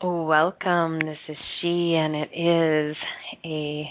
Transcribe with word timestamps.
Welcome. 0.00 1.00
This 1.00 1.18
is 1.28 1.36
she, 1.60 1.96
and 1.96 2.14
it 2.14 2.30
is 2.32 2.96
a 3.44 3.84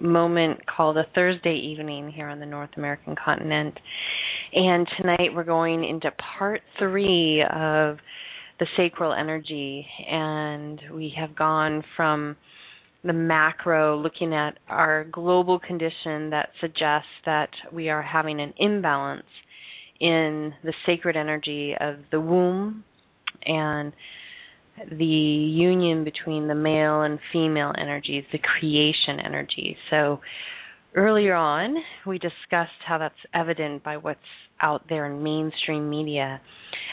moment 0.00 0.60
called 0.66 0.96
a 0.96 1.04
Thursday 1.16 1.56
evening 1.56 2.12
here 2.12 2.28
on 2.28 2.38
the 2.38 2.46
North 2.46 2.70
American 2.76 3.16
continent. 3.16 3.76
And 4.52 4.86
tonight 4.96 5.34
we're 5.34 5.42
going 5.42 5.82
into 5.82 6.12
part 6.38 6.60
three 6.78 7.42
of 7.42 7.98
the 8.60 8.66
sacral 8.76 9.12
energy, 9.12 9.84
and 10.08 10.80
we 10.94 11.12
have 11.18 11.34
gone 11.34 11.82
from 11.96 12.36
the 13.02 13.12
macro, 13.12 13.98
looking 13.98 14.32
at 14.32 14.60
our 14.68 15.06
global 15.10 15.58
condition 15.58 16.30
that 16.30 16.50
suggests 16.60 17.08
that 17.26 17.50
we 17.72 17.88
are 17.88 18.02
having 18.02 18.40
an 18.40 18.54
imbalance 18.58 19.26
in 19.98 20.54
the 20.62 20.74
sacred 20.86 21.16
energy 21.16 21.74
of 21.80 21.96
the 22.12 22.20
womb 22.20 22.84
and 23.44 23.92
the 24.90 25.04
union 25.04 26.04
between 26.04 26.48
the 26.48 26.54
male 26.54 27.02
and 27.02 27.18
female 27.32 27.72
energies, 27.78 28.24
the 28.32 28.38
creation 28.38 29.20
energy. 29.24 29.76
So 29.90 30.20
earlier 30.94 31.34
on, 31.34 31.76
we 32.06 32.18
discussed 32.18 32.80
how 32.86 32.98
that's 32.98 33.14
evident 33.34 33.84
by 33.84 33.96
what's 33.96 34.20
out 34.60 34.84
there 34.88 35.06
in 35.06 35.22
mainstream 35.22 35.88
media. 35.88 36.40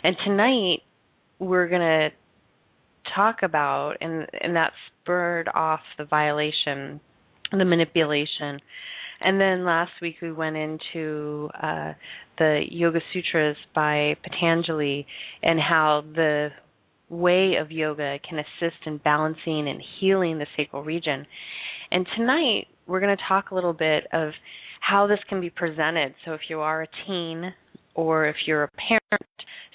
And 0.03 0.15
tonight, 0.25 0.79
we're 1.39 1.67
going 1.67 1.81
to 1.81 2.09
talk 3.15 3.37
about, 3.43 3.93
and, 4.01 4.27
and 4.41 4.55
that 4.55 4.71
spurred 5.01 5.49
off 5.53 5.81
the 5.97 6.05
violation, 6.05 6.99
the 7.51 7.65
manipulation. 7.65 8.59
And 9.21 9.39
then 9.39 9.65
last 9.65 9.91
week 10.01 10.17
we 10.21 10.31
went 10.31 10.57
into 10.57 11.49
uh, 11.61 11.93
the 12.37 12.61
Yoga 12.69 12.99
Sutras 13.13 13.57
by 13.73 14.15
Patanjali 14.23 15.07
and 15.41 15.59
how 15.59 16.03
the 16.13 16.49
way 17.09 17.55
of 17.59 17.71
yoga 17.71 18.17
can 18.27 18.39
assist 18.39 18.77
in 18.85 18.97
balancing 18.97 19.67
and 19.67 19.81
healing 19.99 20.37
the 20.37 20.47
sacral 20.57 20.83
region. 20.83 21.25
And 21.91 22.05
tonight, 22.17 22.67
we're 22.87 22.99
going 22.99 23.15
to 23.15 23.23
talk 23.27 23.51
a 23.51 23.55
little 23.55 23.73
bit 23.73 24.05
of 24.11 24.31
how 24.81 25.07
this 25.07 25.19
can 25.29 25.41
be 25.41 25.49
presented. 25.49 26.15
So, 26.25 26.33
if 26.33 26.41
you 26.49 26.59
are 26.59 26.83
a 26.83 26.87
teen 27.05 27.53
or 27.93 28.27
if 28.27 28.35
you're 28.45 28.63
a 28.63 28.69
parent 28.69 29.25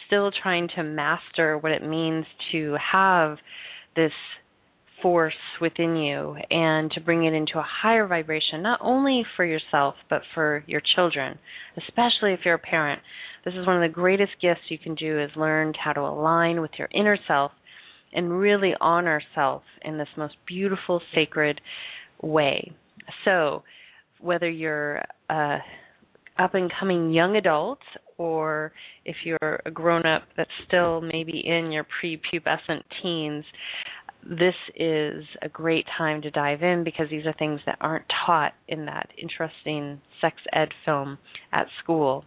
still 0.06 0.30
trying 0.42 0.68
to 0.76 0.82
master 0.82 1.56
what 1.58 1.70
it 1.72 1.86
means 1.86 2.24
to 2.50 2.76
have 2.92 3.38
this 3.94 4.12
force 5.02 5.32
within 5.60 5.96
you 5.96 6.36
and 6.50 6.90
to 6.92 7.00
bring 7.00 7.24
it 7.24 7.32
into 7.32 7.58
a 7.58 7.64
higher 7.82 8.06
vibration, 8.06 8.62
not 8.62 8.80
only 8.82 9.24
for 9.36 9.44
yourself, 9.44 9.94
but 10.08 10.22
for 10.34 10.64
your 10.66 10.82
children, 10.94 11.38
especially 11.78 12.32
if 12.32 12.40
you're 12.44 12.54
a 12.54 12.58
parent. 12.58 13.00
This 13.44 13.54
is 13.54 13.66
one 13.66 13.76
of 13.76 13.88
the 13.88 13.92
greatest 13.92 14.32
gifts 14.40 14.60
you 14.68 14.78
can 14.78 14.94
do 14.94 15.20
is 15.20 15.30
learn 15.36 15.72
how 15.82 15.92
to 15.92 16.00
align 16.00 16.60
with 16.60 16.72
your 16.78 16.88
inner 16.92 17.18
self 17.26 17.52
and 18.12 18.38
really 18.38 18.74
honor 18.80 19.22
self 19.34 19.62
in 19.82 19.98
this 19.98 20.08
most 20.16 20.34
beautiful, 20.46 21.00
sacred 21.14 21.60
way. 22.22 22.72
So, 23.24 23.62
whether 24.20 24.48
you're 24.48 25.02
a 25.30 25.58
up 26.38 26.54
and 26.54 26.70
coming 26.78 27.10
young 27.10 27.36
adult 27.36 27.80
or 28.16 28.72
if 29.04 29.16
you're 29.24 29.60
a 29.66 29.70
grown 29.70 30.06
up 30.06 30.22
that's 30.36 30.50
still 30.66 31.00
maybe 31.00 31.42
in 31.44 31.70
your 31.70 31.84
prepubescent 31.84 32.82
teens, 33.02 33.44
this 34.22 34.54
is 34.74 35.24
a 35.42 35.48
great 35.50 35.86
time 35.96 36.22
to 36.22 36.30
dive 36.30 36.62
in 36.62 36.84
because 36.84 37.06
these 37.10 37.26
are 37.26 37.34
things 37.38 37.60
that 37.66 37.78
aren't 37.80 38.04
taught 38.26 38.52
in 38.68 38.86
that 38.86 39.08
interesting 39.20 40.00
sex 40.20 40.36
ed 40.52 40.68
film 40.84 41.18
at 41.52 41.66
school. 41.82 42.24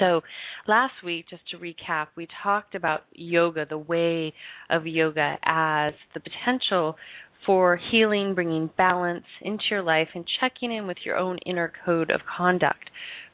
So, 0.00 0.22
last 0.66 0.94
week, 1.04 1.26
just 1.30 1.42
to 1.50 1.58
recap, 1.58 2.08
we 2.16 2.26
talked 2.42 2.74
about 2.74 3.02
yoga, 3.12 3.66
the 3.68 3.78
way 3.78 4.34
of 4.68 4.86
yoga, 4.86 5.36
as 5.44 5.94
the 6.12 6.20
potential 6.20 6.96
for 7.44 7.78
healing, 7.92 8.34
bringing 8.34 8.68
balance 8.76 9.24
into 9.42 9.62
your 9.70 9.82
life, 9.82 10.08
and 10.14 10.24
checking 10.40 10.72
in 10.72 10.88
with 10.88 10.96
your 11.04 11.16
own 11.16 11.38
inner 11.46 11.72
code 11.84 12.10
of 12.10 12.20
conduct. 12.36 12.90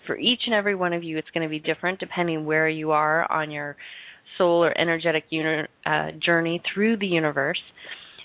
For 0.07 0.17
each 0.19 0.41
and 0.47 0.55
every 0.55 0.75
one 0.75 0.93
of 0.93 1.03
you, 1.03 1.17
it's 1.17 1.31
going 1.33 1.47
to 1.47 1.51
be 1.51 1.59
different 1.59 1.99
depending 2.01 2.45
where 2.45 2.69
you 2.69 2.91
are 2.91 3.31
on 3.33 3.51
your 3.51 3.77
soul 4.37 4.63
or 4.63 4.79
energetic 4.79 5.25
uni- 5.31 5.69
uh, 5.87 6.09
journey 6.25 6.63
through 6.75 6.99
the 6.99 7.07
universe. 7.07 7.61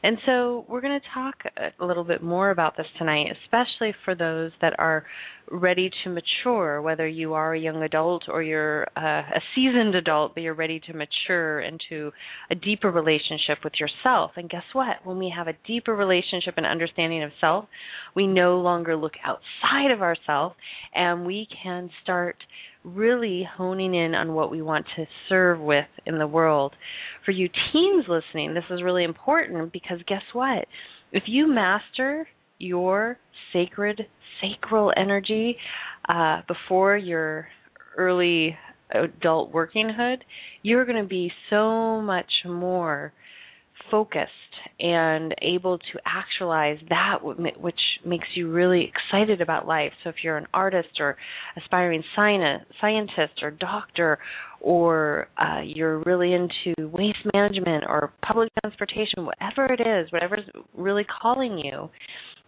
And 0.03 0.18
so 0.25 0.66
we're 0.69 0.81
going 0.81 1.00
to 1.00 1.08
talk 1.13 1.35
a 1.80 1.85
little 1.85 2.03
bit 2.03 2.22
more 2.22 2.52
about 2.52 2.78
this 2.78 2.85
tonight, 2.97 3.28
especially 3.44 3.94
for 4.06 4.16
those 4.16 4.52
that 4.62 4.74
are 4.80 5.06
ready 5.50 5.90
to 6.03 6.09
mature, 6.09 6.81
whether 6.81 7.08
you 7.08 7.34
are 7.34 7.53
a 7.53 7.59
young 7.59 7.81
adult 7.81 8.24
or 8.28 8.44
you're 8.44 8.84
uh, 8.96 9.22
a 9.22 9.41
seasoned 9.56 9.96
adult, 9.96 10.34
but 10.34 10.44
you're 10.44 10.53
ready 10.53 10.80
to 10.81 10.94
mature 10.94 11.62
into 11.62 12.12
a 12.52 12.56
deeper 12.56 12.91
relationship 12.91 13.59
with 13.63 13.74
yourself. 13.80 14.31
And 14.35 14.50
guess 14.50 14.63
what? 14.74 15.06
When 15.06 15.18
we 15.18 15.34
have 15.35 15.47
a 15.47 15.53
deeper 15.66 15.96
relationship 15.96 16.56
and 16.58 16.66
understanding 16.66 17.24
of 17.24 17.31
self, 17.40 17.66
we 18.16 18.28
no 18.28 18.59
longer 18.59 18.96
look 18.96 19.14
outside 19.24 19.91
of 19.91 20.02
ourselves 20.02 20.56
and 20.94 21.25
we 21.25 21.47
can 21.64 21.90
start 22.03 22.35
really 22.88 23.48
honing 23.58 23.94
in 23.94 24.16
on 24.16 24.34
what 24.34 24.52
we 24.52 24.62
want 24.62 24.86
to 24.96 25.06
serve 25.28 25.59
with 25.59 25.88
in 26.06 26.18
the 26.18 26.28
world. 26.28 26.74
For 27.25 27.31
you 27.31 27.50
teens 27.72 28.06
listening, 28.08 28.53
this 28.53 28.64
is 28.70 28.81
really 28.84 29.03
important 29.03 29.74
because 29.74 30.00
guess 30.08 30.22
what? 30.34 30.66
If 31.12 31.24
you 31.28 31.47
master 31.47 32.28
your 32.59 33.18
sacred 33.53 34.02
sacral 34.42 34.94
energy 34.96 35.58
uh, 36.08 36.42
before 36.47 36.97
your 36.97 37.47
early 37.97 38.56
adult 38.92 39.52
workinghood, 39.52 40.18
you're 40.62 40.86
going 40.86 41.02
to 41.02 41.08
be 41.08 41.31
so 41.50 42.02
much 42.02 42.31
more 42.46 43.14
focused 43.90 44.31
and 44.80 45.34
able 45.42 45.78
to 45.78 46.00
actualize 46.06 46.78
that 46.90 47.24
which 47.24 47.80
makes 48.06 48.28
you 48.36 48.52
really 48.52 48.92
excited 48.92 49.42
about 49.42 49.68
life. 49.68 49.92
So 50.03 50.09
if 50.09 50.18
you're 50.24 50.38
an 50.38 50.48
artist 50.53 50.90
or 51.00 51.18
aspiring 51.56 52.03
scientist 52.16 53.42
or 53.42 53.52
doctor 53.52 54.20
or 54.62 55.28
uh, 55.38 55.62
you're 55.64 56.00
really 56.00 56.34
into 56.34 56.90
waste 56.92 57.20
management 57.34 57.86
or 57.88 58.14
public 58.26 58.50
transportation, 58.62 59.26
whatever 59.26 59.72
it 59.72 59.81
is, 59.81 60.12
whatever's 60.12 60.46
really 60.76 61.06
calling 61.22 61.58
you, 61.58 61.90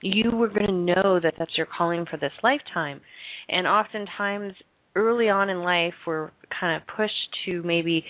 you 0.01 0.31
were 0.31 0.47
going 0.47 0.67
to 0.67 0.71
know 0.71 1.19
that 1.21 1.33
that's 1.37 1.57
your 1.57 1.67
calling 1.77 2.05
for 2.09 2.17
this 2.17 2.31
lifetime. 2.43 3.01
And 3.49 3.67
oftentimes, 3.67 4.53
early 4.95 5.29
on 5.29 5.49
in 5.49 5.59
life, 5.59 5.93
we're 6.05 6.31
kind 6.59 6.81
of 6.81 6.87
pushed 6.95 7.13
to 7.45 7.61
maybe 7.63 8.05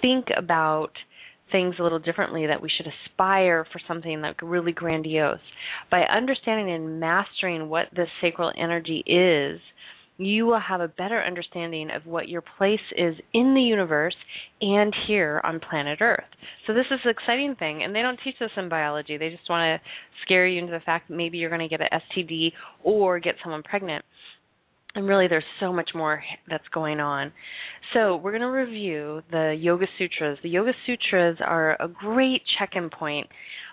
think 0.00 0.26
about 0.36 0.90
things 1.52 1.76
a 1.78 1.82
little 1.82 1.98
differently 1.98 2.46
that 2.46 2.60
we 2.60 2.70
should 2.76 2.86
aspire 2.86 3.66
for 3.72 3.80
something 3.86 4.20
like 4.20 4.40
really 4.42 4.72
grandiose 4.72 5.38
by 5.90 6.02
understanding 6.02 6.74
and 6.74 6.98
mastering 7.00 7.68
what 7.68 7.86
this 7.94 8.08
sacral 8.20 8.52
energy 8.56 9.04
is 9.06 9.60
you 10.18 10.46
will 10.46 10.60
have 10.60 10.80
a 10.80 10.88
better 10.88 11.22
understanding 11.22 11.90
of 11.90 12.06
what 12.06 12.28
your 12.28 12.42
place 12.58 12.80
is 12.96 13.16
in 13.34 13.54
the 13.54 13.60
universe 13.60 14.14
and 14.60 14.94
here 15.06 15.40
on 15.44 15.60
planet 15.60 16.00
Earth. 16.00 16.24
So 16.66 16.72
this 16.72 16.86
is 16.90 17.00
an 17.04 17.10
exciting 17.10 17.54
thing, 17.58 17.82
and 17.82 17.94
they 17.94 18.02
don't 18.02 18.18
teach 18.24 18.36
this 18.40 18.50
in 18.56 18.68
biology. 18.68 19.16
They 19.18 19.30
just 19.30 19.48
want 19.48 19.80
to 19.80 19.88
scare 20.22 20.46
you 20.46 20.58
into 20.58 20.72
the 20.72 20.80
fact 20.80 21.08
that 21.08 21.16
maybe 21.16 21.38
you're 21.38 21.50
going 21.50 21.68
to 21.68 21.68
get 21.68 21.80
an 21.80 22.00
STD 22.16 22.52
or 22.82 23.18
get 23.18 23.34
someone 23.42 23.62
pregnant 23.62 24.04
and 24.96 25.06
really 25.06 25.28
there's 25.28 25.44
so 25.60 25.72
much 25.72 25.90
more 25.94 26.22
that's 26.48 26.66
going 26.72 27.00
on. 27.00 27.32
So 27.94 28.16
we're 28.16 28.32
going 28.32 28.42
to 28.42 28.48
review 28.48 29.22
the 29.30 29.56
Yoga 29.58 29.86
Sutras. 29.98 30.38
The 30.42 30.48
Yoga 30.48 30.72
Sutras 30.86 31.36
are 31.44 31.76
a 31.80 31.86
great 31.86 32.42
check-in 32.58 32.90
point 32.90 33.28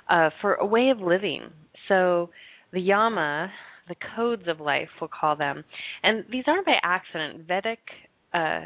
uh, 0.10 0.30
for 0.42 0.56
a 0.56 0.66
way 0.66 0.90
of 0.90 1.00
living. 1.00 1.44
So 1.88 2.30
the 2.72 2.82
Yama, 2.82 3.50
the 3.88 3.96
codes 4.16 4.44
of 4.48 4.60
life, 4.60 4.90
we'll 5.00 5.10
call 5.20 5.36
them, 5.36 5.64
and 6.04 6.26
these 6.32 6.44
aren't 6.46 6.66
by 6.66 6.76
accident. 6.84 7.48
Vedic 7.48 7.80
uh, 8.34 8.66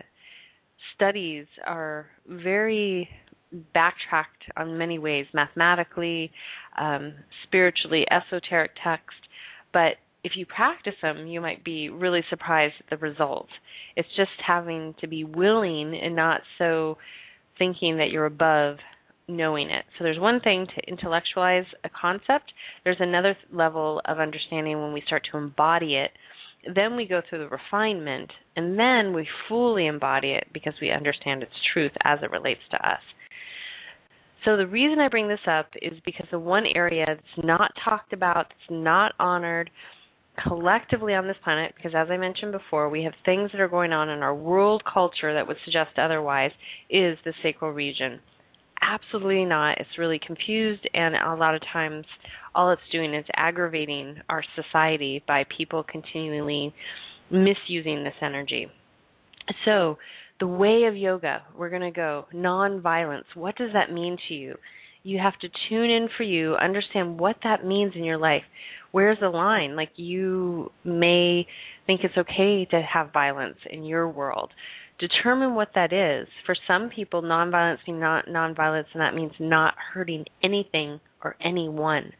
studies 0.95 1.45
are 1.65 2.07
very 2.27 3.07
backtracked 3.73 4.43
on 4.57 4.77
many 4.77 4.99
ways, 4.99 5.25
mathematically, 5.33 6.31
um, 6.79 7.13
spiritually, 7.43 8.05
esoteric 8.11 8.71
text, 8.83 9.15
but 9.73 9.93
if 10.27 10.33
you 10.35 10.45
practice 10.45 10.93
them, 11.01 11.25
you 11.25 11.39
might 11.39 11.63
be 11.63 11.89
really 11.89 12.21
surprised 12.29 12.73
at 12.81 12.89
the 12.89 12.97
results. 12.97 13.49
It's 13.95 14.09
just 14.17 14.31
having 14.45 14.93
to 14.99 15.07
be 15.07 15.23
willing 15.23 15.97
and 16.03 16.17
not 16.17 16.41
so 16.57 16.97
thinking 17.57 17.95
that 17.97 18.09
you're 18.11 18.25
above 18.25 18.75
knowing 19.29 19.69
it. 19.69 19.85
So 19.97 20.03
there's 20.03 20.19
one 20.19 20.41
thing 20.41 20.67
to 20.67 20.89
intellectualize 20.89 21.63
a 21.85 21.89
concept, 21.89 22.51
there's 22.83 22.97
another 22.99 23.37
level 23.53 24.01
of 24.03 24.19
understanding 24.19 24.81
when 24.81 24.91
we 24.91 25.01
start 25.07 25.23
to 25.31 25.37
embody 25.37 25.95
it. 25.95 26.11
Then 26.75 26.97
we 26.97 27.07
go 27.07 27.21
through 27.29 27.39
the 27.39 27.47
refinement, 27.47 28.29
and 28.57 28.77
then 28.77 29.13
we 29.13 29.25
fully 29.47 29.87
embody 29.87 30.31
it 30.31 30.47
because 30.53 30.73
we 30.81 30.91
understand 30.91 31.41
its 31.41 31.53
truth 31.71 31.93
as 32.03 32.19
it 32.21 32.31
relates 32.31 32.61
to 32.71 32.77
us. 32.77 32.99
So 34.43 34.57
the 34.57 34.67
reason 34.67 34.99
I 34.99 35.07
bring 35.07 35.29
this 35.29 35.39
up 35.47 35.67
is 35.81 35.93
because 36.05 36.27
the 36.31 36.39
one 36.39 36.65
area 36.75 37.05
that's 37.07 37.45
not 37.45 37.71
talked 37.85 38.11
about, 38.11 38.47
that's 38.49 38.69
not 38.69 39.13
honored, 39.19 39.69
collectively 40.45 41.13
on 41.13 41.27
this 41.27 41.37
planet, 41.43 41.73
because 41.75 41.93
as 41.95 42.07
I 42.09 42.17
mentioned 42.17 42.51
before, 42.51 42.89
we 42.89 43.03
have 43.03 43.13
things 43.25 43.51
that 43.51 43.61
are 43.61 43.67
going 43.67 43.93
on 43.93 44.09
in 44.09 44.19
our 44.19 44.35
world 44.35 44.83
culture 44.91 45.33
that 45.33 45.47
would 45.47 45.57
suggest 45.65 45.97
otherwise, 45.97 46.51
is 46.89 47.17
the 47.25 47.33
sacral 47.41 47.71
region. 47.71 48.19
Absolutely 48.81 49.45
not. 49.45 49.79
It's 49.79 49.97
really 49.97 50.19
confused, 50.25 50.87
and 50.93 51.15
a 51.15 51.35
lot 51.35 51.55
of 51.55 51.61
times, 51.73 52.05
all 52.53 52.71
it's 52.71 52.81
doing 52.91 53.13
is 53.13 53.25
aggravating 53.35 54.17
our 54.29 54.43
society 54.55 55.23
by 55.27 55.45
people 55.55 55.83
continually 55.83 56.73
misusing 57.31 58.03
this 58.03 58.13
energy. 58.21 58.67
So, 59.65 59.97
the 60.39 60.47
way 60.47 60.83
of 60.87 60.95
yoga, 60.95 61.41
we're 61.57 61.69
going 61.69 61.81
to 61.81 61.91
go 61.91 62.25
non-violence. 62.31 63.25
What 63.33 63.55
does 63.55 63.71
that 63.73 63.91
mean 63.91 64.17
to 64.27 64.33
you? 64.35 64.55
You 65.03 65.19
have 65.19 65.39
to 65.39 65.47
tune 65.69 65.89
in 65.89 66.09
for 66.15 66.23
you, 66.23 66.55
understand 66.55 67.19
what 67.19 67.37
that 67.43 67.65
means 67.65 67.93
in 67.95 68.03
your 68.03 68.17
life. 68.17 68.43
Where's 68.91 69.19
the 69.19 69.29
line? 69.29 69.75
Like 69.75 69.91
you 69.95 70.71
may 70.83 71.45
think 71.85 72.01
it's 72.03 72.17
okay 72.17 72.65
to 72.71 72.81
have 72.81 73.13
violence 73.13 73.57
in 73.69 73.83
your 73.83 74.09
world. 74.09 74.51
Determine 74.99 75.53
what 75.53 75.69
that 75.75 75.93
is. 75.93 76.27
For 76.45 76.55
some 76.67 76.89
people, 76.89 77.21
nonviolence 77.21 77.77
means 77.87 78.01
not 78.01 78.25
nonviolence, 78.25 78.85
and 78.93 79.01
that 79.01 79.13
means 79.13 79.33
not 79.39 79.75
hurting 79.93 80.25
anything 80.43 80.99
or 81.23 81.35
anyone. 81.43 82.11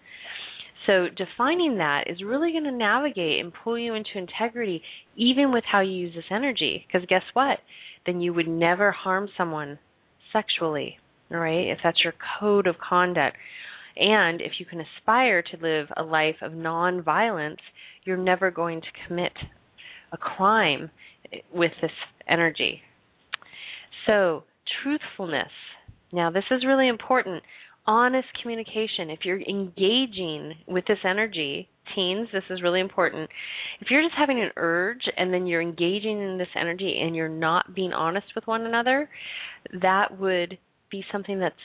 So 0.85 1.07
defining 1.15 1.79
that 1.79 2.05
is 2.07 2.23
really 2.23 2.51
going 2.51 2.63
to 2.63 2.71
navigate 2.71 3.39
and 3.43 3.51
pull 3.63 3.77
you 3.77 3.93
into 3.93 4.11
integrity, 4.15 4.81
even 5.15 5.51
with 5.51 5.63
how 5.69 5.81
you 5.81 5.91
use 5.91 6.15
this 6.15 6.23
energy. 6.31 6.85
Because 6.87 7.05
guess 7.09 7.23
what? 7.33 7.57
Then 8.05 8.21
you 8.21 8.33
would 8.33 8.47
never 8.47 8.91
harm 8.91 9.27
someone 9.37 9.79
sexually, 10.31 10.97
right? 11.29 11.67
If 11.67 11.79
that's 11.83 12.03
your 12.03 12.13
code 12.39 12.67
of 12.67 12.75
conduct. 12.77 13.37
And 13.99 14.41
if 14.41 14.53
you 14.59 14.65
can 14.65 14.81
aspire 14.81 15.41
to 15.41 15.57
live 15.61 15.87
a 15.97 16.03
life 16.03 16.37
of 16.41 16.51
nonviolence, 16.51 17.57
you're 18.03 18.17
never 18.17 18.51
going 18.51 18.81
to 18.81 18.87
commit 19.07 19.33
a 20.11 20.17
crime 20.17 20.89
with 21.53 21.71
this 21.81 21.91
energy. 22.29 22.81
So, 24.05 24.43
truthfulness. 24.83 25.51
Now, 26.13 26.31
this 26.31 26.45
is 26.51 26.65
really 26.65 26.87
important 26.87 27.43
honest 27.87 28.27
communication. 28.41 29.09
If 29.09 29.19
you're 29.23 29.41
engaging 29.41 30.53
with 30.67 30.85
this 30.87 30.99
energy, 31.05 31.69
teens, 31.95 32.27
this 32.33 32.43
is 32.49 32.61
really 32.61 32.81
important. 32.81 33.29
If 33.79 33.87
you're 33.89 34.01
just 34.01 34.15
having 34.17 34.41
an 34.41 34.51
urge 34.57 35.03
and 35.15 35.33
then 35.33 35.47
you're 35.47 35.61
engaging 35.61 36.21
in 36.21 36.37
this 36.37 36.49
energy 36.59 36.99
and 37.01 37.15
you're 37.15 37.29
not 37.29 37.73
being 37.73 37.93
honest 37.93 38.27
with 38.35 38.45
one 38.45 38.65
another, 38.65 39.09
that 39.81 40.19
would 40.19 40.57
be 40.91 41.03
something 41.11 41.39
that's 41.39 41.55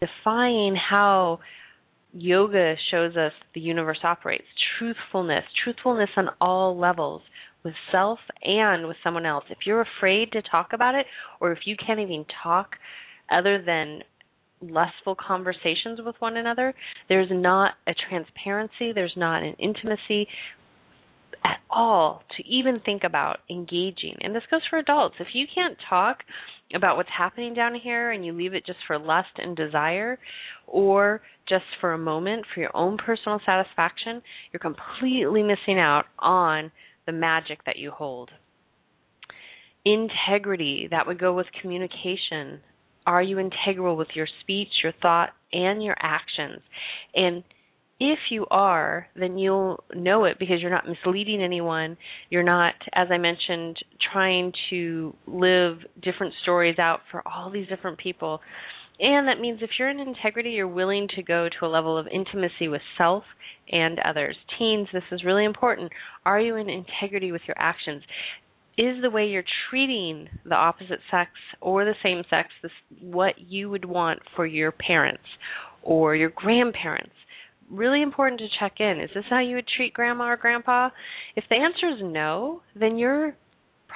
defying 0.00 0.76
how 0.76 1.40
yoga 2.12 2.74
shows 2.90 3.16
us 3.16 3.32
the 3.54 3.60
universe 3.60 4.00
operates. 4.02 4.44
Truthfulness, 4.78 5.44
truthfulness 5.64 6.10
on 6.16 6.28
all 6.40 6.78
levels 6.78 7.22
with 7.64 7.74
self 7.90 8.18
and 8.42 8.88
with 8.88 8.96
someone 9.04 9.26
else. 9.26 9.44
If 9.50 9.58
you're 9.66 9.84
afraid 9.98 10.32
to 10.32 10.42
talk 10.42 10.72
about 10.72 10.94
it 10.94 11.06
or 11.40 11.52
if 11.52 11.60
you 11.64 11.76
can't 11.76 12.00
even 12.00 12.24
talk 12.42 12.70
other 13.30 13.62
than 13.64 14.02
lustful 14.62 15.16
conversations 15.16 16.00
with 16.04 16.14
one 16.20 16.36
another. 16.36 16.74
There's 17.08 17.28
not 17.30 17.72
a 17.86 17.92
transparency, 18.08 18.92
there's 18.94 19.14
not 19.16 19.42
an 19.42 19.54
intimacy 19.58 20.28
at 21.44 21.58
all 21.70 22.22
to 22.36 22.44
even 22.46 22.80
think 22.84 23.02
about 23.04 23.38
engaging. 23.50 24.16
And 24.20 24.34
this 24.34 24.44
goes 24.50 24.60
for 24.70 24.78
adults. 24.78 25.16
If 25.18 25.28
you 25.34 25.46
can't 25.52 25.76
talk 25.88 26.18
about 26.74 26.96
what's 26.96 27.08
happening 27.16 27.54
down 27.54 27.74
here 27.74 28.10
and 28.10 28.24
you 28.24 28.32
leave 28.32 28.54
it 28.54 28.66
just 28.66 28.78
for 28.86 28.98
lust 28.98 29.28
and 29.36 29.56
desire 29.56 30.18
or 30.66 31.20
just 31.48 31.64
for 31.80 31.92
a 31.92 31.98
moment 31.98 32.44
for 32.52 32.60
your 32.60 32.74
own 32.76 32.96
personal 32.96 33.40
satisfaction, 33.44 34.22
you're 34.52 34.60
completely 34.60 35.42
missing 35.42 35.78
out 35.78 36.04
on 36.18 36.70
the 37.06 37.12
magic 37.12 37.64
that 37.66 37.76
you 37.76 37.90
hold. 37.90 38.30
Integrity, 39.84 40.88
that 40.90 41.06
would 41.06 41.18
go 41.18 41.34
with 41.34 41.46
communication, 41.60 42.60
are 43.06 43.22
you 43.22 43.38
integral 43.38 43.96
with 43.96 44.08
your 44.14 44.28
speech, 44.40 44.68
your 44.82 44.92
thought, 45.02 45.30
and 45.52 45.82
your 45.82 45.96
actions? 45.98 46.60
And 47.14 47.42
if 48.02 48.18
you 48.30 48.46
are, 48.50 49.06
then 49.14 49.38
you'll 49.38 49.84
know 49.94 50.24
it 50.24 50.38
because 50.40 50.56
you're 50.60 50.70
not 50.70 50.88
misleading 50.88 51.40
anyone. 51.40 51.96
You're 52.30 52.42
not, 52.42 52.74
as 52.94 53.08
I 53.12 53.18
mentioned, 53.18 53.78
trying 54.12 54.52
to 54.70 55.14
live 55.28 55.78
different 56.02 56.34
stories 56.42 56.80
out 56.80 57.00
for 57.12 57.22
all 57.26 57.50
these 57.50 57.68
different 57.68 57.98
people. 57.98 58.40
And 58.98 59.28
that 59.28 59.40
means 59.40 59.60
if 59.62 59.70
you're 59.78 59.88
in 59.88 60.00
integrity, 60.00 60.50
you're 60.50 60.66
willing 60.66 61.06
to 61.14 61.22
go 61.22 61.48
to 61.48 61.66
a 61.66 61.68
level 61.68 61.96
of 61.96 62.08
intimacy 62.12 62.66
with 62.66 62.82
self 62.98 63.22
and 63.70 64.00
others. 64.00 64.36
Teens, 64.58 64.88
this 64.92 65.02
is 65.12 65.24
really 65.24 65.44
important. 65.44 65.92
Are 66.26 66.40
you 66.40 66.56
in 66.56 66.68
integrity 66.68 67.30
with 67.30 67.42
your 67.46 67.56
actions? 67.58 68.02
is 68.78 69.02
the 69.02 69.10
way 69.10 69.26
you're 69.26 69.44
treating 69.68 70.28
the 70.46 70.54
opposite 70.54 71.00
sex 71.10 71.30
or 71.60 71.84
the 71.84 71.94
same 72.02 72.22
sex 72.30 72.48
this, 72.62 72.72
what 73.02 73.34
you 73.38 73.68
would 73.68 73.84
want 73.84 74.18
for 74.34 74.46
your 74.46 74.72
parents 74.72 75.22
or 75.82 76.16
your 76.16 76.30
grandparents? 76.30 77.12
Really 77.72 78.02
important 78.02 78.38
to 78.40 78.48
check 78.60 78.74
in. 78.80 79.00
Is 79.00 79.10
this 79.14 79.24
how 79.30 79.40
you 79.40 79.56
would 79.56 79.68
treat 79.76 79.94
grandma 79.94 80.24
or 80.24 80.36
grandpa? 80.36 80.90
If 81.36 81.44
the 81.48 81.56
answer 81.56 81.88
is 81.88 82.02
no, 82.02 82.60
then 82.78 82.98
you're 82.98 83.34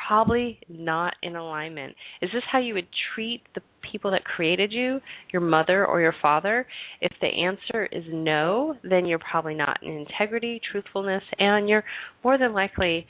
probably 0.08 0.58
not 0.68 1.14
in 1.22 1.36
alignment. 1.36 1.94
Is 2.22 2.30
this 2.32 2.42
how 2.50 2.58
you 2.58 2.74
would 2.74 2.88
treat 3.14 3.42
the 3.54 3.60
people 3.92 4.10
that 4.12 4.24
created 4.24 4.72
you, 4.72 5.00
your 5.32 5.42
mother 5.42 5.86
or 5.86 6.00
your 6.00 6.14
father? 6.22 6.66
If 7.00 7.12
the 7.20 7.26
answer 7.26 7.86
is 7.92 8.04
no, 8.10 8.76
then 8.82 9.04
you're 9.04 9.18
probably 9.18 9.54
not 9.54 9.82
in 9.82 9.90
integrity, 9.90 10.60
truthfulness, 10.72 11.22
and 11.38 11.68
you're 11.68 11.84
more 12.24 12.38
than 12.38 12.54
likely 12.54 13.06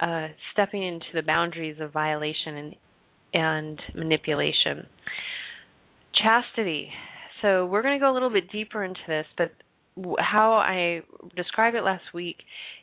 uh, 0.00 0.28
stepping 0.52 0.82
into 0.82 1.06
the 1.14 1.22
boundaries 1.22 1.76
of 1.80 1.92
violation 1.92 2.56
and 2.56 2.76
and 3.34 3.80
manipulation. 3.94 4.86
Chastity. 6.22 6.90
So 7.40 7.66
we're 7.66 7.82
going 7.82 7.98
to 7.98 8.00
go 8.00 8.12
a 8.12 8.14
little 8.14 8.30
bit 8.30 8.50
deeper 8.52 8.84
into 8.84 9.00
this, 9.08 9.24
but 9.38 9.52
how 10.18 10.54
I 10.54 11.02
described 11.36 11.76
it 11.76 11.84
last 11.84 12.04
week 12.14 12.36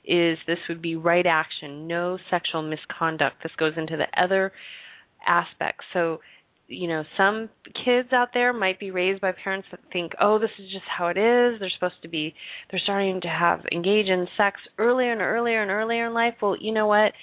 is 0.06 0.38
this 0.48 0.60
would 0.70 0.82
be 0.82 0.96
right 0.96 1.26
action, 1.26 1.88
no 1.88 2.18
sexual 2.30 2.62
misconduct. 2.62 3.38
This 3.44 3.52
goes 3.58 3.74
into 3.78 3.98
the 3.98 4.08
other 4.22 4.52
aspects. 5.28 5.86
So 5.94 6.20
you 6.70 6.88
know, 6.88 7.04
some 7.18 7.50
kids 7.84 8.10
out 8.14 8.30
there 8.34 8.54
might 8.54 8.80
be 8.80 8.92
raised 8.92 9.22
by 9.22 9.32
parents 9.32 9.68
that 9.72 9.80
think, 9.92 10.14
oh, 10.22 10.38
this 10.38 10.52
is 10.60 10.72
just 10.72 10.86
how 10.86 11.08
it 11.08 11.18
is. 11.18 11.60
They're 11.60 11.72
supposed 11.74 12.02
to 12.04 12.08
be, 12.08 12.34
they're 12.70 12.80
starting 12.84 13.20
to 13.22 13.28
have 13.28 13.62
engage 13.72 14.06
in 14.06 14.28
sex 14.38 14.60
earlier 14.78 15.12
and 15.12 15.22
earlier 15.22 15.64
and 15.64 15.72
earlier 15.72 16.08
in 16.08 16.14
life. 16.14 16.36
Well, 16.42 16.56
you 16.60 16.72
know 16.72 16.86
what? 16.86 17.14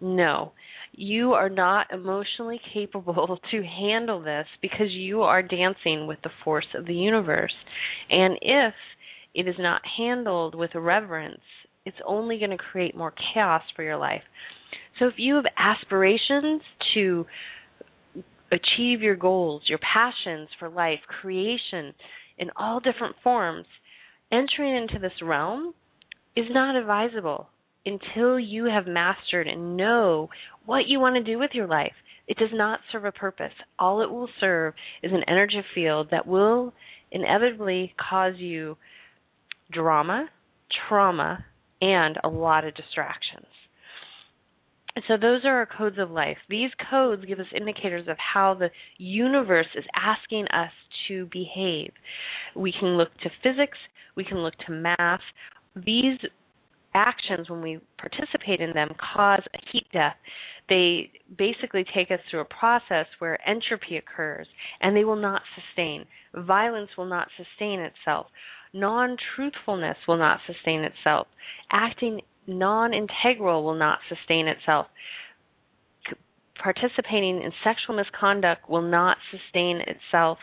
No. 0.00 0.52
You 0.92 1.34
are 1.34 1.50
not 1.50 1.92
emotionally 1.92 2.60
capable 2.74 3.38
to 3.50 3.62
handle 3.62 4.22
this 4.22 4.46
because 4.62 4.90
you 4.90 5.22
are 5.22 5.42
dancing 5.42 6.06
with 6.06 6.18
the 6.22 6.30
force 6.42 6.66
of 6.74 6.86
the 6.86 6.94
universe. 6.94 7.54
And 8.10 8.38
if 8.40 8.74
it 9.34 9.48
is 9.48 9.56
not 9.58 9.82
handled 9.98 10.54
with 10.54 10.70
reverence, 10.74 11.40
it's 11.84 11.96
only 12.06 12.38
going 12.38 12.50
to 12.50 12.56
create 12.56 12.96
more 12.96 13.12
chaos 13.34 13.62
for 13.74 13.82
your 13.82 13.96
life. 13.96 14.22
So 14.98 15.06
if 15.06 15.14
you 15.16 15.34
have 15.36 15.44
aspirations 15.58 16.62
to 16.94 17.26
achieve 18.52 19.00
your 19.00 19.16
goals, 19.16 19.62
your 19.66 19.78
passions 19.78 20.48
for 20.58 20.68
life, 20.68 21.00
creation 21.20 21.92
in 22.38 22.50
all 22.56 22.80
different 22.80 23.16
forms, 23.22 23.66
entering 24.32 24.76
into 24.76 24.98
this 24.98 25.22
realm 25.22 25.74
is 26.36 26.46
not 26.50 26.76
advisable 26.76 27.48
until 27.86 28.38
you 28.38 28.64
have 28.64 28.86
mastered 28.86 29.46
and 29.46 29.76
know 29.76 30.30
what 30.64 30.86
you 30.86 30.98
want 31.00 31.16
to 31.16 31.32
do 31.32 31.38
with 31.38 31.50
your 31.52 31.66
life. 31.66 31.92
It 32.26 32.38
does 32.38 32.50
not 32.52 32.80
serve 32.90 33.04
a 33.04 33.12
purpose. 33.12 33.52
All 33.78 34.00
it 34.00 34.10
will 34.10 34.28
serve 34.40 34.74
is 35.02 35.12
an 35.12 35.24
energy 35.28 35.62
field 35.74 36.08
that 36.10 36.26
will 36.26 36.72
inevitably 37.12 37.94
cause 38.10 38.34
you 38.38 38.76
drama, 39.72 40.28
trauma, 40.88 41.44
and 41.80 42.18
a 42.24 42.28
lot 42.28 42.64
of 42.64 42.74
distractions. 42.74 43.46
So 45.08 45.16
those 45.20 45.40
are 45.44 45.58
our 45.58 45.66
codes 45.66 45.98
of 45.98 46.10
life. 46.10 46.36
These 46.48 46.70
codes 46.90 47.24
give 47.26 47.40
us 47.40 47.46
indicators 47.54 48.06
of 48.08 48.16
how 48.16 48.54
the 48.54 48.70
universe 48.96 49.66
is 49.76 49.84
asking 49.96 50.46
us 50.48 50.70
to 51.08 51.28
behave. 51.32 51.92
We 52.54 52.72
can 52.72 52.96
look 52.96 53.12
to 53.22 53.30
physics, 53.42 53.78
we 54.16 54.24
can 54.24 54.38
look 54.38 54.54
to 54.66 54.72
math. 54.72 55.20
These 55.74 56.18
actions 56.94 57.50
when 57.50 57.60
we 57.60 57.80
participate 57.98 58.60
in 58.60 58.72
them 58.72 58.90
cause 59.14 59.42
a 59.52 59.58
heat 59.72 59.86
death. 59.92 60.14
They 60.68 61.10
basically 61.36 61.84
take 61.94 62.10
us 62.10 62.20
through 62.30 62.40
a 62.40 62.44
process 62.44 63.06
where 63.18 63.38
entropy 63.48 63.96
occurs 63.96 64.46
and 64.80 64.96
they 64.96 65.04
will 65.04 65.16
not 65.16 65.42
sustain. 65.56 66.04
Violence 66.34 66.90
will 66.96 67.04
not 67.06 67.28
sustain 67.36 67.80
itself. 67.80 68.26
Non 68.74 69.16
truthfulness 69.36 69.96
will 70.08 70.16
not 70.16 70.40
sustain 70.46 70.80
itself. 70.80 71.28
Acting 71.70 72.20
non 72.46 72.92
integral 72.92 73.62
will 73.62 73.76
not 73.76 74.00
sustain 74.08 74.48
itself. 74.48 74.86
Participating 76.60 77.40
in 77.42 77.52
sexual 77.62 77.94
misconduct 77.94 78.68
will 78.68 78.82
not 78.82 79.16
sustain 79.30 79.80
itself. 79.86 80.38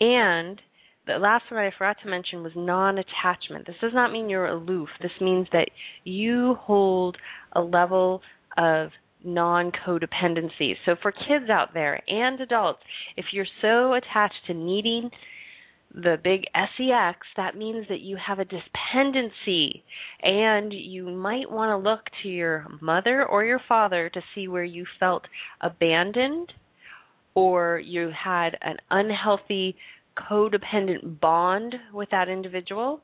And 0.00 0.60
the 1.06 1.18
last 1.18 1.44
one 1.50 1.60
I 1.60 1.70
forgot 1.70 1.98
to 2.02 2.10
mention 2.10 2.42
was 2.42 2.52
non 2.56 2.98
attachment. 2.98 3.66
This 3.66 3.76
does 3.80 3.94
not 3.94 4.10
mean 4.10 4.28
you're 4.28 4.48
aloof. 4.48 4.88
This 5.00 5.12
means 5.20 5.46
that 5.52 5.70
you 6.02 6.56
hold 6.60 7.16
a 7.52 7.60
level 7.60 8.22
of 8.58 8.90
non 9.24 9.70
codependency. 9.86 10.74
So, 10.84 10.96
for 11.00 11.12
kids 11.12 11.48
out 11.48 11.74
there 11.74 12.02
and 12.08 12.40
adults, 12.40 12.80
if 13.16 13.26
you're 13.32 13.46
so 13.62 13.94
attached 13.94 14.46
to 14.48 14.54
needing 14.54 15.10
the 15.94 16.18
big 16.22 16.44
SEX, 16.54 17.18
that 17.36 17.56
means 17.56 17.86
that 17.88 18.00
you 18.00 18.16
have 18.24 18.38
a 18.38 18.44
dependency 18.44 19.82
and 20.22 20.72
you 20.72 21.04
might 21.10 21.50
want 21.50 21.70
to 21.70 21.90
look 21.90 22.00
to 22.22 22.28
your 22.28 22.66
mother 22.80 23.24
or 23.24 23.44
your 23.44 23.60
father 23.68 24.10
to 24.10 24.20
see 24.34 24.48
where 24.48 24.64
you 24.64 24.84
felt 25.00 25.24
abandoned 25.60 26.52
or 27.34 27.78
you 27.78 28.10
had 28.10 28.56
an 28.62 28.76
unhealthy 28.90 29.76
codependent 30.30 31.20
bond 31.20 31.74
with 31.92 32.08
that 32.10 32.28
individual 32.28 33.00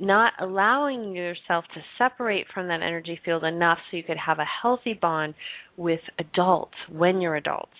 not 0.00 0.32
allowing 0.40 1.14
yourself 1.14 1.64
to 1.74 1.80
separate 1.96 2.46
from 2.54 2.68
that 2.68 2.82
energy 2.82 3.18
field 3.24 3.44
enough 3.44 3.78
so 3.90 3.96
you 3.96 4.02
could 4.02 4.16
have 4.16 4.38
a 4.38 4.46
healthy 4.62 4.94
bond 4.94 5.34
with 5.76 6.00
adults 6.18 6.74
when 6.90 7.20
you're 7.20 7.36
adults. 7.36 7.72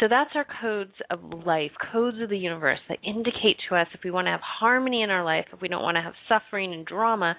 So 0.00 0.06
that's 0.08 0.30
our 0.34 0.46
codes 0.60 0.94
of 1.10 1.20
life, 1.46 1.70
codes 1.92 2.16
of 2.20 2.28
the 2.28 2.38
universe 2.38 2.80
that 2.88 2.98
indicate 3.04 3.56
to 3.68 3.76
us 3.76 3.86
if 3.94 4.00
we 4.04 4.10
want 4.10 4.26
to 4.26 4.32
have 4.32 4.40
harmony 4.40 5.02
in 5.02 5.10
our 5.10 5.24
life, 5.24 5.46
if 5.52 5.60
we 5.60 5.68
don't 5.68 5.82
want 5.82 5.96
to 5.96 6.02
have 6.02 6.14
suffering 6.28 6.74
and 6.74 6.84
drama, 6.84 7.36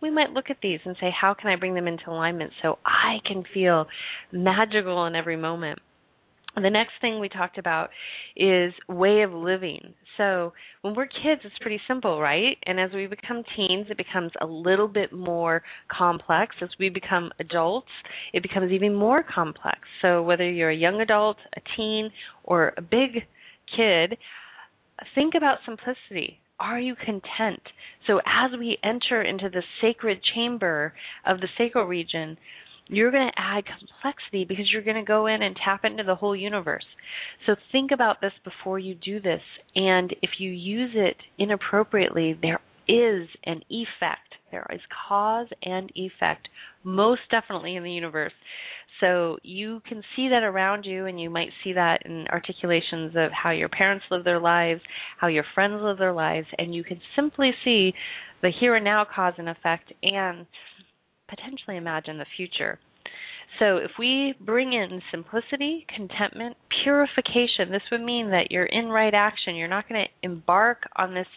we 0.00 0.10
might 0.10 0.30
look 0.30 0.50
at 0.50 0.58
these 0.62 0.80
and 0.84 0.96
say, 1.00 1.10
how 1.10 1.34
can 1.34 1.50
I 1.50 1.56
bring 1.56 1.74
them 1.74 1.88
into 1.88 2.10
alignment 2.10 2.52
so 2.62 2.78
I 2.84 3.16
can 3.26 3.44
feel 3.52 3.86
magical 4.30 5.06
in 5.06 5.16
every 5.16 5.36
moment? 5.36 5.80
The 6.56 6.70
next 6.70 6.92
thing 7.02 7.20
we 7.20 7.28
talked 7.28 7.58
about 7.58 7.90
is 8.34 8.72
way 8.88 9.20
of 9.22 9.32
living. 9.32 9.92
So 10.16 10.54
when 10.80 10.94
we're 10.94 11.06
kids, 11.06 11.42
it's 11.44 11.58
pretty 11.60 11.80
simple, 11.86 12.18
right? 12.18 12.56
And 12.64 12.80
as 12.80 12.90
we 12.94 13.06
become 13.06 13.42
teens, 13.54 13.88
it 13.90 13.98
becomes 13.98 14.32
a 14.40 14.46
little 14.46 14.88
bit 14.88 15.12
more 15.12 15.62
complex. 15.88 16.56
As 16.62 16.70
we 16.80 16.88
become 16.88 17.30
adults, 17.38 17.90
it 18.32 18.42
becomes 18.42 18.72
even 18.72 18.94
more 18.94 19.22
complex. 19.22 19.80
So 20.00 20.22
whether 20.22 20.50
you're 20.50 20.70
a 20.70 20.76
young 20.76 21.02
adult, 21.02 21.36
a 21.54 21.60
teen, 21.76 22.10
or 22.44 22.72
a 22.78 22.82
big 22.82 23.26
kid, 23.76 24.16
think 25.14 25.34
about 25.36 25.58
simplicity. 25.66 26.38
Are 26.58 26.80
you 26.80 26.94
content? 26.94 27.60
So 28.06 28.20
as 28.20 28.58
we 28.58 28.78
enter 28.82 29.20
into 29.20 29.50
the 29.50 29.62
sacred 29.82 30.20
chamber 30.34 30.94
of 31.26 31.40
the 31.40 31.48
sacral 31.58 31.84
region, 31.84 32.38
you're 32.88 33.10
going 33.10 33.28
to 33.28 33.40
add 33.40 33.64
complexity 33.66 34.44
because 34.44 34.70
you're 34.72 34.82
going 34.82 34.96
to 34.96 35.02
go 35.02 35.26
in 35.26 35.42
and 35.42 35.56
tap 35.62 35.84
into 35.84 36.04
the 36.04 36.14
whole 36.14 36.36
universe. 36.36 36.84
So 37.46 37.56
think 37.72 37.90
about 37.90 38.20
this 38.20 38.32
before 38.44 38.78
you 38.78 38.94
do 38.94 39.20
this. 39.20 39.42
And 39.74 40.14
if 40.22 40.30
you 40.38 40.50
use 40.50 40.92
it 40.94 41.16
inappropriately, 41.38 42.38
there 42.40 42.60
is 42.88 43.28
an 43.44 43.62
effect. 43.68 44.20
There 44.50 44.66
is 44.72 44.80
cause 45.08 45.48
and 45.62 45.90
effect, 45.96 46.48
most 46.84 47.22
definitely 47.30 47.74
in 47.74 47.82
the 47.82 47.90
universe. 47.90 48.32
So 49.00 49.36
you 49.42 49.82
can 49.86 50.02
see 50.14 50.28
that 50.28 50.42
around 50.42 50.84
you, 50.84 51.06
and 51.06 51.20
you 51.20 51.28
might 51.28 51.50
see 51.62 51.74
that 51.74 52.06
in 52.06 52.26
articulations 52.28 53.14
of 53.16 53.30
how 53.32 53.50
your 53.50 53.68
parents 53.68 54.06
live 54.10 54.24
their 54.24 54.40
lives, 54.40 54.80
how 55.18 55.26
your 55.26 55.44
friends 55.54 55.82
live 55.82 55.98
their 55.98 56.14
lives, 56.14 56.46
and 56.58 56.74
you 56.74 56.82
can 56.82 57.00
simply 57.14 57.50
see 57.64 57.92
the 58.42 58.50
here 58.60 58.76
and 58.76 58.84
now 58.84 59.04
cause 59.04 59.34
and 59.36 59.48
effect 59.48 59.92
and 60.02 60.46
potentially 61.28 61.76
imagine 61.76 62.18
the 62.18 62.26
future. 62.36 62.78
So, 63.58 63.78
if 63.78 63.92
we 63.98 64.34
bring 64.40 64.72
in 64.72 65.00
simplicity, 65.10 65.86
contentment, 65.94 66.56
purification, 66.82 67.70
this 67.70 67.82
would 67.90 68.02
mean 68.02 68.30
that 68.30 68.50
you're 68.50 68.66
in 68.66 68.88
right 68.88 69.14
action. 69.14 69.54
You're 69.54 69.68
not 69.68 69.88
going 69.88 70.04
to 70.04 70.28
embark 70.28 70.82
on 70.96 71.14
this 71.14 71.28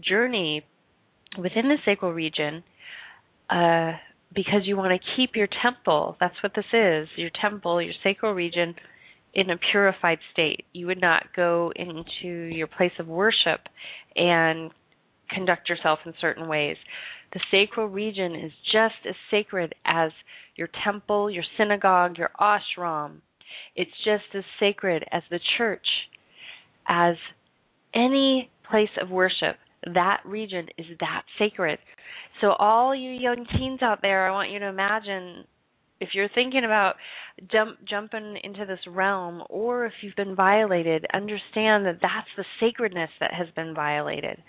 journey 0.00 0.62
within 1.38 1.68
the 1.68 1.78
sacral 1.84 2.12
region 2.12 2.62
uh, 3.50 3.92
because 4.34 4.62
you 4.64 4.76
want 4.76 5.00
to 5.00 5.16
keep 5.16 5.34
your 5.34 5.48
temple. 5.62 6.16
That's 6.20 6.34
what 6.42 6.52
this 6.54 6.66
is 6.72 7.08
your 7.16 7.30
temple, 7.40 7.82
your 7.82 7.94
sacral 8.04 8.32
region, 8.32 8.74
in 9.34 9.50
a 9.50 9.56
purified 9.70 10.18
state. 10.32 10.64
You 10.72 10.86
would 10.86 11.00
not 11.00 11.26
go 11.34 11.72
into 11.76 12.28
your 12.54 12.66
place 12.66 12.92
of 12.98 13.06
worship 13.06 13.60
and 14.16 14.70
conduct 15.30 15.68
yourself 15.68 16.00
in 16.04 16.14
certain 16.20 16.48
ways. 16.48 16.76
The 17.32 17.40
sacral 17.50 17.88
region 17.88 18.34
is 18.34 18.52
just 18.72 18.94
as 19.08 19.14
sacred 19.30 19.74
as 19.84 20.10
your 20.56 20.68
temple, 20.84 21.30
your 21.30 21.44
synagogue, 21.58 22.18
your 22.18 22.30
ashram. 22.40 23.16
It's 23.74 23.90
just 24.04 24.24
as 24.34 24.44
sacred 24.58 25.04
as 25.12 25.22
the 25.30 25.40
church, 25.58 25.86
as 26.88 27.16
any 27.94 28.50
place 28.70 28.90
of 29.00 29.10
worship. 29.10 29.56
That 29.84 30.20
region 30.24 30.68
is 30.78 30.86
that 31.00 31.22
sacred. 31.38 31.78
So, 32.40 32.52
all 32.52 32.94
you 32.94 33.10
young 33.10 33.46
teens 33.56 33.82
out 33.82 34.02
there, 34.02 34.26
I 34.26 34.32
want 34.32 34.50
you 34.50 34.58
to 34.58 34.66
imagine 34.66 35.44
if 36.00 36.10
you're 36.12 36.28
thinking 36.34 36.64
about 36.64 36.96
jump 37.50 37.78
jumping 37.88 38.36
into 38.42 38.66
this 38.66 38.80
realm 38.88 39.42
or 39.48 39.86
if 39.86 39.92
you've 40.02 40.16
been 40.16 40.34
violated 40.34 41.06
understand 41.12 41.86
that 41.86 41.98
that's 42.02 42.28
the 42.36 42.44
sacredness 42.60 43.10
that 43.20 43.32
has 43.32 43.48
been 43.54 43.74
violated 43.74 44.42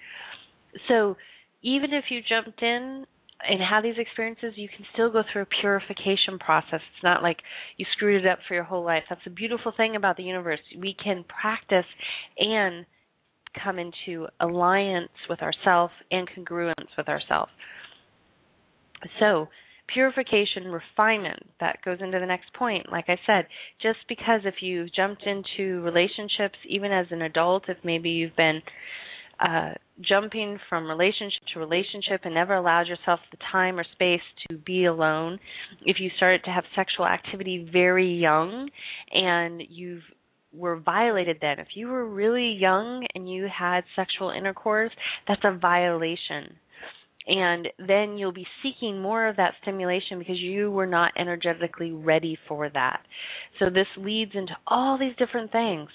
so 0.88 1.16
even 1.62 1.94
if 1.94 2.06
you 2.10 2.22
jumped 2.28 2.62
in 2.62 3.06
and 3.48 3.60
had 3.62 3.84
these 3.84 3.98
experiences, 3.98 4.54
you 4.56 4.68
can 4.68 4.86
still 4.94 5.12
go 5.12 5.24
through 5.32 5.44
a 5.44 5.62
purification 5.62 6.40
process. 6.40 6.82
It's 6.96 7.04
not 7.04 7.22
like 7.22 7.38
you 7.78 7.86
screwed 7.94 8.26
it 8.26 8.28
up 8.28 8.40
for 8.48 8.56
your 8.56 8.64
whole 8.64 8.84
life. 8.84 9.04
That's 9.10 9.22
the 9.24 9.30
beautiful 9.30 9.72
thing 9.76 9.96
about 9.96 10.18
the 10.18 10.24
universe. 10.24 10.60
We 10.78 10.96
can 11.02 11.24
practice 11.24 11.86
and 12.40 12.86
come 13.64 13.80
into 13.80 14.28
alliance 14.40 15.12
with 15.30 15.42
ourself 15.42 15.92
and 16.12 16.28
congruence 16.30 16.96
with 16.98 17.08
ourself. 17.08 17.50
So, 19.20 19.48
purification, 19.94 20.66
refinement, 20.66 21.44
that 21.60 21.78
goes 21.86 22.00
into 22.02 22.20
the 22.20 22.26
next 22.26 22.54
point. 22.54 22.92
Like 22.92 23.06
I 23.08 23.18
said, 23.26 23.48
just 23.82 24.00
because 24.10 24.42
if 24.44 24.56
you've 24.62 24.94
jumped 24.94 25.24
into 25.26 25.82
relationships, 25.82 26.58
even 26.68 26.92
as 26.92 27.08
an 27.12 27.22
adult, 27.22 27.64
if 27.70 27.78
maybe 27.84 28.10
you've 28.10 28.36
been 28.36 28.62
uh, 29.40 29.74
jumping 30.02 30.58
from 30.70 30.88
relationship 30.88 31.42
to 31.54 31.60
relationship 31.60 32.22
and 32.24 32.34
never 32.34 32.56
allowed 32.56 32.88
yourself 32.88 33.20
the 33.32 33.38
time 33.52 33.80
or 33.80 33.86
space 33.94 34.22
to 34.50 34.58
be 34.58 34.86
alone, 34.86 35.40
if 35.86 35.98
you 36.00 36.10
started 36.18 36.44
to 36.44 36.52
have 36.52 36.64
sexual 36.76 37.06
activity 37.06 37.68
very 37.72 38.14
young 38.14 38.70
and 39.12 39.62
you 39.70 40.00
were 40.54 40.80
violated 40.80 41.38
then, 41.42 41.60
if 41.60 41.68
you 41.76 41.88
were 41.88 42.08
really 42.08 42.58
young 42.60 43.06
and 43.14 43.30
you 43.30 43.48
had 43.48 43.84
sexual 43.96 44.32
intercourse, 44.32 44.92
that's 45.28 45.42
a 45.44 45.58
violation. 45.58 46.56
And 47.28 47.68
then 47.78 48.18
you'll 48.18 48.32
be 48.32 48.48
seeking 48.64 49.02
more 49.02 49.28
of 49.28 49.36
that 49.36 49.54
stimulation 49.62 50.18
because 50.18 50.40
you 50.40 50.72
were 50.72 50.86
not 50.86 51.12
energetically 51.18 51.92
ready 51.92 52.38
for 52.48 52.70
that. 52.70 53.02
So 53.60 53.70
this 53.70 53.88
leads 53.98 54.32
into 54.34 54.56
all 54.66 54.98
these 54.98 55.16
different 55.18 55.52
things. 55.52 55.90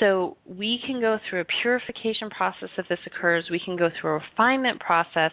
So 0.00 0.38
we 0.46 0.80
can 0.86 1.00
go 1.00 1.18
through 1.28 1.42
a 1.42 1.46
purification 1.62 2.30
process 2.30 2.70
if 2.78 2.88
this 2.88 2.98
occurs. 3.06 3.44
We 3.50 3.60
can 3.62 3.76
go 3.76 3.90
through 4.00 4.12
a 4.12 4.14
refinement 4.14 4.80
process, 4.80 5.30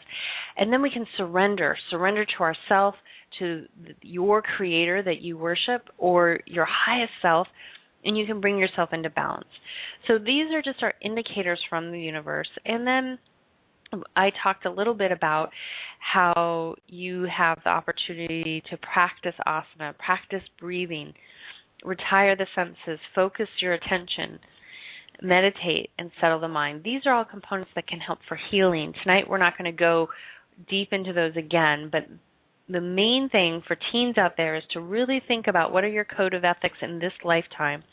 and 0.58 0.72
then 0.72 0.82
we 0.82 0.92
can 0.92 1.06
surrender. 1.16 1.78
Surrender 1.90 2.26
to 2.26 2.44
ourself, 2.44 2.96
to 3.40 3.66
your 4.02 4.42
creator 4.42 5.02
that 5.02 5.22
you 5.22 5.38
worship, 5.38 5.88
or 5.98 6.42
your 6.46 6.68
highest 6.70 7.14
self, 7.22 7.48
and 8.04 8.18
you 8.18 8.26
can 8.26 8.42
bring 8.42 8.58
yourself 8.58 8.90
into 8.92 9.10
balance. 9.10 9.48
So 10.08 10.18
these 10.18 10.52
are 10.54 10.62
just 10.62 10.84
our 10.84 10.94
indicators 11.02 11.60
from 11.70 11.92
the 11.92 12.00
universe. 12.00 12.50
And 12.66 12.86
then 12.86 13.18
I 14.18 14.32
talked 14.44 14.66
a 14.66 14.72
little 14.72 14.94
bit 14.94 15.14
about 15.14 15.50
how 16.00 16.76
you 16.88 17.26
have 17.36 17.60
the 17.64 17.70
opportunity 17.70 18.62
to 18.70 18.78
practice 18.78 19.34
asana, 19.48 19.98
practice 19.98 20.44
breathing, 20.60 21.14
retire 21.86 22.36
the 22.36 22.48
senses, 22.54 23.00
focus 23.16 23.48
your 23.62 23.74
attention 23.74 24.40
meditate 25.22 25.90
and 25.98 26.12
settle 26.22 26.40
the 26.40 26.48
mind. 26.48 26.82
These 26.84 27.02
are 27.06 27.14
all 27.14 27.26
components 27.26 27.72
that 27.76 27.88
can 27.88 28.00
help 28.00 28.20
for 28.28 28.40
healing. 28.52 28.94
Tonight 29.04 29.30
we're 29.30 29.38
not 29.38 29.58
going 29.58 29.72
to 29.72 29.78
go 29.78 30.08
deep 30.70 30.90
into 30.92 31.14
those 31.14 31.36
again, 31.36 31.90
but 31.92 32.04
the 32.70 32.82
main 32.82 33.30
thing 33.32 33.64
for 33.66 33.78
teens 33.92 34.18
out 34.18 34.34
there 34.38 34.56
is 34.56 34.64
to 34.74 34.82
really 34.82 35.22
think 35.28 35.48
about 35.48 35.72
what 35.72 35.84
are 35.84 35.90
your 35.90 36.06
code 36.06 36.34
of 36.34 36.44
ethics 36.44 36.78
in 36.82 37.00
this 37.00 37.14
lifetime. 37.24 37.84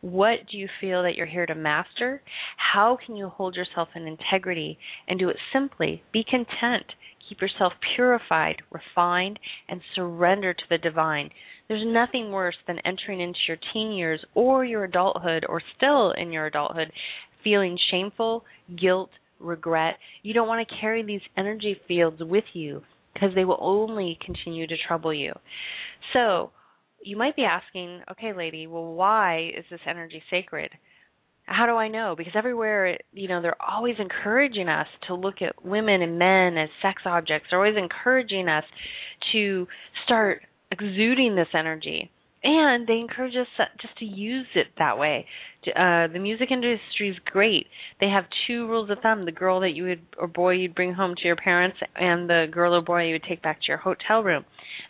What 0.00 0.40
do 0.50 0.58
you 0.58 0.68
feel 0.80 1.02
that 1.02 1.14
you're 1.14 1.26
here 1.26 1.46
to 1.46 1.54
master? 1.54 2.22
How 2.56 2.98
can 3.04 3.16
you 3.16 3.28
hold 3.28 3.54
yourself 3.54 3.88
in 3.94 4.06
integrity 4.06 4.78
and 5.08 5.18
do 5.18 5.28
it 5.28 5.36
simply? 5.52 6.02
Be 6.12 6.24
content. 6.24 6.84
Keep 7.28 7.40
yourself 7.40 7.72
purified, 7.94 8.56
refined, 8.70 9.38
and 9.68 9.80
surrender 9.94 10.52
to 10.52 10.64
the 10.68 10.78
divine. 10.78 11.30
There's 11.68 11.84
nothing 11.86 12.30
worse 12.30 12.56
than 12.66 12.78
entering 12.84 13.20
into 13.20 13.38
your 13.48 13.58
teen 13.72 13.92
years 13.92 14.24
or 14.34 14.64
your 14.64 14.84
adulthood 14.84 15.46
or 15.48 15.62
still 15.76 16.12
in 16.12 16.32
your 16.32 16.46
adulthood 16.46 16.92
feeling 17.42 17.78
shameful, 17.90 18.44
guilt, 18.80 19.10
regret. 19.38 19.94
You 20.22 20.34
don't 20.34 20.48
want 20.48 20.66
to 20.66 20.74
carry 20.80 21.02
these 21.02 21.20
energy 21.36 21.76
fields 21.86 22.20
with 22.20 22.44
you 22.52 22.82
because 23.12 23.30
they 23.34 23.44
will 23.44 23.58
only 23.60 24.18
continue 24.24 24.66
to 24.66 24.74
trouble 24.88 25.14
you. 25.14 25.32
So, 26.12 26.50
you 27.02 27.16
might 27.16 27.36
be 27.36 27.44
asking, 27.44 28.00
okay, 28.10 28.32
lady, 28.34 28.66
well, 28.66 28.94
why 28.94 29.50
is 29.56 29.64
this 29.70 29.80
energy 29.86 30.22
sacred? 30.30 30.70
How 31.44 31.66
do 31.66 31.72
I 31.72 31.88
know? 31.88 32.14
Because 32.16 32.32
everywhere, 32.34 32.96
you 33.12 33.28
know, 33.28 33.42
they're 33.42 33.60
always 33.62 33.96
encouraging 33.98 34.68
us 34.68 34.86
to 35.08 35.14
look 35.14 35.42
at 35.42 35.64
women 35.64 36.00
and 36.00 36.18
men 36.18 36.56
as 36.56 36.70
sex 36.80 37.02
objects. 37.04 37.48
They're 37.50 37.62
always 37.62 37.76
encouraging 37.76 38.48
us 38.48 38.64
to 39.32 39.66
start 40.06 40.40
exuding 40.80 41.36
this 41.36 41.48
energy. 41.54 42.10
And 42.46 42.86
they 42.86 42.98
encourage 42.98 43.34
us 43.36 43.46
just 43.80 43.96
to 44.00 44.04
use 44.04 44.46
it 44.54 44.66
that 44.78 44.98
way. 44.98 45.24
Uh, 45.66 46.08
the 46.12 46.18
music 46.20 46.50
industry 46.50 47.08
is 47.08 47.16
great. 47.24 47.66
They 48.00 48.08
have 48.08 48.24
two 48.46 48.68
rules 48.68 48.90
of 48.90 48.98
thumb: 49.02 49.24
the 49.24 49.32
girl 49.32 49.60
that 49.60 49.70
you 49.70 49.84
would 49.84 50.02
or 50.18 50.26
boy 50.26 50.52
you'd 50.52 50.74
bring 50.74 50.92
home 50.92 51.14
to 51.16 51.26
your 51.26 51.36
parents, 51.36 51.78
and 51.96 52.28
the 52.28 52.44
girl 52.50 52.74
or 52.74 52.82
boy 52.82 53.04
you 53.06 53.14
would 53.14 53.24
take 53.26 53.40
back 53.40 53.60
to 53.60 53.68
your 53.68 53.78
hotel 53.78 54.22
room. 54.22 54.44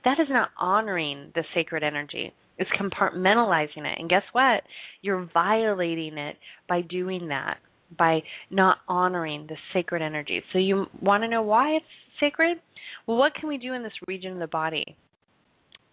That 0.05 0.19
is 0.19 0.27
not 0.29 0.49
honoring 0.59 1.31
the 1.37 1.45
sacred 1.55 1.85
energy. 1.85 2.33
It's 2.59 2.71
compartmentalizing 2.71 3.85
it. 3.85 3.99
And 4.01 4.11
guess 4.11 4.25
what? 4.33 4.63
You're 5.03 5.29
violating 5.33 6.19
it 6.19 6.37
by 6.69 6.81
doing 6.81 7.29
that, 7.29 7.59
by 7.97 8.23
not 8.51 8.79
honoring 8.89 9.47
the 9.49 9.57
sacred 9.73 10.03
energy. 10.03 10.43
So 10.53 10.59
you 10.59 10.87
want 11.01 11.23
to 11.23 11.29
know 11.29 11.43
why 11.43 11.77
it's 11.77 11.87
sacred? 12.19 12.59
Well, 13.07 13.17
what 13.17 13.35
can 13.35 13.49
we 13.49 13.59
do 13.59 13.75
in 13.75 13.85
this 13.85 13.93
region 14.09 14.33
of 14.33 14.39
the 14.39 14.49
body? 14.49 14.97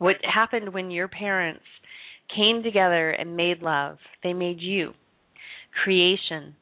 What 0.01 0.15
happened 0.23 0.73
when 0.73 0.89
your 0.89 1.07
parents 1.07 1.61
came 2.35 2.63
together 2.63 3.11
and 3.11 3.37
made 3.37 3.61
love? 3.61 3.99
They 4.23 4.33
made 4.33 4.59
you. 4.59 4.93
Creation. 5.83 6.55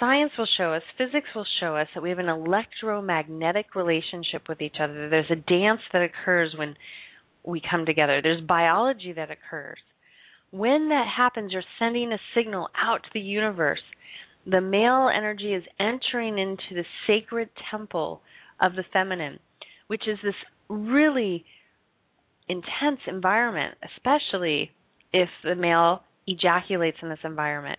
Science 0.00 0.32
will 0.36 0.48
show 0.58 0.74
us, 0.74 0.82
physics 0.98 1.28
will 1.32 1.46
show 1.60 1.76
us 1.76 1.86
that 1.94 2.02
we 2.02 2.08
have 2.08 2.18
an 2.18 2.28
electromagnetic 2.28 3.76
relationship 3.76 4.48
with 4.48 4.60
each 4.60 4.78
other. 4.82 5.08
There's 5.08 5.30
a 5.30 5.36
dance 5.36 5.80
that 5.92 6.02
occurs 6.02 6.56
when 6.58 6.74
we 7.44 7.62
come 7.70 7.86
together. 7.86 8.18
There's 8.20 8.42
biology 8.42 9.12
that 9.12 9.30
occurs. 9.30 9.78
When 10.50 10.88
that 10.88 11.06
happens, 11.16 11.52
you're 11.52 11.62
sending 11.78 12.12
a 12.12 12.18
signal 12.34 12.66
out 12.76 13.04
to 13.04 13.10
the 13.14 13.20
universe. 13.20 13.78
The 14.44 14.60
male 14.60 15.08
energy 15.16 15.54
is 15.54 15.62
entering 15.78 16.36
into 16.36 16.74
the 16.74 16.84
sacred 17.06 17.48
temple 17.70 18.22
of 18.60 18.72
the 18.72 18.84
feminine, 18.92 19.38
which 19.86 20.08
is 20.08 20.18
this 20.24 20.34
really 20.68 21.44
intense 22.50 23.00
environment, 23.06 23.76
especially 23.96 24.70
if 25.12 25.28
the 25.44 25.54
male 25.54 26.02
ejaculates 26.26 26.98
in 27.02 27.08
this 27.08 27.18
environment. 27.24 27.78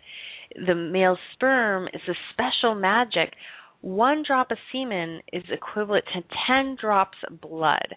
The 0.66 0.76
male 0.76 1.18
sperm 1.34 1.88
is 1.94 2.02
a 2.08 2.14
special 2.34 2.76
magic. 2.76 3.34
One 3.82 4.24
drop 4.26 4.52
of 4.52 4.58
semen 4.72 5.22
is 5.34 5.44
equivalent 5.52 6.06
to 6.14 6.24
10 6.48 6.78
drops 6.80 7.18
of 7.30 7.42
blood. 7.42 7.96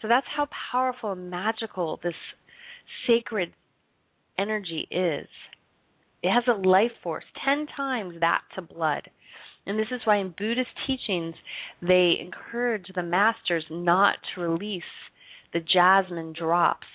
So 0.00 0.08
that's 0.08 0.26
how 0.36 0.48
powerful 0.72 1.12
and 1.12 1.30
magical 1.30 2.00
this 2.02 2.14
sacred 3.06 3.52
energy 4.38 4.88
is. 4.90 5.28
It 6.22 6.30
has 6.30 6.44
a 6.48 6.68
life 6.68 6.92
force, 7.02 7.24
10 7.44 7.66
times 7.76 8.14
that 8.20 8.42
to 8.54 8.62
blood. 8.62 9.08
And 9.66 9.78
this 9.78 9.86
is 9.92 10.00
why 10.04 10.16
in 10.18 10.34
Buddhist 10.36 10.70
teachings, 10.86 11.34
they 11.80 12.14
encourage 12.20 12.86
the 12.94 13.02
masters 13.02 13.64
not 13.70 14.16
to 14.34 14.40
release 14.40 14.82
the 15.52 15.60
jasmine 15.60 16.34
drops. 16.38 16.86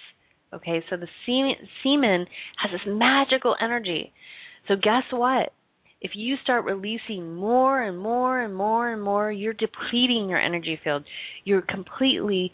Okay, 0.54 0.84
so 0.90 0.96
the 0.96 1.08
semen 1.26 2.26
has 2.58 2.72
this 2.72 2.82
magical 2.88 3.56
energy. 3.62 4.14
So 4.68 4.76
guess 4.76 5.04
what? 5.12 5.52
If 6.00 6.12
you 6.14 6.36
start 6.44 6.66
releasing 6.66 7.36
more 7.36 7.82
and 7.82 7.98
more 7.98 8.42
and 8.42 8.56
more 8.56 8.92
and 8.92 9.02
more, 9.02 9.32
you're 9.32 9.54
depleting 9.54 10.30
your 10.30 10.40
energy 10.40 10.80
field. 10.84 11.04
You're 11.44 11.64
completely 11.64 12.52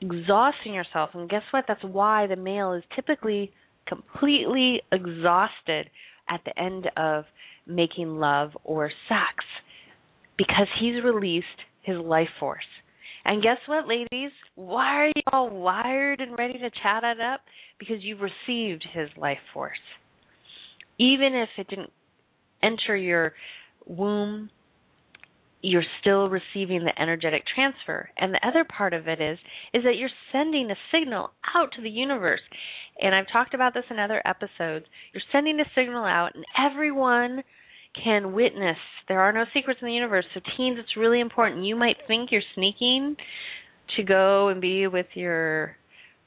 exhausting 0.00 0.74
yourself. 0.74 1.10
And 1.14 1.30
guess 1.30 1.42
what? 1.52 1.64
That's 1.68 1.84
why 1.84 2.26
the 2.26 2.36
male 2.36 2.72
is 2.72 2.82
typically 2.94 3.52
completely 3.86 4.82
exhausted 4.90 5.88
at 6.28 6.40
the 6.44 6.58
end 6.60 6.88
of 6.96 7.24
making 7.66 8.16
love 8.16 8.50
or 8.64 8.90
sex 9.08 9.44
because 10.36 10.66
he's 10.80 11.02
released 11.04 11.46
his 11.82 11.96
life 11.96 12.28
force. 12.40 12.64
And 13.24 13.42
guess 13.42 13.58
what, 13.66 13.86
ladies? 13.86 14.32
Why 14.54 14.96
are 14.96 15.06
you 15.06 15.22
all 15.32 15.50
wired 15.50 16.20
and 16.20 16.36
ready 16.36 16.54
to 16.54 16.70
chat 16.82 17.04
it 17.04 17.20
up? 17.20 17.40
Because 17.78 17.96
you've 18.00 18.20
received 18.20 18.84
his 18.92 19.08
life 19.16 19.38
force. 19.54 19.78
Even 20.98 21.34
if 21.34 21.48
it 21.58 21.68
didn't 21.68 21.90
enter 22.62 22.96
your 22.96 23.32
womb 23.86 24.50
you're 25.62 25.84
still 26.00 26.28
receiving 26.28 26.84
the 26.84 27.00
energetic 27.00 27.44
transfer. 27.54 28.10
And 28.18 28.34
the 28.34 28.46
other 28.46 28.64
part 28.64 28.92
of 28.92 29.06
it 29.06 29.20
is 29.20 29.38
is 29.72 29.84
that 29.84 29.96
you're 29.96 30.10
sending 30.32 30.70
a 30.70 30.76
signal 30.92 31.30
out 31.54 31.70
to 31.76 31.82
the 31.82 31.90
universe. 31.90 32.40
And 33.00 33.14
I've 33.14 33.30
talked 33.32 33.54
about 33.54 33.72
this 33.72 33.84
in 33.88 33.98
other 33.98 34.20
episodes. 34.26 34.86
You're 35.14 35.22
sending 35.30 35.60
a 35.60 35.64
signal 35.74 36.04
out 36.04 36.32
and 36.34 36.44
everyone 36.58 37.42
can 38.02 38.32
witness. 38.32 38.78
There 39.08 39.20
are 39.20 39.32
no 39.32 39.44
secrets 39.52 39.80
in 39.82 39.88
the 39.88 39.94
universe. 39.94 40.24
So 40.34 40.40
teens, 40.56 40.78
it's 40.78 40.96
really 40.96 41.20
important. 41.20 41.64
You 41.64 41.76
might 41.76 41.96
think 42.06 42.30
you're 42.30 42.42
sneaking 42.54 43.16
to 43.96 44.02
go 44.02 44.48
and 44.48 44.60
be 44.60 44.86
with 44.86 45.06
your 45.14 45.76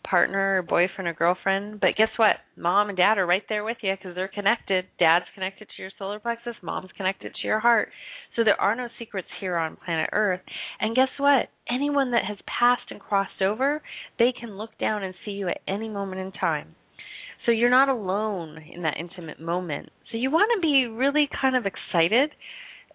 partner 0.08 0.60
or 0.60 0.62
boyfriend 0.62 1.08
or 1.08 1.14
girlfriend. 1.14 1.80
But 1.80 1.96
guess 1.98 2.10
what? 2.18 2.38
Mom 2.58 2.90
and 2.90 2.98
dad 2.98 3.18
are 3.18 3.26
right 3.26 3.44
there 3.50 3.64
with 3.64 3.78
you 3.82 3.94
because 3.96 4.16
they're 4.16 4.28
connected. 4.28 4.86
Dad's 5.00 5.26
connected 5.34 5.68
to 5.68 5.82
your 5.82 5.92
solar 5.98 6.20
plexus, 6.20 6.56
mom's 6.62 6.92
connected 6.96 7.34
to 7.34 7.48
your 7.48 7.60
heart. 7.60 7.90
So 8.36 8.44
there 8.44 8.60
are 8.60 8.76
no 8.76 8.88
secrets 9.00 9.28
here 9.40 9.56
on 9.56 9.78
planet 9.84 10.10
Earth. 10.14 10.42
And 10.80 10.96
guess 10.96 11.10
what? 11.18 11.50
Anyone 11.70 12.12
that 12.12 12.26
has 12.28 12.38
passed 12.60 12.92
and 12.92 13.00
crossed 13.00 13.42
over, 13.42 13.82
they 14.20 14.34
can 14.40 14.58
look 14.58 14.78
down 14.80 15.04
and 15.04 15.16
see 15.26 15.32
you 15.32 15.50
at 15.50 15.62
any 15.68 15.90
moment 15.90 16.22
in 16.22 16.32
time. 16.32 16.76
So 17.46 17.52
you're 17.52 17.70
not 17.70 17.90
alone 17.90 18.58
in 18.74 18.82
that 18.84 18.98
intimate 19.00 19.40
moment. 19.40 19.90
So 20.12 20.18
you 20.18 20.32
want 20.32 20.50
to 20.56 20.62
be 20.62 20.88
really 20.88 21.30
kind 21.42 21.56
of 21.56 21.66
excited 21.66 22.32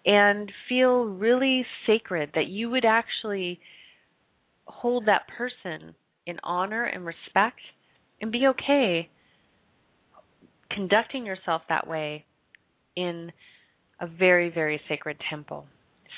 and 0.05 0.51
feel 0.67 1.05
really 1.05 1.65
sacred 1.87 2.31
that 2.35 2.47
you 2.47 2.69
would 2.69 2.85
actually 2.85 3.59
hold 4.65 5.05
that 5.05 5.27
person 5.37 5.95
in 6.25 6.37
honor 6.43 6.85
and 6.85 7.05
respect 7.05 7.59
and 8.21 8.31
be 8.31 8.47
okay 8.47 9.09
conducting 10.73 11.25
yourself 11.25 11.61
that 11.69 11.87
way 11.87 12.25
in 12.95 13.31
a 13.99 14.07
very, 14.07 14.49
very 14.49 14.79
sacred 14.87 15.17
temple. 15.29 15.65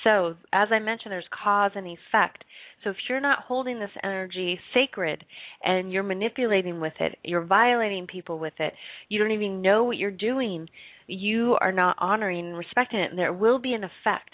So, 0.03 0.35
as 0.51 0.69
I 0.71 0.79
mentioned, 0.79 1.11
there's 1.11 1.25
cause 1.43 1.71
and 1.75 1.87
effect. 1.87 2.43
So, 2.83 2.89
if 2.89 2.97
you're 3.07 3.19
not 3.19 3.43
holding 3.43 3.79
this 3.79 3.89
energy 4.03 4.59
sacred 4.73 5.23
and 5.63 5.91
you're 5.91 6.03
manipulating 6.03 6.79
with 6.79 6.93
it, 6.99 7.17
you're 7.23 7.45
violating 7.45 8.07
people 8.07 8.39
with 8.39 8.53
it, 8.59 8.73
you 9.09 9.19
don't 9.19 9.31
even 9.31 9.61
know 9.61 9.83
what 9.83 9.97
you're 9.97 10.11
doing, 10.11 10.67
you 11.07 11.57
are 11.61 11.71
not 11.71 11.95
honoring 11.99 12.45
and 12.47 12.57
respecting 12.57 12.99
it. 12.99 13.11
And 13.11 13.19
there 13.19 13.33
will 13.33 13.59
be 13.59 13.73
an 13.73 13.83
effect 13.83 14.31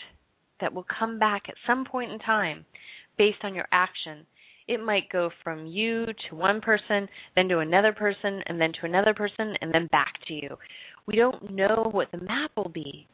that 0.62 0.74
will 0.74 0.86
come 0.98 1.20
back 1.20 1.44
at 1.48 1.56
some 1.68 1.86
point 1.86 2.12
in 2.12 2.20
time 2.20 2.66
based 3.18 3.40
on 3.44 3.56
your 3.56 3.68
action 3.72 4.26
it 4.70 4.80
might 4.80 5.10
go 5.10 5.32
from 5.44 5.66
you 5.66 6.06
to 6.06 6.36
one 6.36 6.62
person, 6.62 7.10
then 7.36 7.50
to 7.50 7.58
another 7.58 7.92
person, 7.92 8.44
and 8.46 8.62
then 8.62 8.72
to 8.80 8.86
another 8.86 9.16
person, 9.16 9.56
and 9.62 9.74
then 9.74 9.88
back 9.88 10.14
to 10.28 10.34
you. 10.36 10.58
We 11.08 11.16
don't 11.16 11.56
know 11.56 11.90
what 11.92 12.12
the 12.12 12.20
map 12.20 12.52
will 12.56 12.70
be. 12.70 13.08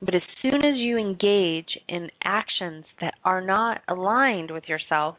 But 0.00 0.14
as 0.14 0.22
soon 0.42 0.64
as 0.64 0.76
you 0.76 0.98
engage 0.98 1.78
in 1.88 2.10
actions 2.22 2.84
that 3.00 3.14
are 3.24 3.40
not 3.40 3.80
aligned 3.88 4.50
with 4.50 4.64
yourself, 4.68 5.16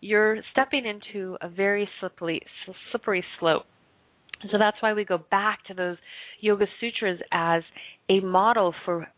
you're 0.00 0.38
stepping 0.52 0.84
into 0.86 1.36
a 1.40 1.48
very 1.48 1.88
slippery, 2.00 2.40
slippery 2.90 3.24
slope. 3.40 3.64
So 4.52 4.58
that's 4.58 4.76
why 4.80 4.92
we 4.92 5.04
go 5.04 5.18
back 5.30 5.64
to 5.66 5.74
those 5.74 5.96
Yoga 6.40 6.66
Sutras 6.78 7.20
as 7.32 7.62
a 8.08 8.20
model 8.20 8.74
for 8.84 9.08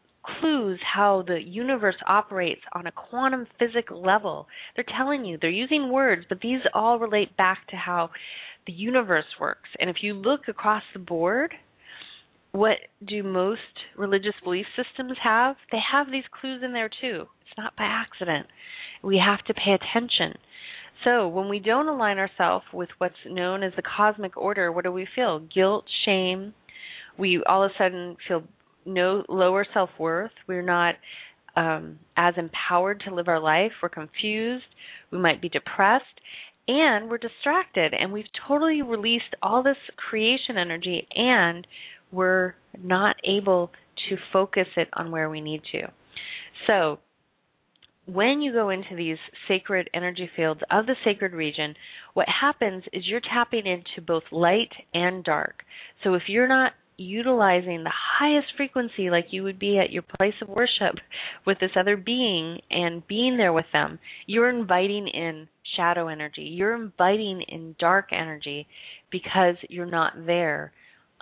clues 0.41 0.79
how 0.95 1.25
the 1.27 1.41
universe 1.41 1.97
operates 2.07 2.61
on 2.73 2.87
a 2.87 2.93
quantum 2.93 3.47
physical 3.59 4.03
level. 4.03 4.47
They're 4.75 4.85
telling 4.97 5.25
you, 5.25 5.39
they're 5.41 5.51
using 5.51 5.91
words, 5.91 6.25
but 6.29 6.41
these 6.41 6.61
all 6.75 6.99
relate 6.99 7.37
back 7.37 7.67
to 7.71 7.77
how 7.77 8.11
the 8.67 8.73
universe 8.73 9.25
works. 9.41 9.69
And 9.81 9.89
if 9.91 9.97
you 10.03 10.15
look 10.15 10.43
across 10.49 10.83
the 10.93 10.99
board, 11.01 11.53
what 12.59 12.79
do 13.07 13.23
most 13.23 13.61
religious 13.97 14.35
belief 14.43 14.67
systems 14.77 15.17
have? 15.23 15.57
They 15.71 15.79
have 15.93 16.11
these 16.11 16.25
clues 16.41 16.63
in 16.65 16.73
there 16.73 16.89
too. 16.89 17.27
It's 17.43 17.57
not 17.57 17.77
by 17.77 17.85
accident. 17.85 18.47
We 19.03 19.23
have 19.25 19.45
to 19.45 19.55
pay 19.55 19.73
attention. 19.73 20.35
So, 21.05 21.29
when 21.29 21.49
we 21.49 21.61
don't 21.61 21.87
align 21.87 22.19
ourselves 22.19 22.65
with 22.73 22.89
what's 22.99 23.15
known 23.25 23.63
as 23.63 23.73
the 23.77 23.83
cosmic 23.83 24.37
order, 24.37 24.73
what 24.73 24.83
do 24.83 24.91
we 24.91 25.07
feel? 25.15 25.39
Guilt, 25.39 25.85
shame. 26.05 26.55
We 27.17 27.41
all 27.47 27.63
of 27.63 27.71
a 27.71 27.75
sudden 27.79 28.17
feel 28.27 28.43
no 28.85 29.23
lower 29.29 29.65
self 29.73 29.91
worth. 29.97 30.33
We're 30.49 30.63
not 30.63 30.97
um, 31.57 32.01
as 32.17 32.35
empowered 32.37 33.03
to 33.07 33.15
live 33.15 33.29
our 33.29 33.41
life. 33.41 33.71
We're 33.81 33.91
confused. 33.91 34.65
We 35.13 35.19
might 35.19 35.41
be 35.41 35.49
depressed. 35.49 36.05
And 36.67 37.09
we're 37.09 37.19
distracted. 37.19 37.95
And 37.99 38.13
we've 38.13 38.27
totally 38.47 38.83
released 38.83 39.35
all 39.41 39.63
this 39.63 39.77
creation 39.97 40.59
energy 40.59 41.07
and 41.15 41.65
we're 42.13 42.55
not 42.83 43.17
able 43.25 43.71
to 44.09 44.17
focus 44.33 44.67
it 44.77 44.89
on 44.93 45.11
where 45.11 45.29
we 45.29 45.41
need 45.41 45.63
to. 45.73 45.89
So, 46.67 46.99
when 48.07 48.41
you 48.41 48.53
go 48.53 48.71
into 48.71 48.97
these 48.97 49.19
sacred 49.49 49.91
energy 49.93 50.31
fields 50.35 50.61
of 50.71 50.87
the 50.87 50.97
sacred 51.05 51.35
region, 51.35 51.75
what 52.15 52.27
happens 52.41 52.85
is 52.93 53.07
you're 53.07 53.21
tapping 53.21 53.67
into 53.67 54.07
both 54.07 54.23
light 54.33 54.71
and 54.95 55.23
dark. 55.23 55.57
So 56.03 56.15
if 56.15 56.23
you're 56.27 56.49
not 56.49 56.73
utilizing 56.97 57.85
the 57.85 57.93
highest 58.19 58.49
frequency 58.57 59.11
like 59.11 59.27
you 59.31 59.43
would 59.43 59.59
be 59.59 59.79
at 59.79 59.93
your 59.93 60.03
place 60.03 60.35
of 60.41 60.49
worship 60.49 60.97
with 61.47 61.59
this 61.61 61.71
other 61.79 61.97
being 61.97 62.61
and 62.71 63.07
being 63.07 63.37
there 63.37 63.53
with 63.53 63.67
them, 63.75 63.99
you're 64.27 64.49
inviting 64.49 65.07
in 65.07 65.47
shadow 65.77 66.09
energy. 66.09 66.43
You're 66.43 66.75
inviting 66.75 67.43
in 67.47 67.77
dark 67.79 68.09
energy 68.11 68.67
because 69.13 69.57
you're 69.69 69.87
not 69.87 70.15
there 70.27 70.73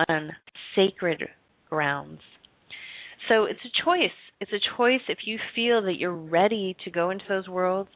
on 0.09 0.33
sacred 0.75 1.23
grounds. 1.69 2.21
So 3.29 3.45
it's 3.45 3.61
a 3.65 3.85
choice. 3.85 4.11
It's 4.41 4.53
a 4.53 4.77
choice 4.77 5.01
if 5.09 5.19
you 5.25 5.39
feel 5.55 5.83
that 5.83 5.97
you're 5.99 6.13
ready 6.13 6.77
to 6.85 6.91
go 6.91 7.11
into 7.11 7.25
those 7.29 7.49
worlds. 7.49 7.91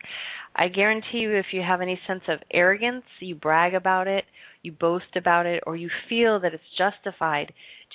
I 0.56 0.68
guarantee 0.68 1.18
you, 1.18 1.36
if 1.36 1.46
you 1.52 1.62
have 1.62 1.80
any 1.80 2.00
sense 2.06 2.22
of 2.28 2.40
arrogance, 2.52 3.04
you 3.20 3.34
brag 3.34 3.74
about 3.74 4.08
it, 4.08 4.24
you 4.62 4.72
boast 4.72 5.16
about 5.16 5.46
it, 5.46 5.62
or 5.66 5.76
you 5.76 5.90
feel 6.08 6.40
that 6.40 6.54
it's 6.54 6.62
justified 6.76 7.52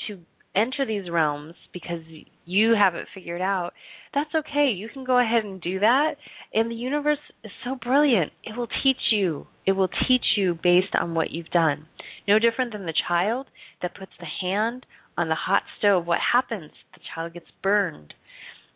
to 0.07 0.19
enter 0.55 0.85
these 0.85 1.09
realms 1.09 1.55
because 1.73 2.01
you 2.45 2.75
have 2.75 2.95
it 2.95 3.07
figured 3.13 3.41
out, 3.41 3.73
that's 4.13 4.33
okay. 4.33 4.71
You 4.73 4.87
can 4.87 5.03
go 5.03 5.19
ahead 5.19 5.43
and 5.43 5.61
do 5.61 5.79
that. 5.79 6.15
And 6.53 6.71
the 6.71 6.75
universe 6.75 7.19
is 7.43 7.51
so 7.65 7.77
brilliant. 7.81 8.31
It 8.43 8.57
will 8.57 8.69
teach 8.83 9.11
you. 9.11 9.47
It 9.65 9.73
will 9.73 9.89
teach 10.07 10.25
you 10.37 10.57
based 10.61 10.95
on 10.99 11.15
what 11.15 11.31
you've 11.31 11.49
done. 11.49 11.87
No 12.27 12.39
different 12.39 12.73
than 12.73 12.85
the 12.85 12.93
child 13.07 13.47
that 13.81 13.97
puts 13.97 14.11
the 14.19 14.27
hand 14.41 14.85
on 15.17 15.29
the 15.29 15.35
hot 15.35 15.63
stove. 15.77 16.05
What 16.05 16.19
happens? 16.33 16.71
The 16.93 17.01
child 17.13 17.33
gets 17.33 17.49
burned. 17.63 18.13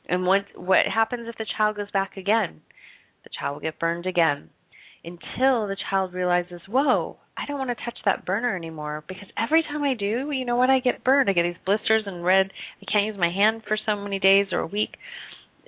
And 0.07 0.25
what 0.25 0.45
what 0.55 0.85
happens 0.93 1.27
if 1.27 1.37
the 1.37 1.45
child 1.57 1.77
goes 1.77 1.91
back 1.91 2.17
again? 2.17 2.61
The 3.23 3.29
child 3.39 3.55
will 3.55 3.61
get 3.61 3.79
burned 3.79 4.05
again 4.05 4.49
until 5.03 5.67
the 5.67 5.77
child 5.89 6.13
realizes, 6.13 6.61
"Whoa, 6.67 7.17
I 7.37 7.45
don't 7.45 7.57
want 7.57 7.69
to 7.69 7.85
touch 7.85 7.97
that 8.05 8.25
burner 8.25 8.55
anymore 8.55 9.03
because 9.07 9.29
every 9.37 9.63
time 9.63 9.83
I 9.83 9.93
do, 9.93 10.31
you 10.31 10.45
know 10.45 10.55
what? 10.55 10.69
I 10.69 10.79
get 10.79 11.03
burned. 11.03 11.29
I 11.29 11.33
get 11.33 11.43
these 11.43 11.65
blisters 11.65 12.03
and 12.05 12.23
red. 12.23 12.51
I 12.81 12.91
can't 12.91 13.05
use 13.05 13.17
my 13.17 13.29
hand 13.29 13.63
for 13.67 13.77
so 13.77 13.95
many 13.95 14.19
days 14.19 14.47
or 14.51 14.59
a 14.59 14.67
week. 14.67 14.95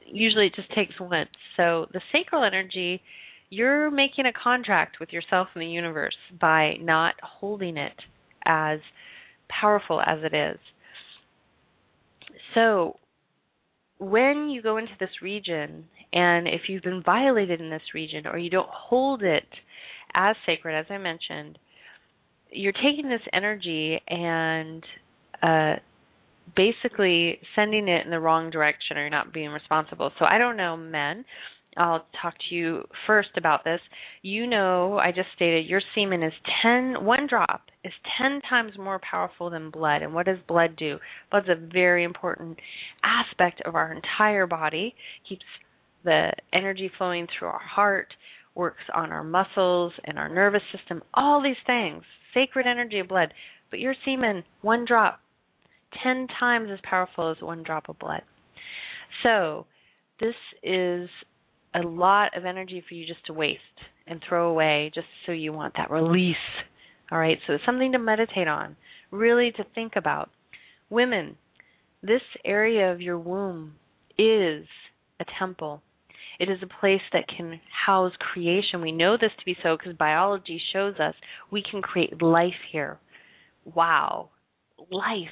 Usually 0.05 0.47
it 0.47 0.55
just 0.55 0.71
takes 0.73 0.99
once. 0.99 1.29
So 1.55 1.88
the 1.93 2.01
sacral 2.12 2.43
energy, 2.43 3.01
you're 3.51 3.91
making 3.91 4.25
a 4.25 4.33
contract 4.33 4.99
with 4.99 5.09
yourself 5.11 5.49
and 5.53 5.61
the 5.61 5.67
universe 5.67 6.15
by 6.39 6.75
not 6.79 7.15
holding 7.21 7.77
it 7.77 7.93
as 8.45 8.79
powerful 9.49 10.01
as 10.01 10.19
it 10.23 10.33
is. 10.33 10.57
So 12.55 12.97
when 13.99 14.49
you 14.49 14.61
go 14.61 14.77
into 14.77 14.93
this 14.99 15.09
region 15.21 15.85
and 16.13 16.47
if 16.47 16.61
you've 16.69 16.81
been 16.81 17.03
violated 17.03 17.59
in 17.59 17.69
this 17.69 17.81
region 17.93 18.25
or 18.25 18.37
you 18.37 18.49
don't 18.49 18.69
hold 18.69 19.21
it 19.21 19.47
as 20.15 20.37
sacred, 20.45 20.73
as 20.73 20.85
I 20.89 20.97
mentioned, 20.97 21.59
you're 22.51 22.71
taking 22.71 23.09
this 23.09 23.21
energy 23.33 24.01
and 24.07 24.83
uh, 25.43 25.75
basically 26.55 27.39
sending 27.53 27.89
it 27.89 28.05
in 28.05 28.11
the 28.11 28.19
wrong 28.19 28.49
direction 28.49 28.97
or 28.97 29.01
you're 29.01 29.09
not 29.09 29.33
being 29.33 29.49
responsible. 29.49 30.11
So 30.19 30.25
I 30.25 30.37
don't 30.37 30.57
know, 30.57 30.77
men. 30.77 31.25
I'll 31.77 32.05
talk 32.21 32.34
to 32.49 32.55
you 32.55 32.84
first 33.07 33.29
about 33.38 33.63
this. 33.63 33.79
You 34.21 34.45
know, 34.45 34.97
I 34.97 35.12
just 35.12 35.29
stated 35.36 35.67
your 35.67 35.81
semen 35.95 36.21
is 36.21 36.34
10, 36.62 37.03
one 37.03 37.27
drop 37.27 37.62
is 37.84 37.93
10 38.21 38.41
times 38.49 38.73
more 38.77 38.99
powerful 39.10 39.49
than 39.49 39.69
blood. 39.69 40.01
And 40.01 40.13
what 40.13 40.25
does 40.25 40.38
blood 40.47 40.75
do? 40.75 40.99
Blood's 41.29 41.47
a 41.49 41.55
very 41.55 42.03
important 42.03 42.57
aspect 43.03 43.62
of 43.65 43.75
our 43.75 43.93
entire 43.93 44.47
body, 44.47 44.93
keeps 45.27 45.45
the 46.03 46.31
energy 46.53 46.91
flowing 46.97 47.27
through 47.27 47.47
our 47.47 47.60
heart, 47.60 48.07
works 48.53 48.84
on 48.93 49.12
our 49.12 49.23
muscles 49.23 49.93
and 50.03 50.19
our 50.19 50.29
nervous 50.29 50.63
system, 50.75 51.01
all 51.13 51.41
these 51.41 51.55
things, 51.65 52.03
sacred 52.34 52.67
energy 52.67 52.99
of 52.99 53.07
blood. 53.07 53.34
But 53.69 53.79
your 53.79 53.95
semen, 54.03 54.43
one 54.62 54.86
drop, 54.86 55.19
10 56.03 56.27
times 56.39 56.69
as 56.71 56.79
powerful 56.84 57.31
as 57.31 57.41
one 57.41 57.63
drop 57.63 57.88
of 57.88 57.97
blood. 57.99 58.23
So, 59.23 59.65
this 60.19 60.36
is 60.63 61.10
a 61.73 61.81
lot 61.81 62.36
of 62.38 62.45
energy 62.45 62.84
for 62.88 62.93
you 62.93 63.05
just 63.05 63.25
to 63.27 63.34
waste 63.34 63.60
and 64.07 64.21
throw 64.27 64.49
away 64.49 64.91
just 64.93 65.07
so 65.25 65.31
you 65.31 65.53
want 65.53 65.73
that 65.77 65.91
release. 65.91 66.36
All 67.12 67.19
right, 67.19 67.38
so 67.45 67.53
it's 67.53 67.65
something 67.65 67.91
to 67.91 67.99
meditate 67.99 68.47
on, 68.47 68.75
really 69.12 69.51
to 69.57 69.65
think 69.75 69.93
about. 69.95 70.29
Women, 70.89 71.36
this 72.01 72.21
area 72.43 72.91
of 72.91 73.01
your 73.01 73.19
womb 73.19 73.73
is 74.17 74.65
a 75.19 75.25
temple. 75.39 75.81
It 76.39 76.49
is 76.49 76.60
a 76.63 76.79
place 76.79 77.01
that 77.13 77.25
can 77.27 77.60
house 77.86 78.13
creation. 78.19 78.81
We 78.81 78.91
know 78.91 79.17
this 79.19 79.31
to 79.38 79.45
be 79.45 79.55
so 79.62 79.77
because 79.77 79.95
biology 79.95 80.60
shows 80.73 80.95
us 80.99 81.13
we 81.51 81.63
can 81.69 81.81
create 81.81 82.21
life 82.21 82.53
here. 82.71 82.97
Wow. 83.75 84.29
Life. 84.89 85.27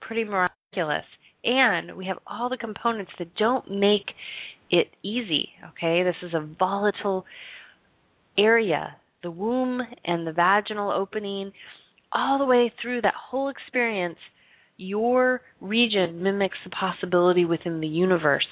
Pretty 0.00 0.24
miraculous. 0.24 1.04
And 1.44 1.96
we 1.96 2.06
have 2.06 2.18
all 2.26 2.48
the 2.48 2.56
components 2.56 3.12
that 3.18 3.34
don't 3.36 3.70
make 3.70 4.06
it 4.70 4.88
easy, 5.02 5.50
okay? 5.70 6.02
This 6.02 6.16
is 6.22 6.34
a 6.34 6.46
volatile 6.58 7.24
area. 8.36 8.96
The 9.22 9.30
womb 9.30 9.80
and 10.04 10.26
the 10.26 10.32
vaginal 10.32 10.92
opening, 10.92 11.52
all 12.12 12.38
the 12.38 12.44
way 12.44 12.72
through 12.80 13.02
that 13.02 13.14
whole 13.30 13.48
experience, 13.48 14.18
your 14.76 15.40
region 15.60 16.22
mimics 16.22 16.58
the 16.64 16.70
possibility 16.70 17.44
within 17.44 17.80
the 17.80 17.88
universe. 17.88 18.46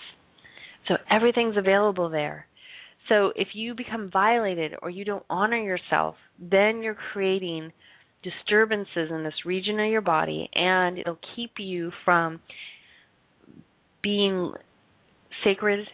So 0.89 0.97
everything's 1.11 1.57
available 1.57 2.11
there. 2.11 2.47
So 3.09 3.33
if 3.37 3.49
you 3.55 3.75
become 3.75 4.11
violated 4.13 4.75
or 4.83 4.91
you 4.91 5.05
don't 5.05 5.25
honor 5.31 5.59
yourself, 5.59 6.17
then 6.39 6.83
you're 6.83 6.99
creating 7.13 7.73
disturbances 8.23 9.11
in 9.11 9.23
this 9.23 9.45
region 9.45 9.79
of 9.79 9.89
your 9.89 10.01
body 10.01 10.51
and 10.53 10.99
it'll 10.99 11.19
keep 11.37 11.53
you 11.59 11.93
from 12.05 12.41
being 14.03 14.53
sacred 15.45 15.87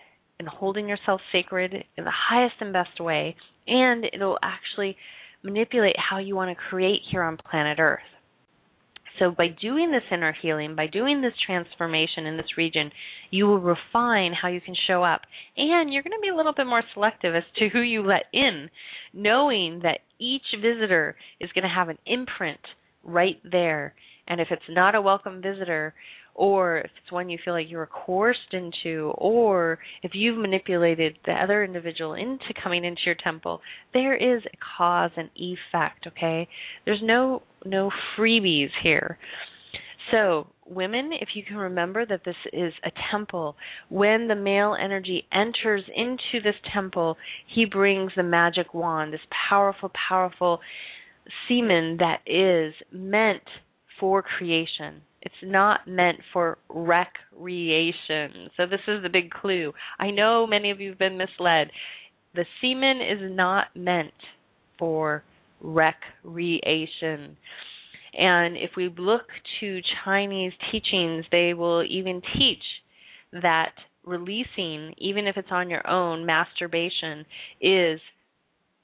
and 0.42 0.48
holding 0.48 0.88
yourself 0.88 1.20
sacred 1.30 1.72
in 1.96 2.04
the 2.04 2.12
highest 2.28 2.56
and 2.60 2.72
best 2.72 3.00
way 3.00 3.36
and 3.66 4.04
it'll 4.12 4.38
actually 4.42 4.96
manipulate 5.42 5.96
how 5.98 6.18
you 6.18 6.34
want 6.34 6.50
to 6.50 6.64
create 6.68 7.00
here 7.10 7.22
on 7.22 7.36
planet 7.36 7.78
Earth. 7.78 8.00
So, 9.18 9.30
by 9.30 9.48
doing 9.48 9.92
this 9.92 10.02
inner 10.10 10.34
healing, 10.40 10.74
by 10.74 10.86
doing 10.86 11.20
this 11.20 11.34
transformation 11.46 12.26
in 12.26 12.36
this 12.36 12.56
region, 12.56 12.90
you 13.30 13.46
will 13.46 13.60
refine 13.60 14.32
how 14.32 14.48
you 14.48 14.60
can 14.60 14.74
show 14.86 15.04
up. 15.04 15.20
And 15.56 15.92
you're 15.92 16.02
going 16.02 16.16
to 16.16 16.22
be 16.22 16.30
a 16.30 16.36
little 16.36 16.54
bit 16.54 16.66
more 16.66 16.82
selective 16.94 17.34
as 17.34 17.42
to 17.58 17.68
who 17.68 17.82
you 17.82 18.02
let 18.02 18.24
in, 18.32 18.70
knowing 19.12 19.80
that 19.82 19.98
each 20.18 20.46
visitor 20.60 21.14
is 21.40 21.50
going 21.52 21.64
to 21.64 21.74
have 21.74 21.90
an 21.90 21.98
imprint 22.06 22.60
right 23.04 23.36
there. 23.48 23.94
And 24.26 24.40
if 24.40 24.48
it's 24.50 24.62
not 24.70 24.94
a 24.94 25.02
welcome 25.02 25.42
visitor, 25.42 25.94
or 26.34 26.78
if 26.78 26.90
it's 27.02 27.12
one 27.12 27.28
you 27.28 27.38
feel 27.44 27.54
like 27.54 27.68
you 27.68 27.76
were 27.76 27.88
coerced 27.88 28.52
into, 28.52 29.12
or 29.16 29.78
if 30.02 30.12
you've 30.14 30.38
manipulated 30.38 31.16
the 31.26 31.32
other 31.32 31.62
individual 31.62 32.14
into 32.14 32.54
coming 32.62 32.84
into 32.84 33.02
your 33.04 33.16
temple, 33.22 33.60
there 33.92 34.14
is 34.14 34.42
a 34.46 34.56
cause 34.78 35.10
and 35.16 35.28
effect, 35.36 36.06
okay? 36.06 36.48
There's 36.84 37.02
no 37.02 37.42
no 37.64 37.90
freebies 38.18 38.70
here. 38.82 39.18
So, 40.10 40.48
women, 40.66 41.10
if 41.20 41.28
you 41.34 41.44
can 41.44 41.56
remember 41.56 42.04
that 42.04 42.22
this 42.24 42.36
is 42.52 42.72
a 42.84 42.90
temple, 43.10 43.56
when 43.88 44.26
the 44.26 44.34
male 44.34 44.74
energy 44.78 45.26
enters 45.32 45.84
into 45.94 46.42
this 46.42 46.56
temple, 46.74 47.16
he 47.54 47.66
brings 47.66 48.12
the 48.16 48.22
magic 48.22 48.74
wand, 48.74 49.12
this 49.12 49.20
powerful, 49.48 49.92
powerful 50.08 50.60
semen 51.46 51.98
that 51.98 52.20
is 52.26 52.74
meant 52.90 53.42
for 54.00 54.22
creation 54.22 55.02
it's 55.22 55.34
not 55.42 55.86
meant 55.86 56.18
for 56.32 56.58
recreation. 56.68 58.50
So 58.56 58.66
this 58.66 58.80
is 58.88 59.02
the 59.02 59.08
big 59.10 59.30
clue. 59.30 59.72
I 59.98 60.10
know 60.10 60.46
many 60.46 60.70
of 60.70 60.80
you 60.80 60.90
have 60.90 60.98
been 60.98 61.16
misled. 61.16 61.70
The 62.34 62.44
semen 62.60 63.00
is 63.00 63.20
not 63.34 63.66
meant 63.76 64.12
for 64.78 65.22
recreation. 65.60 67.36
And 68.14 68.56
if 68.56 68.70
we 68.76 68.92
look 68.98 69.28
to 69.60 69.80
Chinese 70.04 70.52
teachings, 70.70 71.24
they 71.30 71.54
will 71.54 71.84
even 71.84 72.20
teach 72.36 72.62
that 73.32 73.72
releasing, 74.04 74.92
even 74.98 75.28
if 75.28 75.36
it's 75.36 75.52
on 75.52 75.70
your 75.70 75.88
own, 75.88 76.26
masturbation 76.26 77.24
is 77.60 78.00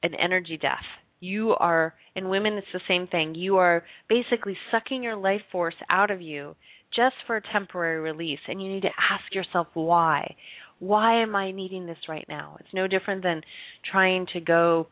an 0.04 0.14
energy 0.14 0.56
death 0.56 0.78
you 1.20 1.54
are 1.58 1.94
in 2.14 2.28
women 2.28 2.54
it's 2.54 2.66
the 2.72 2.80
same 2.88 3.06
thing. 3.06 3.34
You 3.34 3.56
are 3.56 3.84
basically 4.08 4.56
sucking 4.70 5.02
your 5.02 5.16
life 5.16 5.42
force 5.50 5.74
out 5.90 6.10
of 6.10 6.20
you 6.20 6.56
just 6.94 7.16
for 7.26 7.36
a 7.36 7.42
temporary 7.52 8.00
release 8.00 8.38
and 8.48 8.62
you 8.62 8.68
need 8.68 8.82
to 8.82 8.88
ask 8.88 9.34
yourself 9.34 9.68
why. 9.74 10.36
Why 10.80 11.22
am 11.22 11.34
i 11.34 11.50
needing 11.50 11.86
this 11.86 11.98
right 12.08 12.26
now? 12.28 12.56
It's 12.60 12.72
no 12.72 12.86
different 12.86 13.22
than 13.22 13.42
trying 13.90 14.26
to 14.32 14.40
go 14.40 14.86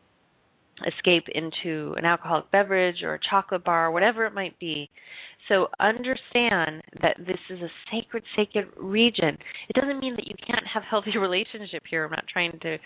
escape 0.85 1.25
into 1.33 1.93
an 1.97 2.05
alcoholic 2.05 2.51
beverage 2.51 3.01
or 3.03 3.15
a 3.15 3.19
chocolate 3.29 3.63
bar 3.63 3.91
whatever 3.91 4.25
it 4.25 4.33
might 4.33 4.57
be 4.59 4.89
so 5.47 5.67
understand 5.79 6.81
that 7.01 7.15
this 7.19 7.39
is 7.49 7.61
a 7.61 7.69
sacred, 7.91 8.23
sacred 8.35 8.67
region. 8.77 9.37
It 9.69 9.75
doesn't 9.79 9.99
mean 9.99 10.15
that 10.15 10.27
you 10.27 10.35
can't 10.45 10.65
have 10.73 10.83
healthy 10.83 11.17
relationship 11.19 11.83
here. 11.89 12.05
I'm 12.05 12.11
not 12.11 12.25
trying 12.31 12.59
to 12.61 12.77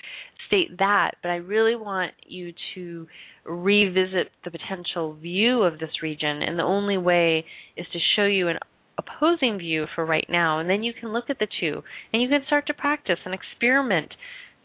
state 0.47 0.77
that, 0.79 1.11
but 1.21 1.29
I 1.29 1.35
really 1.35 1.75
want 1.75 2.11
you 2.25 2.53
to 2.75 3.07
revisit 3.45 4.29
the 4.43 4.51
potential 4.51 5.13
view 5.15 5.63
of 5.63 5.79
this 5.79 6.03
region, 6.03 6.41
and 6.43 6.59
the 6.59 6.63
only 6.63 6.97
way 6.97 7.45
is 7.75 7.87
to 7.93 7.99
show 8.15 8.25
you 8.25 8.49
an 8.49 8.57
opposing 8.97 9.57
view 9.57 9.85
for 9.95 10.05
right 10.05 10.27
now, 10.29 10.59
and 10.59 10.69
then 10.69 10.83
you 10.83 10.93
can 10.93 11.11
look 11.11 11.29
at 11.29 11.39
the 11.39 11.47
two, 11.59 11.81
and 12.13 12.21
you 12.21 12.29
can 12.29 12.43
start 12.45 12.67
to 12.67 12.73
practice 12.73 13.19
and 13.25 13.33
experiment 13.33 14.13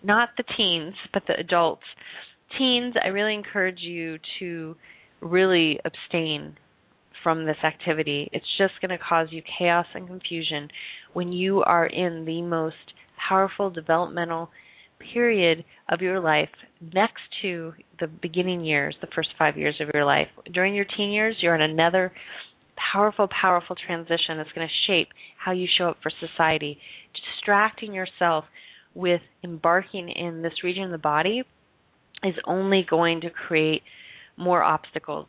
not 0.02 0.28
the 0.36 0.44
teens, 0.56 0.94
but 1.12 1.22
the 1.26 1.38
adults. 1.40 1.82
Teens, 2.59 2.95
I 3.03 3.09
really 3.09 3.35
encourage 3.35 3.81
you 3.81 4.19
to 4.38 4.77
really 5.21 5.79
abstain 5.85 6.57
from 7.23 7.45
this 7.45 7.57
activity. 7.64 8.29
It's 8.33 8.47
just 8.59 8.75
going 8.81 8.97
to 8.97 9.05
cause 9.05 9.29
you 9.31 9.42
chaos 9.59 9.87
and 9.95 10.07
confusion 10.07 10.69
when 11.12 11.33
you 11.33 11.62
are 11.62 11.87
in 11.87 12.25
the 12.25 12.42
most 12.42 12.77
powerful 13.29 13.71
developmental 13.71 14.51
period 15.12 15.64
of 15.88 16.01
your 16.01 16.21
life 16.21 16.49
next 16.95 17.23
to 17.42 17.73
the 18.01 18.07
beginning 18.07 18.64
years, 18.64 18.95
the 19.01 19.09
first 19.14 19.31
five 19.38 19.57
years 19.57 19.75
of 19.81 19.88
your 19.92 20.05
life. 20.05 20.29
During 20.53 20.75
your 20.75 20.87
teen 20.97 21.11
years, 21.11 21.37
you're 21.40 21.55
in 21.55 21.62
another 21.62 22.12
powerful, 22.92 23.29
powerful 23.29 23.77
transition 23.87 24.37
that's 24.37 24.53
going 24.55 24.69
to 24.69 24.87
shape 24.87 25.09
how 25.42 25.53
you 25.53 25.66
show 25.79 25.88
up 25.88 25.99
for 26.03 26.12
society. 26.21 26.79
Distracting 27.14 27.92
yourself 27.92 28.45
with 28.95 29.21
embarking 29.45 30.09
in 30.09 30.42
this 30.42 30.64
region 30.64 30.85
of 30.85 30.90
the 30.90 30.99
body 30.99 31.42
is 32.24 32.35
only 32.46 32.87
going 32.88 33.20
to 33.22 33.31
create 33.31 33.83
more 34.37 34.62
obstacles. 34.62 35.26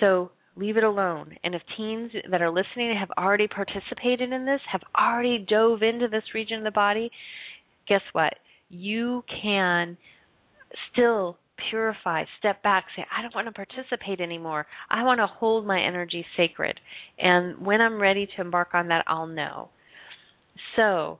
So 0.00 0.30
leave 0.56 0.76
it 0.76 0.84
alone. 0.84 1.36
And 1.44 1.54
if 1.54 1.62
teens 1.76 2.10
that 2.30 2.42
are 2.42 2.50
listening 2.50 2.94
have 2.98 3.10
already 3.18 3.48
participated 3.48 4.32
in 4.32 4.44
this, 4.44 4.60
have 4.70 4.82
already 4.98 5.44
dove 5.48 5.82
into 5.82 6.08
this 6.08 6.24
region 6.34 6.58
of 6.58 6.64
the 6.64 6.70
body, 6.70 7.10
guess 7.88 8.02
what? 8.12 8.34
You 8.68 9.24
can 9.42 9.96
still 10.92 11.36
purify, 11.70 12.24
step 12.38 12.62
back, 12.62 12.86
say, 12.96 13.04
I 13.16 13.22
don't 13.22 13.34
want 13.34 13.48
to 13.48 13.52
participate 13.52 14.20
anymore. 14.20 14.66
I 14.88 15.02
want 15.02 15.18
to 15.18 15.26
hold 15.26 15.66
my 15.66 15.80
energy 15.80 16.24
sacred. 16.36 16.78
And 17.18 17.64
when 17.64 17.80
I'm 17.80 18.00
ready 18.00 18.26
to 18.26 18.40
embark 18.40 18.68
on 18.74 18.88
that, 18.88 19.04
I'll 19.06 19.26
know. 19.26 19.68
So, 20.76 21.18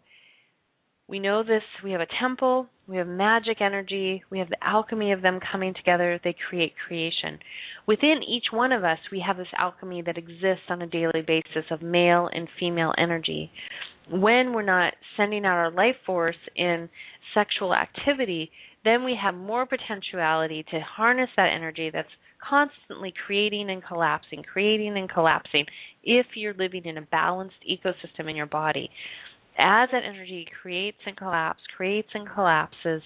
we 1.10 1.18
know 1.18 1.42
this. 1.42 1.62
We 1.82 1.90
have 1.90 2.00
a 2.00 2.06
temple, 2.20 2.68
we 2.86 2.96
have 2.96 3.08
magic 3.08 3.60
energy, 3.60 4.22
we 4.30 4.38
have 4.38 4.48
the 4.48 4.64
alchemy 4.64 5.10
of 5.10 5.22
them 5.22 5.40
coming 5.52 5.74
together. 5.74 6.20
They 6.22 6.36
create 6.48 6.74
creation. 6.86 7.40
Within 7.88 8.20
each 8.26 8.46
one 8.52 8.70
of 8.70 8.84
us, 8.84 8.98
we 9.10 9.22
have 9.26 9.36
this 9.36 9.48
alchemy 9.58 10.02
that 10.02 10.16
exists 10.16 10.64
on 10.68 10.82
a 10.82 10.86
daily 10.86 11.22
basis 11.26 11.64
of 11.72 11.82
male 11.82 12.30
and 12.32 12.48
female 12.60 12.94
energy. 12.96 13.50
When 14.08 14.52
we're 14.52 14.62
not 14.62 14.94
sending 15.16 15.44
out 15.44 15.56
our 15.56 15.72
life 15.72 15.96
force 16.06 16.36
in 16.54 16.88
sexual 17.34 17.74
activity, 17.74 18.52
then 18.84 19.04
we 19.04 19.18
have 19.20 19.34
more 19.34 19.66
potentiality 19.66 20.64
to 20.70 20.80
harness 20.80 21.28
that 21.36 21.50
energy 21.52 21.90
that's 21.92 22.08
constantly 22.48 23.12
creating 23.26 23.68
and 23.68 23.84
collapsing, 23.84 24.42
creating 24.42 24.96
and 24.96 25.10
collapsing 25.10 25.66
if 26.02 26.26
you're 26.34 26.54
living 26.54 26.84
in 26.84 26.98
a 26.98 27.02
balanced 27.02 27.56
ecosystem 27.68 28.30
in 28.30 28.36
your 28.36 28.46
body. 28.46 28.88
As 29.58 29.88
that 29.92 30.04
energy 30.04 30.46
creates 30.62 30.98
and 31.06 31.16
collapses, 31.16 31.64
creates 31.76 32.08
and 32.14 32.28
collapses, 32.28 33.02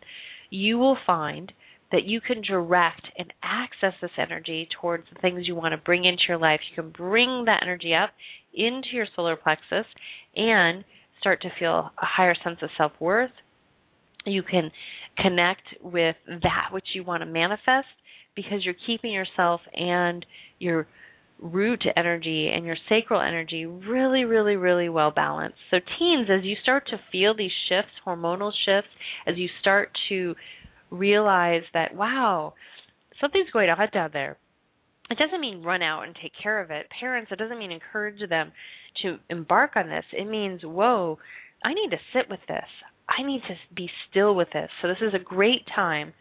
you 0.51 0.79
will 0.79 0.97
find 1.07 1.53
that 1.91 2.05
you 2.05 2.21
can 2.21 2.43
direct 2.43 3.03
and 3.19 3.33
access 3.43 3.93
this 4.01 4.11
energy 4.19 4.69
towards 4.81 5.05
the 5.13 5.21
things 5.21 5.47
you 5.47 5.55
want 5.55 5.73
to 5.73 5.79
bring 5.79 6.05
into 6.05 6.23
your 6.29 6.39
life. 6.39 6.61
You 6.69 6.83
can 6.83 6.91
bring 6.91 7.45
that 7.47 7.61
energy 7.63 7.95
up 7.95 8.11
into 8.53 8.89
your 8.93 9.07
solar 9.15 9.37
plexus 9.37 9.87
and 10.35 10.85
start 11.21 11.43
to 11.43 11.51
feel 11.59 11.91
a 12.03 12.05
higher 12.05 12.35
sense 12.43 12.59
of 12.63 12.71
self 12.77 12.93
worth. 13.01 13.31
You 14.27 14.43
can 14.43 14.71
connect 15.19 15.63
with 15.83 16.17
that 16.27 16.69
which 16.73 16.85
you 16.95 17.05
want 17.05 17.23
to 17.23 17.27
manifest 17.27 17.87
because 18.35 18.65
you're 18.65 18.75
keeping 18.87 19.13
yourself 19.13 19.61
and 19.75 20.25
your 20.59 20.87
root 21.41 21.85
energy 21.97 22.51
and 22.55 22.65
your 22.65 22.77
sacral 22.89 23.21
energy 23.21 23.67
really, 23.67 24.25
really, 24.25 24.57
really 24.57 24.89
well 24.89 25.11
balanced. 25.11 25.59
So, 25.71 25.79
teens, 25.99 26.29
as 26.31 26.45
you 26.45 26.57
start 26.63 26.87
to 26.89 27.01
feel 27.13 27.35
these 27.37 27.51
shifts, 27.69 27.93
hormonal 28.07 28.53
shifts, 28.65 28.91
as 29.27 29.37
you 29.37 29.49
start 29.61 29.91
to 30.09 30.35
realize 30.91 31.63
that, 31.75 31.95
wow, 31.95 32.55
something's 33.21 33.51
going 33.51 33.69
on 33.69 33.89
down 33.93 34.11
there. 34.13 34.39
It 35.11 35.19
doesn't 35.19 35.41
mean 35.41 35.63
run 35.63 35.83
out 35.83 36.03
and 36.03 36.17
take 36.21 36.33
care 36.43 36.63
of 36.63 36.71
it. 36.71 36.87
Parents, 36.99 37.31
it 37.31 37.39
doesn't 37.39 37.59
mean 37.59 37.73
encourage 37.73 38.27
them 38.29 38.53
to 39.03 39.19
embark 39.29 39.73
on 39.77 39.89
this. 39.89 40.05
It 40.13 40.29
means, 40.29 40.63
whoa, 40.65 41.19
I 41.63 41.75
need 41.75 41.91
to 41.91 41.99
sit 42.15 42.31
with 42.31 42.41
this. 42.49 42.65
I 43.09 43.23
need 43.23 43.43
to 43.49 43.55
be 43.75 43.91
still 44.09 44.35
with 44.35 44.49
this. 44.53 44.71
So 44.81 44.89
this 44.89 45.03
is 45.03 45.13
a 45.15 45.23
great 45.23 45.67
time, 45.75 46.15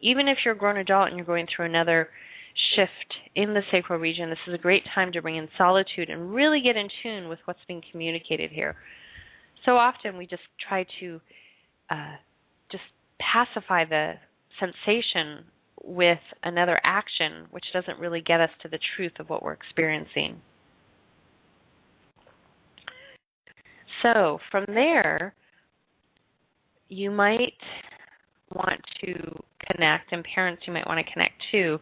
even 0.00 0.28
if 0.28 0.38
you're 0.44 0.54
a 0.54 0.58
grown 0.58 0.76
adult 0.76 1.08
and 1.08 1.16
you're 1.16 1.26
going 1.26 1.48
through 1.54 1.66
another 1.66 2.08
shift 2.76 3.25
in 3.36 3.52
the 3.52 3.60
sacral 3.70 4.00
region, 4.00 4.30
this 4.30 4.38
is 4.48 4.54
a 4.54 4.58
great 4.58 4.82
time 4.94 5.12
to 5.12 5.20
bring 5.20 5.36
in 5.36 5.46
solitude 5.58 6.08
and 6.08 6.34
really 6.34 6.62
get 6.62 6.74
in 6.74 6.88
tune 7.02 7.28
with 7.28 7.38
what's 7.44 7.60
being 7.68 7.82
communicated 7.92 8.50
here. 8.50 8.74
So 9.66 9.72
often 9.72 10.16
we 10.16 10.26
just 10.26 10.42
try 10.66 10.86
to 11.00 11.20
uh, 11.90 12.16
just 12.72 12.84
pacify 13.20 13.84
the 13.84 14.14
sensation 14.58 15.44
with 15.84 16.18
another 16.42 16.80
action, 16.82 17.46
which 17.50 17.64
doesn't 17.74 17.98
really 18.00 18.22
get 18.22 18.40
us 18.40 18.50
to 18.62 18.68
the 18.68 18.78
truth 18.96 19.12
of 19.20 19.28
what 19.28 19.42
we're 19.42 19.52
experiencing. 19.52 20.40
So 24.02 24.38
from 24.50 24.64
there, 24.68 25.34
you 26.88 27.10
might 27.10 27.52
want 28.54 28.80
to 29.04 29.12
connect, 29.70 30.12
and 30.12 30.24
parents 30.34 30.62
you 30.66 30.72
might 30.72 30.86
want 30.86 31.04
to 31.04 31.12
connect 31.12 31.34
too. 31.50 31.78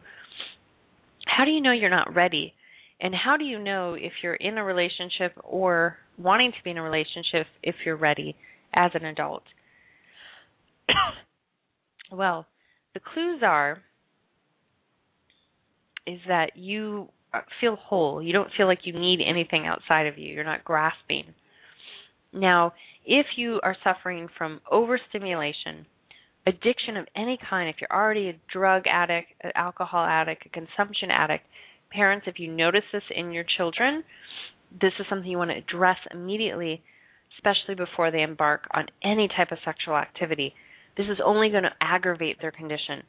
How 1.35 1.45
do 1.45 1.51
you 1.51 1.61
know 1.61 1.71
you're 1.71 1.89
not 1.89 2.15
ready? 2.15 2.53
And 3.01 3.13
how 3.13 3.35
do 3.35 3.43
you 3.43 3.59
know 3.59 3.93
if 3.93 4.13
you're 4.23 4.35
in 4.35 4.57
a 4.57 4.63
relationship 4.63 5.33
or 5.43 5.97
wanting 6.17 6.51
to 6.51 6.63
be 6.63 6.71
in 6.71 6.77
a 6.77 6.81
relationship 6.81 7.47
if 7.61 7.75
you're 7.85 7.97
ready 7.97 8.35
as 8.73 8.91
an 8.93 9.05
adult? 9.05 9.43
well, 12.11 12.45
the 12.93 13.01
clues 13.01 13.41
are 13.43 13.79
is 16.07 16.19
that 16.27 16.51
you 16.55 17.09
feel 17.59 17.75
whole. 17.75 18.21
You 18.21 18.31
don't 18.31 18.51
feel 18.55 18.67
like 18.67 18.79
you 18.83 18.93
need 18.93 19.19
anything 19.25 19.65
outside 19.65 20.07
of 20.07 20.17
you. 20.17 20.33
You're 20.33 20.43
not 20.45 20.63
grasping. 20.63 21.33
Now, 22.31 22.73
if 23.05 23.25
you 23.35 23.59
are 23.63 23.75
suffering 23.83 24.29
from 24.37 24.61
overstimulation, 24.71 25.85
addiction 26.47 26.97
of 26.97 27.07
any 27.15 27.37
kind, 27.49 27.69
if 27.69 27.75
you're 27.79 27.91
already 27.91 28.29
a 28.29 28.39
drug 28.51 28.83
addict, 28.87 29.27
an 29.41 29.51
alcohol 29.55 30.05
addict, 30.05 30.45
a 30.45 30.49
consumption 30.49 31.09
addict, 31.11 31.45
parents, 31.91 32.25
if 32.27 32.39
you 32.39 32.51
notice 32.51 32.83
this 32.91 33.03
in 33.15 33.31
your 33.31 33.45
children, 33.57 34.03
this 34.81 34.93
is 34.99 35.05
something 35.09 35.29
you 35.29 35.37
want 35.37 35.51
to 35.51 35.57
address 35.57 35.97
immediately, 36.13 36.81
especially 37.37 37.75
before 37.75 38.11
they 38.11 38.21
embark 38.21 38.61
on 38.73 38.85
any 39.03 39.27
type 39.27 39.51
of 39.51 39.57
sexual 39.65 39.95
activity. 39.95 40.53
This 40.97 41.07
is 41.07 41.17
only 41.23 41.49
going 41.49 41.63
to 41.63 41.73
aggravate 41.81 42.37
their 42.41 42.51
condition. 42.51 43.03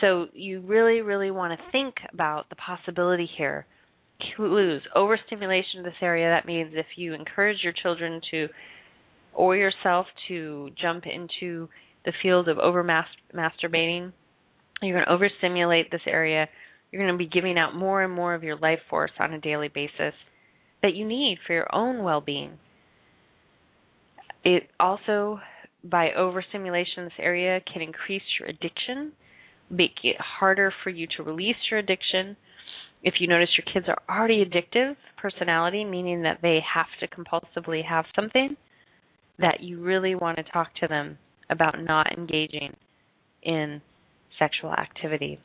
So 0.00 0.26
you 0.34 0.60
really, 0.60 1.00
really 1.00 1.30
want 1.30 1.58
to 1.58 1.70
think 1.72 1.94
about 2.12 2.48
the 2.48 2.56
possibility 2.56 3.28
here 3.36 3.66
clues. 4.34 4.82
Overstimulation 4.94 5.80
of 5.80 5.84
this 5.84 5.94
area, 6.00 6.28
that 6.28 6.46
means 6.46 6.72
if 6.74 6.86
you 6.96 7.14
encourage 7.14 7.58
your 7.62 7.72
children 7.82 8.20
to 8.30 8.48
or 9.34 9.56
yourself 9.56 10.06
to 10.28 10.70
jump 10.80 11.04
into 11.06 11.68
the 12.06 12.12
field 12.22 12.48
of 12.48 12.58
over 12.58 12.82
masturbating, 12.82 14.12
you're 14.80 14.96
going 14.96 15.04
to 15.04 15.12
overstimulate 15.12 15.90
this 15.90 16.00
area. 16.06 16.48
You're 16.90 17.02
going 17.02 17.12
to 17.12 17.18
be 17.18 17.28
giving 17.28 17.58
out 17.58 17.74
more 17.74 18.02
and 18.02 18.14
more 18.14 18.34
of 18.34 18.44
your 18.44 18.56
life 18.56 18.78
force 18.88 19.10
on 19.18 19.34
a 19.34 19.40
daily 19.40 19.68
basis 19.68 20.14
that 20.82 20.94
you 20.94 21.06
need 21.06 21.38
for 21.46 21.52
your 21.52 21.74
own 21.74 22.02
well 22.02 22.20
being. 22.20 22.52
It 24.44 24.68
also, 24.78 25.40
by 25.82 26.12
overstimulation 26.12 27.04
this 27.04 27.12
area, 27.18 27.60
can 27.72 27.82
increase 27.82 28.22
your 28.38 28.48
addiction, 28.48 29.12
make 29.68 29.96
it 30.04 30.16
harder 30.20 30.72
for 30.84 30.90
you 30.90 31.08
to 31.16 31.24
release 31.24 31.56
your 31.70 31.80
addiction 31.80 32.36
if 33.02 33.14
you 33.18 33.26
notice 33.26 33.48
your 33.58 33.72
kids 33.72 33.86
are 33.88 34.16
already 34.16 34.44
addictive 34.44 34.96
personality, 35.16 35.84
meaning 35.84 36.22
that 36.22 36.38
they 36.42 36.60
have 36.74 36.86
to 37.00 37.08
compulsively 37.08 37.84
have 37.84 38.04
something, 38.14 38.56
that 39.38 39.60
you 39.60 39.80
really 39.80 40.14
want 40.14 40.36
to 40.38 40.44
talk 40.44 40.68
to 40.80 40.88
them 40.88 41.18
about 41.50 41.82
not 41.82 42.16
engaging 42.16 42.74
in 43.42 43.80
sexual 44.38 44.72
activity. 44.72 45.38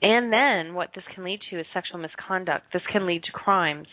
And 0.00 0.32
then 0.32 0.74
what 0.74 0.90
this 0.94 1.04
can 1.14 1.24
lead 1.24 1.40
to 1.50 1.60
is 1.60 1.66
sexual 1.74 1.98
misconduct. 1.98 2.66
This 2.72 2.82
can 2.90 3.06
lead 3.06 3.24
to 3.24 3.32
crimes. 3.32 3.88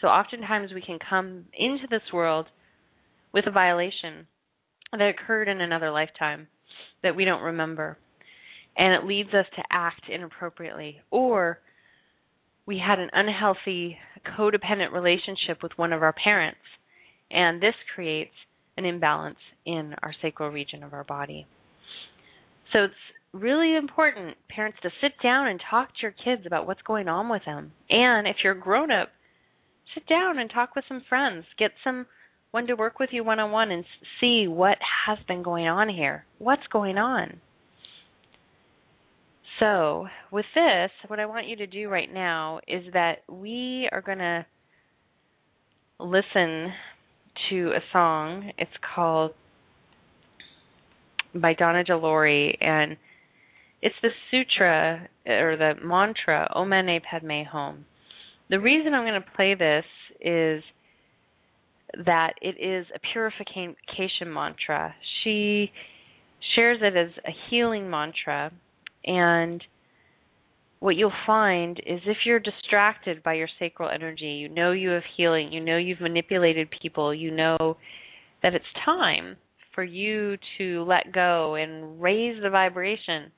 So 0.00 0.08
oftentimes 0.08 0.72
we 0.72 0.80
can 0.80 0.98
come 0.98 1.44
into 1.56 1.86
this 1.90 2.02
world 2.12 2.46
with 3.32 3.46
a 3.46 3.50
violation 3.50 4.26
that 4.92 5.08
occurred 5.08 5.48
in 5.48 5.60
another 5.60 5.90
lifetime 5.90 6.48
that 7.02 7.14
we 7.14 7.24
don't 7.24 7.42
remember 7.42 7.98
and 8.76 8.94
it 8.94 9.06
leads 9.06 9.30
us 9.30 9.46
to 9.56 9.62
act 9.70 10.02
inappropriately. 10.08 11.00
Or 11.10 11.58
we 12.66 12.78
had 12.84 12.98
an 12.98 13.10
unhealthy 13.12 13.98
codependent 14.38 14.92
relationship 14.92 15.62
with 15.62 15.72
one 15.76 15.92
of 15.92 16.02
our 16.02 16.12
parents, 16.12 16.58
and 17.30 17.60
this 17.60 17.74
creates 17.94 18.34
an 18.76 18.84
imbalance 18.84 19.38
in 19.66 19.94
our 20.02 20.14
sacral 20.22 20.50
region 20.50 20.82
of 20.82 20.92
our 20.92 21.04
body. 21.04 21.46
So 22.72 22.84
it's 22.84 22.94
really 23.32 23.76
important, 23.76 24.36
parents, 24.48 24.78
to 24.82 24.90
sit 25.00 25.12
down 25.22 25.48
and 25.48 25.60
talk 25.70 25.88
to 25.88 26.02
your 26.02 26.14
kids 26.24 26.46
about 26.46 26.66
what's 26.66 26.82
going 26.82 27.08
on 27.08 27.28
with 27.28 27.42
them. 27.44 27.72
And 27.88 28.26
if 28.26 28.36
you're 28.42 28.54
grown 28.54 28.90
up, 28.90 29.08
sit 29.94 30.06
down 30.08 30.38
and 30.38 30.50
talk 30.50 30.74
with 30.74 30.84
some 30.88 31.02
friends. 31.08 31.44
Get 31.58 31.72
some 31.82 32.06
one 32.50 32.66
to 32.66 32.74
work 32.74 32.98
with 32.98 33.10
you 33.12 33.24
one 33.24 33.38
on 33.38 33.50
one 33.50 33.70
and 33.70 33.84
see 34.20 34.46
what 34.48 34.78
has 35.06 35.18
been 35.28 35.42
going 35.42 35.68
on 35.68 35.88
here. 35.88 36.24
What's 36.38 36.66
going 36.72 36.98
on? 36.98 37.40
So, 39.58 40.06
with 40.32 40.46
this, 40.54 40.90
what 41.08 41.20
I 41.20 41.26
want 41.26 41.46
you 41.46 41.56
to 41.56 41.66
do 41.66 41.88
right 41.88 42.12
now 42.12 42.60
is 42.66 42.82
that 42.94 43.18
we 43.28 43.88
are 43.92 44.00
going 44.00 44.18
to 44.18 44.46
listen 45.98 46.72
to 47.48 47.70
a 47.70 47.80
song. 47.92 48.52
It's 48.58 48.70
called 48.94 49.32
by 51.34 51.54
Donna 51.54 51.84
De 51.84 51.96
Lory 51.96 52.58
and 52.60 52.96
it's 53.82 53.94
the 54.02 54.10
sutra 54.30 55.08
or 55.26 55.56
the 55.56 55.72
mantra 55.82 56.50
Om 56.54 56.68
Mani 56.68 57.00
Padme 57.00 57.42
Hum. 57.50 57.86
The 58.50 58.60
reason 58.60 58.92
I'm 58.94 59.04
going 59.04 59.20
to 59.20 59.36
play 59.36 59.54
this 59.54 59.84
is 60.20 60.62
that 62.04 62.34
it 62.42 62.56
is 62.60 62.86
a 62.94 62.98
purification 63.12 64.32
mantra. 64.32 64.94
She 65.22 65.70
shares 66.54 66.78
it 66.82 66.96
as 66.96 67.10
a 67.24 67.30
healing 67.48 67.88
mantra 67.88 68.52
and 69.04 69.62
what 70.80 70.96
you'll 70.96 71.12
find 71.26 71.78
is 71.86 72.00
if 72.06 72.16
you're 72.24 72.40
distracted 72.40 73.22
by 73.22 73.34
your 73.34 73.48
sacral 73.58 73.90
energy, 73.90 74.24
you 74.24 74.48
know 74.48 74.72
you 74.72 74.88
have 74.90 75.02
healing, 75.16 75.52
you 75.52 75.60
know 75.60 75.76
you've 75.76 76.00
manipulated 76.00 76.68
people, 76.82 77.14
you 77.14 77.30
know 77.30 77.76
that 78.42 78.54
it's 78.54 78.64
time 78.84 79.36
for 79.74 79.84
you 79.84 80.36
to 80.58 80.82
let 80.84 81.12
go 81.12 81.54
and 81.54 82.00
raise 82.00 82.42
the 82.42 82.48
vibration, 82.48 83.30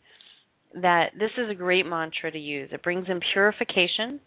that 0.81 1.11
this 1.19 1.31
is 1.37 1.51
a 1.51 1.55
great 1.55 1.85
mantra 1.85 2.31
to 2.31 2.39
use. 2.39 2.71
It 2.73 2.83
brings 2.83 3.07
in 3.09 3.21
purification, 3.33 4.21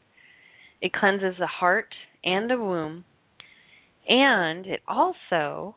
it 0.82 0.92
cleanses 0.94 1.36
the 1.40 1.48
heart 1.48 1.88
and 2.24 2.50
the 2.50 2.58
womb, 2.58 3.06
and 4.10 4.66
it 4.66 4.82
also 4.90 5.76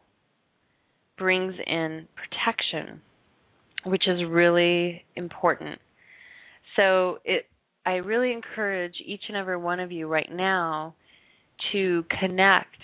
brings 1.16 1.55
in 1.66 2.09
protection, 2.16 3.01
which 3.85 4.09
is 4.09 4.20
really 4.29 5.05
important. 5.14 5.79
So 6.79 7.19
it 7.25 7.47
I 7.85 7.97
really 7.97 8.33
encourage 8.33 8.95
each 9.05 9.23
and 9.29 9.37
every 9.37 9.57
one 9.57 9.81
of 9.81 9.91
you 9.91 10.07
right 10.07 10.31
now 10.31 10.95
to 11.73 12.05
connect 12.21 12.77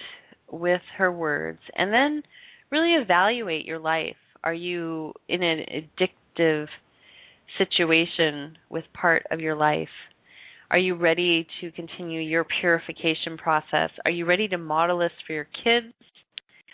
with 0.50 0.80
her 0.96 1.12
words 1.12 1.60
and 1.76 1.92
then 1.92 2.22
really 2.70 2.94
evaluate 2.94 3.66
your 3.66 3.78
life. 3.78 4.16
Are 4.42 4.54
you 4.54 5.12
in 5.28 5.42
an 5.42 5.60
addictive 5.70 6.66
situation 7.58 8.56
with 8.70 8.84
part 8.94 9.24
of 9.30 9.40
your 9.40 9.56
life? 9.56 9.88
Are 10.70 10.78
you 10.78 10.94
ready 10.96 11.46
to 11.60 11.70
continue 11.72 12.20
your 12.20 12.46
purification 12.60 13.36
process? 13.36 13.90
Are 14.04 14.10
you 14.10 14.24
ready 14.24 14.48
to 14.48 14.58
model 14.58 14.98
this 14.98 15.12
for 15.26 15.34
your 15.34 15.48
kids 15.62 15.92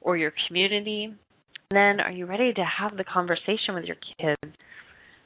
or 0.00 0.16
your 0.16 0.32
community? 0.46 1.04
And 1.04 1.76
then 1.76 2.00
are 2.00 2.12
you 2.12 2.26
ready 2.26 2.52
to 2.54 2.64
have 2.78 2.96
the 2.96 3.04
conversation 3.04 3.74
with 3.74 3.84
your 3.84 3.98
kids 4.18 4.56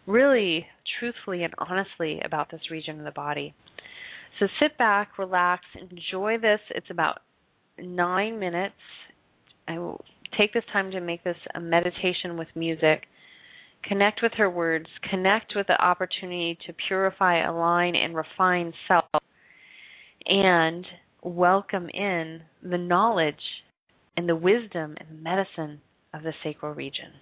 really 0.07 0.67
truthfully 0.99 1.45
and 1.45 1.55
honestly 1.59 2.21
about 2.25 2.51
this 2.51 2.61
region 2.71 2.99
of 2.99 3.05
the 3.05 3.11
body? 3.11 3.55
So 4.39 4.47
sit 4.61 4.77
back, 4.79 5.19
relax, 5.19 5.63
enjoy 5.81 6.39
this. 6.39 6.61
It's 6.71 6.91
about 6.91 7.21
nine 7.79 8.39
minutes. 8.39 8.75
I 9.69 9.79
will 9.79 10.05
take 10.39 10.53
this 10.53 10.65
time 10.73 10.91
to 10.91 11.01
make 11.01 11.23
this 11.25 11.37
a 11.55 11.61
meditation 11.61 12.37
with 12.37 12.49
music 12.55 13.05
Connect 13.87 14.21
with 14.23 14.33
her 14.39 14.49
words. 14.49 14.87
Connect 15.11 15.53
with 15.55 15.67
the 15.67 15.81
opportunity 15.83 16.59
to 16.67 16.75
purify, 16.89 17.47
align, 17.47 17.95
and 17.95 18.17
refine 18.17 18.73
self. 18.89 19.05
And 20.27 20.87
welcome 21.23 21.89
in 21.93 22.41
the 22.63 22.79
knowledge 22.79 23.35
and 24.17 24.29
the 24.29 24.37
wisdom 24.37 24.97
and 24.99 25.09
the 25.11 25.23
medicine 25.23 25.81
of 26.15 26.23
the 26.23 26.33
sacral 26.43 26.73
region. 26.73 27.13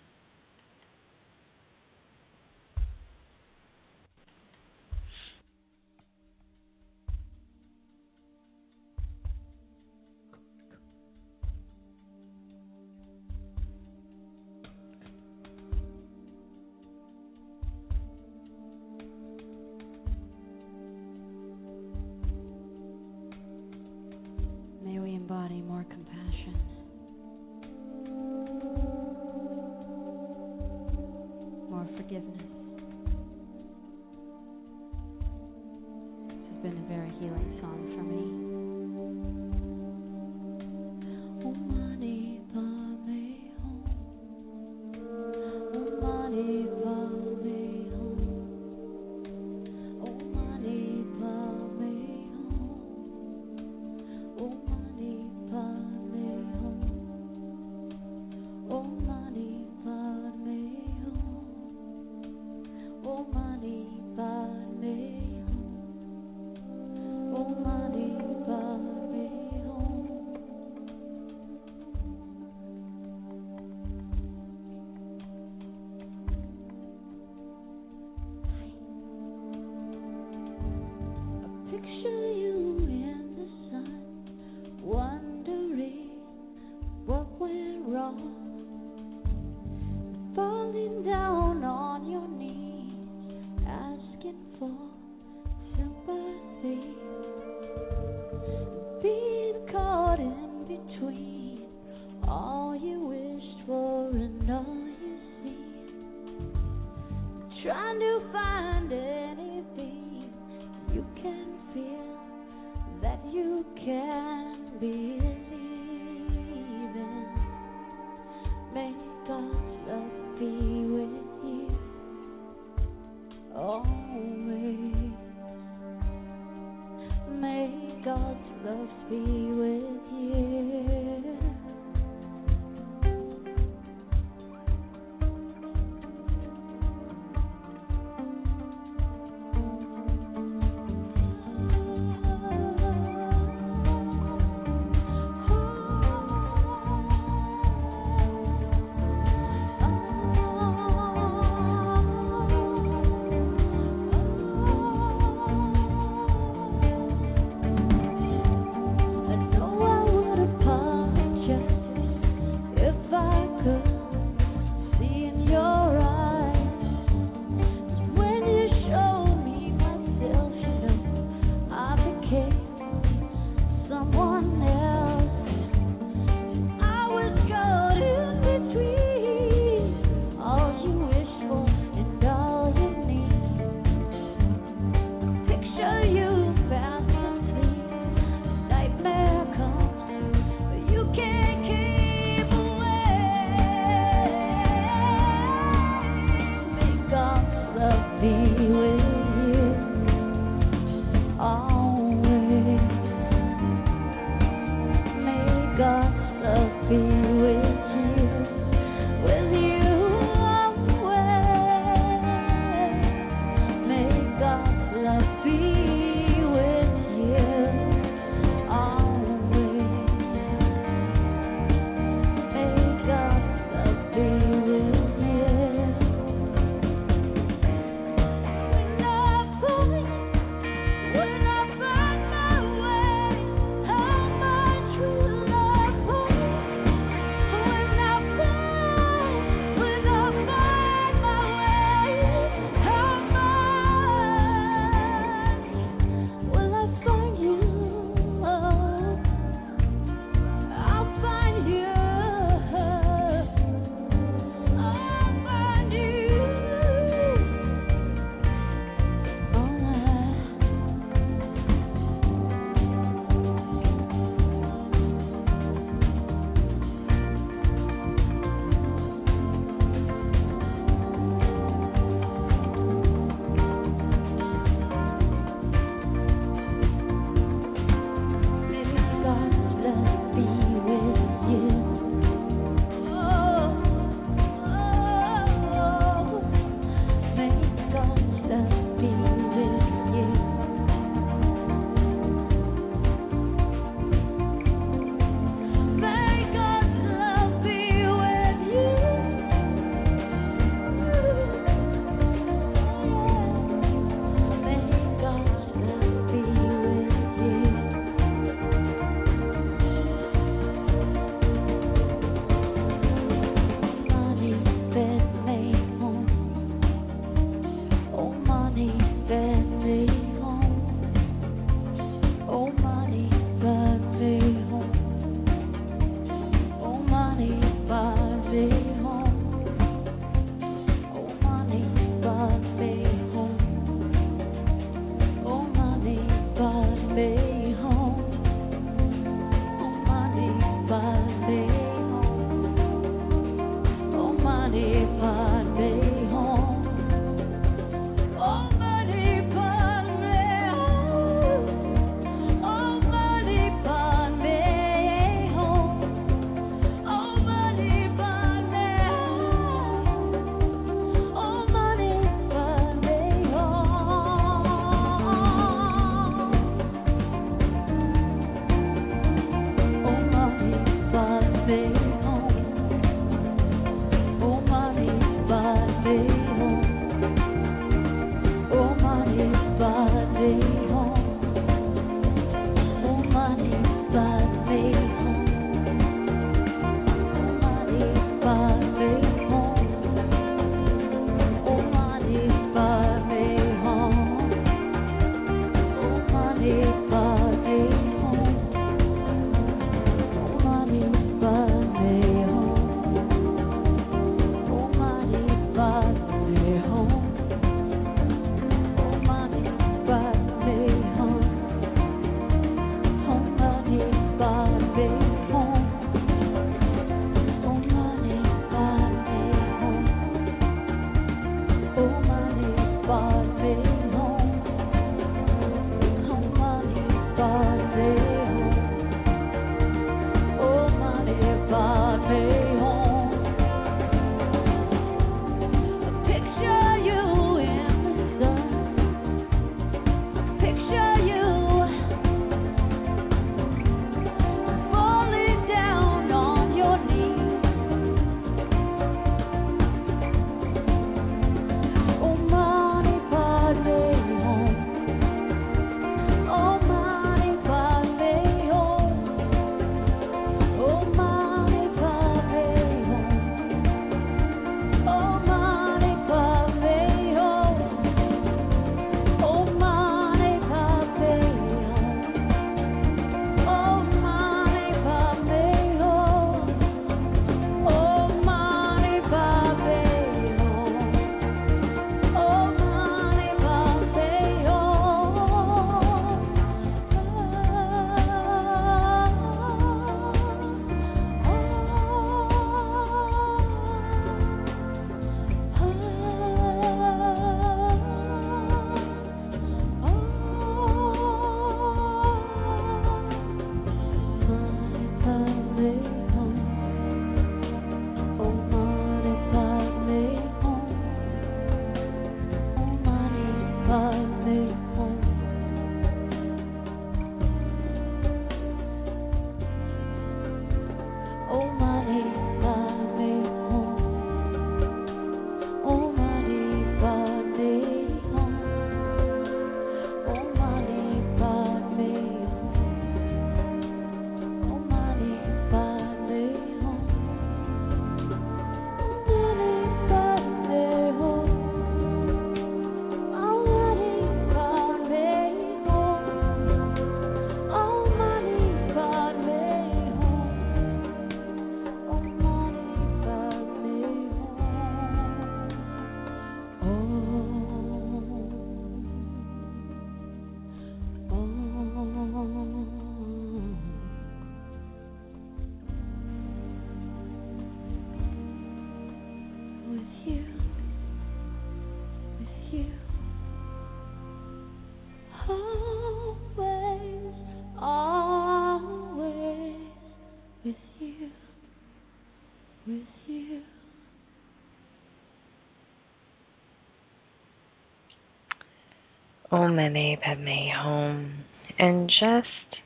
Om 589.52 589.76
Mani 589.76 590.16
Padme 590.24 590.70
Hum, 590.74 591.44
and 591.78 592.08
just 592.08 592.80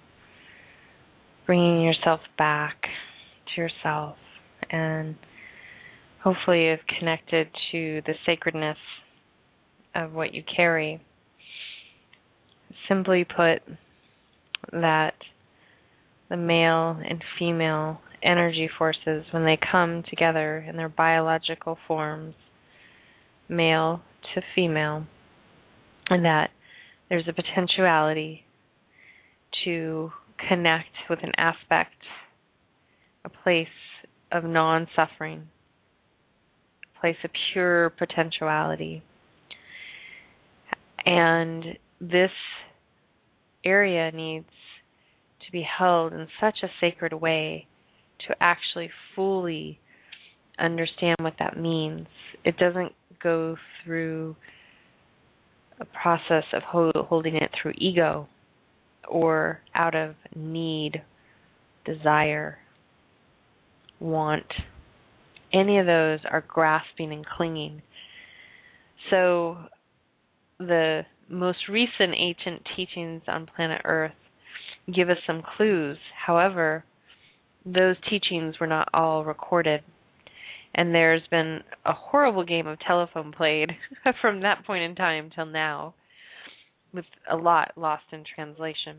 bringing 1.46 1.82
yourself 1.82 2.18
back 2.36 2.74
to 3.54 3.60
yourself 3.60 4.16
and 4.68 5.14
hopefully 6.24 6.64
you've 6.64 6.80
connected 6.98 7.46
to 7.70 8.02
the 8.04 8.14
sacredness 8.26 8.78
of 9.94 10.12
what 10.12 10.34
you 10.34 10.42
carry. 10.56 11.00
Simply 12.88 13.24
put, 13.24 13.62
that 14.72 15.14
the 16.28 16.36
male 16.36 16.98
and 17.08 17.22
female 17.38 18.00
energy 18.24 18.68
forces, 18.76 19.24
when 19.30 19.44
they 19.44 19.56
come 19.70 20.02
together 20.10 20.66
in 20.68 20.76
their 20.76 20.88
biological 20.88 21.78
forms, 21.86 22.34
male 23.48 24.00
to 24.34 24.42
female, 24.56 25.06
and 26.10 26.24
that 26.24 26.50
there's 27.08 27.28
a 27.28 27.32
potentiality 27.32 28.44
to 29.64 30.10
connect 30.48 30.94
with 31.08 31.20
an 31.22 31.32
aspect, 31.36 31.94
a 33.24 33.28
place 33.28 33.66
of 34.32 34.44
non 34.44 34.86
suffering, 34.94 35.48
a 36.96 37.00
place 37.00 37.16
of 37.24 37.30
pure 37.52 37.90
potentiality. 37.90 39.02
And 41.04 41.78
this 42.00 42.30
area 43.64 44.10
needs 44.12 44.46
to 45.44 45.52
be 45.52 45.64
held 45.78 46.12
in 46.12 46.26
such 46.40 46.58
a 46.62 46.68
sacred 46.80 47.12
way 47.12 47.66
to 48.26 48.34
actually 48.40 48.90
fully 49.14 49.78
understand 50.58 51.16
what 51.20 51.34
that 51.38 51.58
means. 51.58 52.06
It 52.44 52.56
doesn't 52.56 52.92
go 53.22 53.56
through 53.84 54.36
a 55.80 55.84
process 55.84 56.44
of 56.52 56.62
holding 56.62 57.36
it 57.36 57.50
through 57.60 57.74
ego 57.78 58.28
or 59.08 59.60
out 59.74 59.94
of 59.94 60.14
need, 60.34 61.02
desire, 61.84 62.58
want. 64.00 64.46
Any 65.52 65.78
of 65.78 65.86
those 65.86 66.20
are 66.30 66.44
grasping 66.46 67.12
and 67.12 67.24
clinging. 67.24 67.82
So, 69.10 69.58
the 70.58 71.02
most 71.28 71.68
recent 71.68 72.14
ancient 72.16 72.62
teachings 72.76 73.22
on 73.28 73.46
planet 73.54 73.82
Earth 73.84 74.12
give 74.94 75.10
us 75.10 75.18
some 75.26 75.42
clues. 75.56 75.98
However, 76.26 76.84
those 77.64 77.96
teachings 78.08 78.58
were 78.60 78.66
not 78.66 78.88
all 78.94 79.24
recorded. 79.24 79.82
And 80.76 80.94
there's 80.94 81.22
been 81.30 81.60
a 81.86 81.94
horrible 81.94 82.44
game 82.44 82.66
of 82.66 82.78
telephone 82.80 83.32
played 83.32 83.70
from 84.20 84.42
that 84.42 84.64
point 84.66 84.84
in 84.84 84.94
time 84.94 85.30
till 85.34 85.46
now, 85.46 85.94
with 86.92 87.06
a 87.30 87.36
lot 87.36 87.72
lost 87.76 88.04
in 88.12 88.24
translation. 88.34 88.98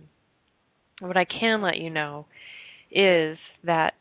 What 0.99 1.15
I 1.15 1.25
can 1.25 1.61
let 1.61 1.77
you 1.77 1.91
know 1.91 2.25
is 2.91 3.37
that, 3.63 3.93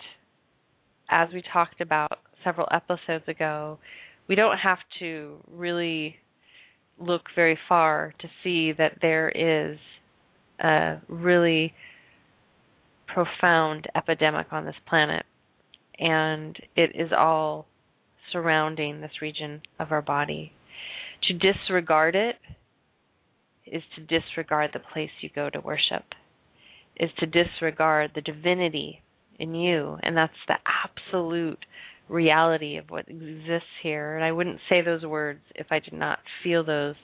as 1.11 1.29
we 1.35 1.43
talked 1.53 1.83
about 1.83 2.19
several 2.43 2.67
episodes 2.73 3.29
ago, 3.29 3.79
we 4.27 4.35
don't 4.35 4.57
have 4.57 4.79
to 5.01 5.37
really 5.53 6.17
look 6.99 7.23
very 7.35 7.59
far 7.69 8.15
to 8.21 8.29
see 8.43 8.73
that 8.73 8.99
there 9.03 9.29
is 9.29 9.79
a 10.61 10.97
really 11.09 11.75
profound 13.07 13.87
epidemic 13.95 14.47
on 14.51 14.65
this 14.65 14.75
planet, 14.89 15.27
and 15.99 16.57
it 16.77 16.91
is 16.95 17.11
all 17.17 17.67
surrounding 18.33 19.01
this 19.01 19.23
region 19.23 19.63
of 19.79 19.93
our 19.93 20.03
body. 20.03 20.53
To 21.29 21.35
disregard 21.35 22.15
it 22.15 22.37
is 23.67 23.83
to 23.97 24.03
disregard 24.03 24.71
the 24.73 24.81
place 24.93 25.11
you 25.21 25.31
go 25.35 25.51
to 25.51 25.61
worship, 25.61 26.05
is 26.99 27.11
to 27.19 27.27
disregard 27.27 28.13
the 28.15 28.21
divinity 28.21 29.03
in 29.39 29.55
you, 29.55 29.99
and 30.03 30.17
that's 30.17 30.33
the 30.47 30.57
absolute 30.85 31.65
reality 32.09 32.77
of 32.77 32.91
what 32.91 33.09
exists 33.09 33.69
here. 33.83 34.17
And 34.17 34.25
I 34.25 34.33
wouldn't 34.33 34.61
say 34.69 34.83
those 34.83 35.05
words 35.05 35.41
if 35.55 35.67
I 35.71 35.81
did 35.81 35.93
not 35.93 36.19
feel 36.43 36.65
those 36.65 36.95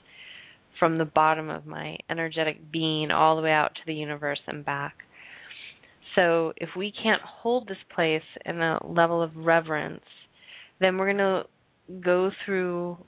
from 0.78 0.98
the 0.98 1.04
bottom 1.04 1.50
of 1.50 1.66
my 1.66 1.96
energetic 2.08 2.72
being 2.72 3.10
all 3.10 3.36
the 3.36 3.42
way 3.42 3.52
out 3.52 3.74
to 3.74 3.80
the 3.86 3.94
universe 3.94 4.40
and 4.46 4.64
back. 4.64 4.94
So 6.14 6.52
if 6.56 6.70
we 6.76 6.92
can't 7.02 7.22
hold 7.22 7.68
this 7.68 7.78
place 7.94 8.22
in 8.44 8.60
a 8.60 8.78
level 8.86 9.22
of 9.22 9.34
reverence, 9.36 10.04
then 10.80 10.98
we're 10.98 11.12
going 11.12 11.18
to 11.18 11.44
go 12.00 12.30
through 12.44 12.98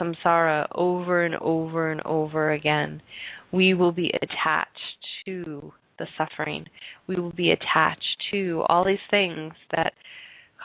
samsara 0.00 0.66
over 0.74 1.24
and 1.24 1.34
over 1.36 1.90
and 1.90 2.00
over 2.04 2.52
again. 2.52 3.02
We 3.52 3.74
will 3.74 3.92
be 3.92 4.10
attached 4.22 4.78
to 5.24 5.72
the 5.98 6.06
suffering. 6.16 6.66
We 7.06 7.16
will 7.16 7.32
be 7.32 7.50
attached 7.50 8.04
to 8.30 8.62
all 8.68 8.84
these 8.84 8.98
things 9.10 9.52
that 9.74 9.94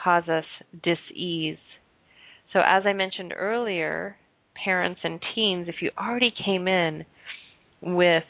cause 0.02 0.28
us 0.28 0.44
dis-ease. 0.82 1.56
So 2.52 2.60
as 2.64 2.84
I 2.86 2.92
mentioned 2.92 3.34
earlier, 3.36 4.16
parents 4.62 5.00
and 5.02 5.20
teens, 5.34 5.66
if 5.68 5.76
you 5.80 5.90
already 5.98 6.32
came 6.44 6.68
in 6.68 7.04
with 7.82 8.24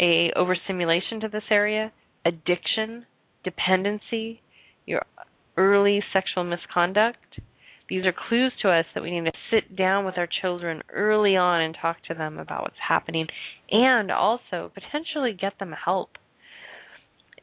a 0.00 0.32
overstimulation 0.34 1.20
to 1.20 1.28
this 1.28 1.44
area, 1.50 1.92
addiction, 2.24 3.06
dependency, 3.44 4.40
your 4.86 5.02
early 5.56 6.02
sexual 6.12 6.44
misconduct, 6.44 7.18
these 7.88 8.04
are 8.06 8.14
clues 8.28 8.52
to 8.62 8.70
us 8.70 8.86
that 8.94 9.02
we 9.02 9.10
need 9.10 9.26
to 9.26 9.38
sit 9.50 9.76
down 9.76 10.04
with 10.04 10.16
our 10.16 10.28
children 10.40 10.82
early 10.92 11.36
on 11.36 11.60
and 11.60 11.76
talk 11.80 11.96
to 12.08 12.14
them 12.14 12.38
about 12.38 12.62
what's 12.62 12.74
happening 12.88 13.26
and 13.70 14.10
also 14.10 14.72
potentially 14.72 15.36
get 15.38 15.58
them 15.58 15.74
help. 15.84 16.10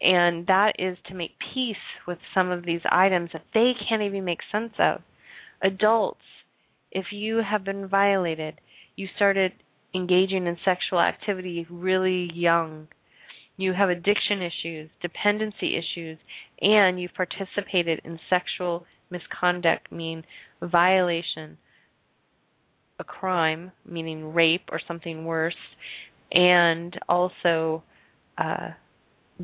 And 0.01 0.47
that 0.47 0.73
is 0.79 0.97
to 1.07 1.13
make 1.13 1.31
peace 1.53 1.75
with 2.07 2.17
some 2.33 2.49
of 2.49 2.65
these 2.65 2.81
items 2.89 3.29
that 3.33 3.43
they 3.53 3.73
can't 3.87 4.01
even 4.01 4.23
make 4.23 4.39
sense 4.51 4.73
of. 4.79 5.01
Adults, 5.61 6.21
if 6.91 7.07
you 7.11 7.41
have 7.47 7.65
been 7.65 7.87
violated, 7.87 8.59
you 8.95 9.07
started 9.15 9.51
engaging 9.93 10.47
in 10.47 10.57
sexual 10.63 10.99
activity 10.99 11.67
really 11.69 12.29
young, 12.33 12.87
you 13.59 13.73
have 13.73 13.89
addiction 13.89 14.41
issues, 14.41 14.89
dependency 15.01 15.75
issues, 15.75 16.17
and 16.61 16.99
you've 16.99 17.13
participated 17.13 17.99
in 18.05 18.17
sexual 18.29 18.85
misconduct, 19.11 19.91
mean 19.91 20.23
violation, 20.61 21.57
a 22.99 23.03
crime, 23.03 23.73
meaning 23.85 24.33
rape 24.33 24.69
or 24.71 24.79
something 24.87 25.25
worse, 25.25 25.57
and 26.31 26.97
also 27.09 27.83
uh, 28.37 28.69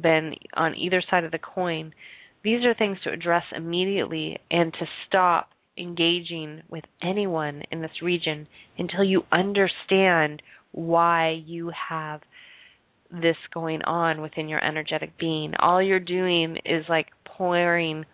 been 0.02 0.34
on 0.54 0.76
either 0.76 1.04
side 1.12 1.26
of 1.26 1.32
the 1.32 1.40
coin, 1.40 1.94
these 2.42 2.64
are 2.64 2.74
things 2.74 2.98
to 3.04 3.12
address 3.12 3.44
immediately 3.54 4.38
and 4.50 4.72
to 4.74 4.86
stop 5.06 5.50
engaging 5.78 6.62
with 6.70 6.86
anyone 7.04 7.64
in 7.70 7.82
this 7.82 8.02
region 8.02 8.48
until 8.78 9.04
you 9.04 9.24
understand 9.30 10.42
why 10.72 11.32
you 11.46 11.70
have 11.90 12.22
this 13.22 13.38
going 13.54 13.82
on 13.84 14.22
within 14.22 14.48
your 14.48 14.64
energetic 14.64 15.18
being. 15.18 15.54
All 15.60 15.82
you're 15.82 16.00
doing 16.00 16.58
is 16.66 16.86
like 16.90 17.08
pouring 17.26 18.06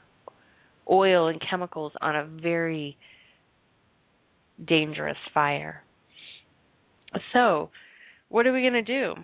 oil 0.89 1.27
and 1.27 1.41
chemicals 1.47 1.93
on 2.01 2.15
a 2.15 2.25
very 2.25 2.97
dangerous 4.65 5.17
fire. 5.33 5.83
So, 7.33 7.69
what 8.29 8.47
are 8.47 8.53
we 8.53 8.61
going 8.61 8.73
to 8.73 8.81
do? 8.81 9.15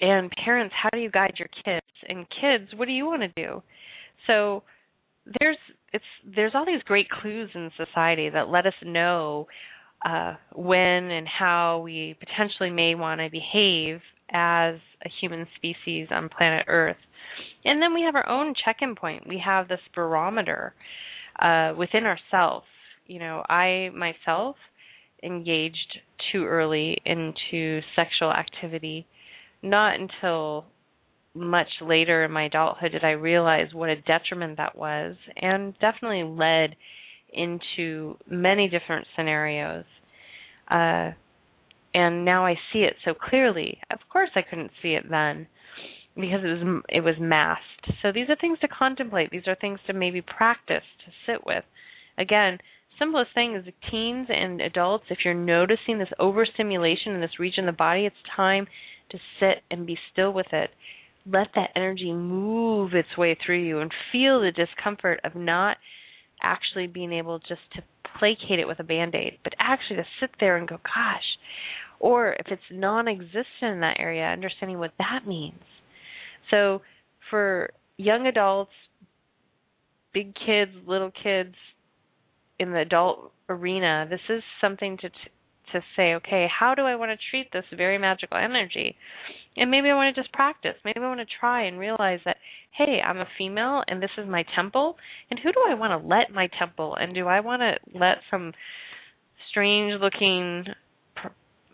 and 0.00 0.30
parents 0.44 0.74
how 0.80 0.88
do 0.92 0.98
you 0.98 1.10
guide 1.10 1.34
your 1.38 1.48
kids 1.64 1.86
and 2.08 2.26
kids 2.40 2.70
what 2.76 2.86
do 2.86 2.92
you 2.92 3.06
want 3.06 3.22
to 3.22 3.28
do 3.28 3.62
so 4.26 4.62
there's 5.38 5.56
it's 5.92 6.04
there's 6.34 6.52
all 6.54 6.66
these 6.66 6.82
great 6.84 7.08
clues 7.08 7.50
in 7.54 7.70
society 7.76 8.28
that 8.30 8.48
let 8.48 8.66
us 8.66 8.74
know 8.84 9.46
uh, 10.04 10.34
when 10.54 11.10
and 11.10 11.26
how 11.26 11.80
we 11.80 12.16
potentially 12.20 12.70
may 12.70 12.94
want 12.94 13.20
to 13.20 13.28
behave 13.30 14.00
as 14.32 14.76
a 15.04 15.08
human 15.20 15.46
species 15.56 16.08
on 16.10 16.28
planet 16.28 16.66
Earth. 16.68 16.96
And 17.64 17.80
then 17.80 17.94
we 17.94 18.02
have 18.02 18.14
our 18.14 18.28
own 18.28 18.54
check-in 18.64 18.94
point. 18.94 19.26
We 19.26 19.42
have 19.44 19.68
this 19.68 19.80
barometer 19.94 20.74
uh, 21.38 21.74
within 21.76 22.04
ourselves. 22.04 22.66
You 23.06 23.18
know, 23.18 23.42
I 23.48 23.90
myself 23.94 24.56
engaged 25.22 25.98
too 26.32 26.46
early 26.46 26.96
into 27.04 27.80
sexual 27.96 28.32
activity 28.32 29.06
not 29.62 29.98
until 29.98 30.64
much 31.34 31.68
later 31.80 32.24
in 32.24 32.32
my 32.32 32.44
adulthood 32.44 32.92
did 32.92 33.04
I 33.04 33.10
realize 33.10 33.72
what 33.72 33.88
a 33.88 34.00
detriment 34.00 34.56
that 34.56 34.76
was, 34.76 35.16
and 35.36 35.74
definitely 35.80 36.24
led 36.24 36.76
into 37.32 38.16
many 38.28 38.68
different 38.68 39.06
scenarios. 39.14 39.84
Uh, 40.68 41.10
and 41.94 42.24
now 42.24 42.46
I 42.46 42.54
see 42.72 42.80
it 42.80 42.96
so 43.04 43.14
clearly. 43.14 43.78
Of 43.90 43.98
course, 44.12 44.30
I 44.34 44.42
couldn't 44.42 44.72
see 44.82 44.94
it 44.94 45.10
then 45.10 45.46
because 46.14 46.40
it 46.44 46.64
was 46.64 46.82
it 46.88 47.00
was 47.00 47.14
masked. 47.18 47.92
So 48.02 48.12
these 48.12 48.28
are 48.28 48.36
things 48.36 48.58
to 48.60 48.68
contemplate. 48.68 49.30
These 49.30 49.46
are 49.46 49.56
things 49.56 49.80
to 49.86 49.92
maybe 49.92 50.22
practice 50.22 50.84
to 51.04 51.12
sit 51.26 51.46
with. 51.46 51.64
Again, 52.18 52.58
simplest 52.98 53.30
thing 53.34 53.54
is 53.54 53.72
teens 53.90 54.28
and 54.28 54.60
adults, 54.60 55.04
if 55.10 55.18
you're 55.24 55.34
noticing 55.34 55.98
this 55.98 56.12
overstimulation 56.18 57.14
in 57.14 57.20
this 57.20 57.38
region 57.38 57.68
of 57.68 57.74
the 57.74 57.78
body, 57.78 58.06
it's 58.06 58.16
time 58.36 58.66
to 59.10 59.18
sit 59.40 59.62
and 59.70 59.86
be 59.86 59.96
still 60.12 60.32
with 60.32 60.52
it. 60.52 60.70
Let 61.26 61.48
that 61.54 61.70
energy 61.76 62.12
move 62.12 62.94
its 62.94 63.16
way 63.16 63.36
through 63.44 63.62
you 63.62 63.80
and 63.80 63.90
feel 64.12 64.40
the 64.40 64.52
discomfort 64.52 65.20
of 65.24 65.34
not 65.34 65.76
actually 66.42 66.86
being 66.86 67.12
able 67.12 67.38
just 67.38 67.60
to 67.74 67.82
placate 68.18 68.58
it 68.58 68.68
with 68.68 68.80
a 68.80 68.84
band 68.84 69.14
aid, 69.14 69.38
but 69.44 69.54
actually 69.58 69.96
to 69.96 70.06
sit 70.20 70.30
there 70.40 70.56
and 70.56 70.68
go, 70.68 70.76
gosh. 70.76 71.24
Or 72.00 72.32
if 72.32 72.46
it's 72.50 72.62
non 72.72 73.06
existent 73.06 73.44
in 73.62 73.80
that 73.80 73.96
area, 74.00 74.24
understanding 74.24 74.78
what 74.78 74.92
that 74.98 75.26
means. 75.26 75.60
So 76.50 76.80
for 77.28 77.70
young 77.98 78.26
adults, 78.26 78.72
big 80.12 80.34
kids, 80.34 80.72
little 80.86 81.12
kids 81.22 81.54
in 82.58 82.72
the 82.72 82.80
adult 82.80 83.32
arena, 83.48 84.06
this 84.10 84.20
is 84.28 84.42
something 84.60 84.96
to 84.98 85.10
to 85.72 85.80
say, 85.96 86.14
okay, 86.14 86.48
how 86.50 86.74
do 86.74 86.82
I 86.82 86.96
want 86.96 87.12
to 87.12 87.26
treat 87.30 87.52
this 87.52 87.64
very 87.76 87.96
magical 87.96 88.36
energy? 88.36 88.96
And 89.56 89.70
maybe 89.70 89.88
I 89.88 89.94
want 89.94 90.14
to 90.14 90.20
just 90.20 90.32
practice. 90.32 90.74
Maybe 90.84 90.98
I 90.98 91.06
want 91.06 91.20
to 91.20 91.38
try 91.38 91.66
and 91.66 91.78
realize 91.78 92.18
that, 92.24 92.38
hey, 92.76 93.00
I'm 93.04 93.18
a 93.18 93.26
female 93.38 93.82
and 93.86 94.02
this 94.02 94.10
is 94.18 94.28
my 94.28 94.44
temple. 94.56 94.96
And 95.30 95.38
who 95.38 95.52
do 95.52 95.62
I 95.68 95.74
want 95.74 96.00
to 96.00 96.08
let 96.08 96.32
my 96.34 96.48
temple? 96.58 96.96
And 97.00 97.14
do 97.14 97.26
I 97.26 97.40
want 97.40 97.62
to 97.62 97.98
let 97.98 98.18
some 98.30 98.52
strange 99.50 100.00
looking 100.00 100.64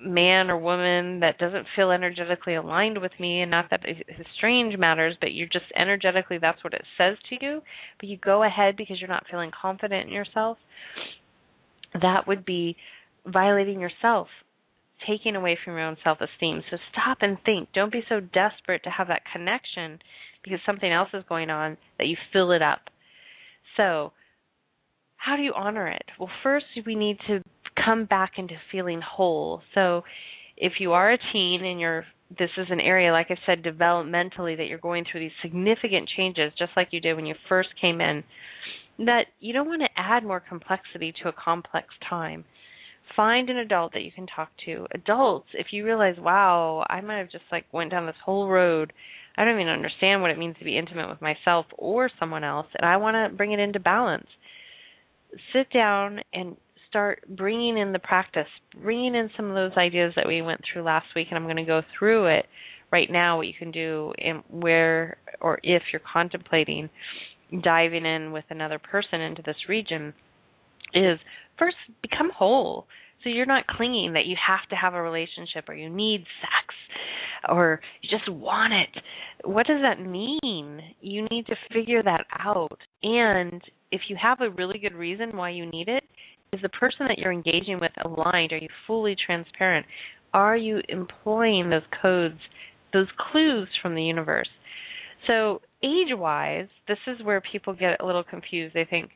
man 0.00 0.50
or 0.50 0.58
woman 0.58 1.20
that 1.20 1.38
doesn't 1.38 1.66
feel 1.74 1.90
energetically 1.90 2.54
aligned 2.54 3.00
with 3.00 3.12
me 3.18 3.40
and 3.40 3.50
not 3.50 3.70
that 3.70 3.80
his 3.86 4.26
strange 4.36 4.76
matters 4.76 5.16
but 5.20 5.32
you're 5.32 5.48
just 5.50 5.64
energetically 5.74 6.38
that's 6.38 6.62
what 6.62 6.74
it 6.74 6.84
says 6.98 7.16
to 7.28 7.36
you. 7.40 7.62
But 7.98 8.08
you 8.08 8.18
go 8.18 8.42
ahead 8.42 8.76
because 8.76 9.00
you're 9.00 9.08
not 9.08 9.24
feeling 9.30 9.50
confident 9.58 10.08
in 10.08 10.12
yourself. 10.12 10.58
That 11.94 12.26
would 12.26 12.44
be 12.44 12.76
violating 13.26 13.80
yourself 13.80 14.28
taking 15.06 15.36
away 15.36 15.58
from 15.62 15.74
your 15.74 15.84
own 15.84 15.96
self-esteem. 16.02 16.62
So 16.70 16.78
stop 16.90 17.18
and 17.20 17.36
think. 17.44 17.68
Don't 17.74 17.92
be 17.92 18.02
so 18.08 18.20
desperate 18.20 18.82
to 18.84 18.90
have 18.90 19.08
that 19.08 19.22
connection 19.30 19.98
because 20.42 20.58
something 20.64 20.90
else 20.90 21.10
is 21.12 21.24
going 21.28 21.50
on 21.50 21.76
that 21.98 22.06
you 22.06 22.16
fill 22.32 22.52
it 22.52 22.62
up. 22.62 22.80
So 23.76 24.12
how 25.16 25.36
do 25.36 25.42
you 25.42 25.52
honor 25.54 25.88
it? 25.88 26.04
Well 26.18 26.30
first 26.42 26.66
we 26.86 26.94
need 26.94 27.18
to 27.26 27.40
come 27.82 28.04
back 28.04 28.32
into 28.38 28.54
feeling 28.72 29.00
whole. 29.00 29.62
So 29.74 30.02
if 30.56 30.74
you 30.80 30.92
are 30.92 31.12
a 31.12 31.18
teen 31.32 31.64
and 31.64 31.80
you're 31.80 32.04
this 32.38 32.50
is 32.56 32.66
an 32.70 32.80
area 32.80 33.12
like 33.12 33.28
I 33.30 33.36
said 33.46 33.62
developmentally 33.62 34.56
that 34.56 34.66
you're 34.66 34.78
going 34.78 35.04
through 35.04 35.20
these 35.20 35.30
significant 35.42 36.10
changes 36.16 36.52
just 36.58 36.72
like 36.76 36.88
you 36.90 37.00
did 37.00 37.14
when 37.14 37.24
you 37.24 37.36
first 37.48 37.68
came 37.80 38.00
in 38.00 38.24
that 38.98 39.26
you 39.40 39.52
don't 39.52 39.68
want 39.68 39.82
to 39.82 40.00
add 40.00 40.24
more 40.24 40.40
complexity 40.40 41.12
to 41.22 41.28
a 41.28 41.32
complex 41.32 41.88
time. 42.08 42.44
Find 43.14 43.48
an 43.50 43.58
adult 43.58 43.92
that 43.92 44.02
you 44.02 44.10
can 44.10 44.26
talk 44.26 44.48
to. 44.64 44.86
Adults, 44.92 45.48
if 45.54 45.68
you 45.70 45.84
realize, 45.84 46.16
wow, 46.18 46.84
I 46.88 47.00
might 47.00 47.18
have 47.18 47.30
just 47.30 47.44
like 47.52 47.66
went 47.72 47.90
down 47.90 48.06
this 48.06 48.16
whole 48.24 48.48
road. 48.48 48.92
I 49.36 49.44
don't 49.44 49.60
even 49.60 49.68
understand 49.68 50.22
what 50.22 50.30
it 50.30 50.38
means 50.38 50.56
to 50.58 50.64
be 50.64 50.78
intimate 50.78 51.08
with 51.08 51.20
myself 51.20 51.66
or 51.76 52.10
someone 52.18 52.42
else, 52.42 52.66
and 52.74 52.88
I 52.88 52.96
want 52.96 53.14
to 53.14 53.36
bring 53.36 53.52
it 53.52 53.60
into 53.60 53.78
balance. 53.78 54.26
Sit 55.52 55.70
down 55.70 56.20
and 56.32 56.56
start 56.88 57.22
bringing 57.28 57.78
in 57.78 57.92
the 57.92 57.98
practice, 57.98 58.46
bringing 58.82 59.14
in 59.14 59.30
some 59.36 59.46
of 59.46 59.54
those 59.54 59.76
ideas 59.76 60.12
that 60.16 60.26
we 60.26 60.42
went 60.42 60.60
through 60.72 60.82
last 60.82 61.06
week, 61.14 61.28
and 61.30 61.38
I'm 61.38 61.44
going 61.44 61.56
to 61.56 61.64
go 61.64 61.82
through 61.98 62.26
it 62.38 62.46
right 62.92 63.10
now. 63.10 63.38
What 63.38 63.46
you 63.46 63.54
can 63.58 63.70
do, 63.70 64.12
in 64.18 64.42
where 64.50 65.18
or 65.40 65.58
if 65.62 65.82
you're 65.92 66.02
contemplating 66.12 66.88
diving 67.62 68.04
in 68.04 68.32
with 68.32 68.44
another 68.50 68.78
person 68.78 69.20
into 69.20 69.42
this 69.42 69.56
region, 69.68 70.12
is 70.94 71.18
first 71.58 71.76
become 72.02 72.30
whole. 72.36 72.86
So 73.22 73.30
you're 73.30 73.46
not 73.46 73.66
clinging 73.66 74.12
that 74.12 74.26
you 74.26 74.36
have 74.46 74.68
to 74.70 74.76
have 74.76 74.94
a 74.94 75.02
relationship 75.02 75.68
or 75.68 75.74
you 75.74 75.90
need 75.90 76.24
sex 76.40 76.74
or 77.48 77.80
you 78.02 78.08
just 78.10 78.30
want 78.30 78.72
it. 78.72 79.02
What 79.44 79.66
does 79.66 79.80
that 79.82 80.00
mean? 80.00 80.80
You 81.00 81.26
need 81.30 81.46
to 81.46 81.56
figure 81.72 82.02
that 82.02 82.24
out. 82.38 82.78
And 83.02 83.60
if 83.90 84.02
you 84.08 84.16
have 84.20 84.40
a 84.40 84.50
really 84.50 84.78
good 84.78 84.94
reason 84.94 85.36
why 85.36 85.50
you 85.50 85.66
need 85.66 85.88
it, 85.88 86.04
is 86.52 86.60
the 86.62 86.68
person 86.68 87.06
that 87.08 87.18
you're 87.18 87.32
engaging 87.32 87.78
with 87.80 87.92
aligned? 88.04 88.52
Are 88.52 88.58
you 88.58 88.68
fully 88.86 89.16
transparent? 89.26 89.86
Are 90.32 90.56
you 90.56 90.80
employing 90.88 91.70
those 91.70 91.82
codes, 92.02 92.38
those 92.92 93.08
clues 93.30 93.68
from 93.82 93.94
the 93.94 94.02
universe? 94.02 94.48
So, 95.26 95.60
age 95.82 96.12
wise, 96.12 96.68
this 96.88 96.98
is 97.06 97.24
where 97.24 97.40
people 97.40 97.74
get 97.74 98.00
a 98.00 98.06
little 98.06 98.24
confused. 98.24 98.74
They 98.74 98.84
think, 98.84 99.10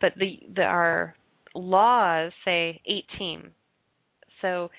but 0.00 0.12
the, 0.16 0.38
the 0.54 0.62
our 0.62 1.14
laws 1.54 2.32
say 2.44 2.80
18. 2.86 3.50
So, 4.40 4.70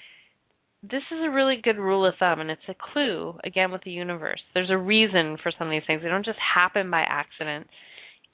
this 0.81 1.03
is 1.11 1.19
a 1.23 1.31
really 1.31 1.57
good 1.63 1.77
rule 1.77 2.05
of 2.05 2.13
thumb, 2.19 2.39
and 2.39 2.51
it's 2.51 2.61
a 2.69 2.75
clue 2.93 3.35
again 3.43 3.71
with 3.71 3.83
the 3.83 3.91
universe. 3.91 4.41
There's 4.53 4.69
a 4.69 4.77
reason 4.77 5.37
for 5.41 5.51
some 5.57 5.67
of 5.67 5.71
these 5.71 5.81
things. 5.87 6.01
They 6.03 6.09
don't 6.09 6.25
just 6.25 6.39
happen 6.55 6.91
by 6.91 7.01
accident. 7.07 7.67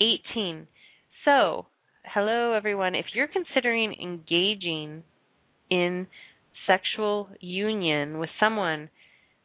18. 0.02 0.68
So, 1.24 1.68
hello 2.14 2.52
everyone. 2.52 2.94
If 2.94 3.06
you're 3.14 3.28
considering 3.28 3.96
engaging 4.02 5.04
in 5.70 6.08
sexual 6.68 7.30
union 7.40 8.20
with 8.20 8.30
someone 8.38 8.90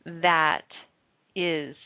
that 0.05 0.63
is 1.37 1.77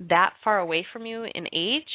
that 0.00 0.34
far 0.42 0.58
away 0.58 0.86
from 0.92 1.06
you 1.06 1.24
in 1.24 1.46
age, 1.46 1.88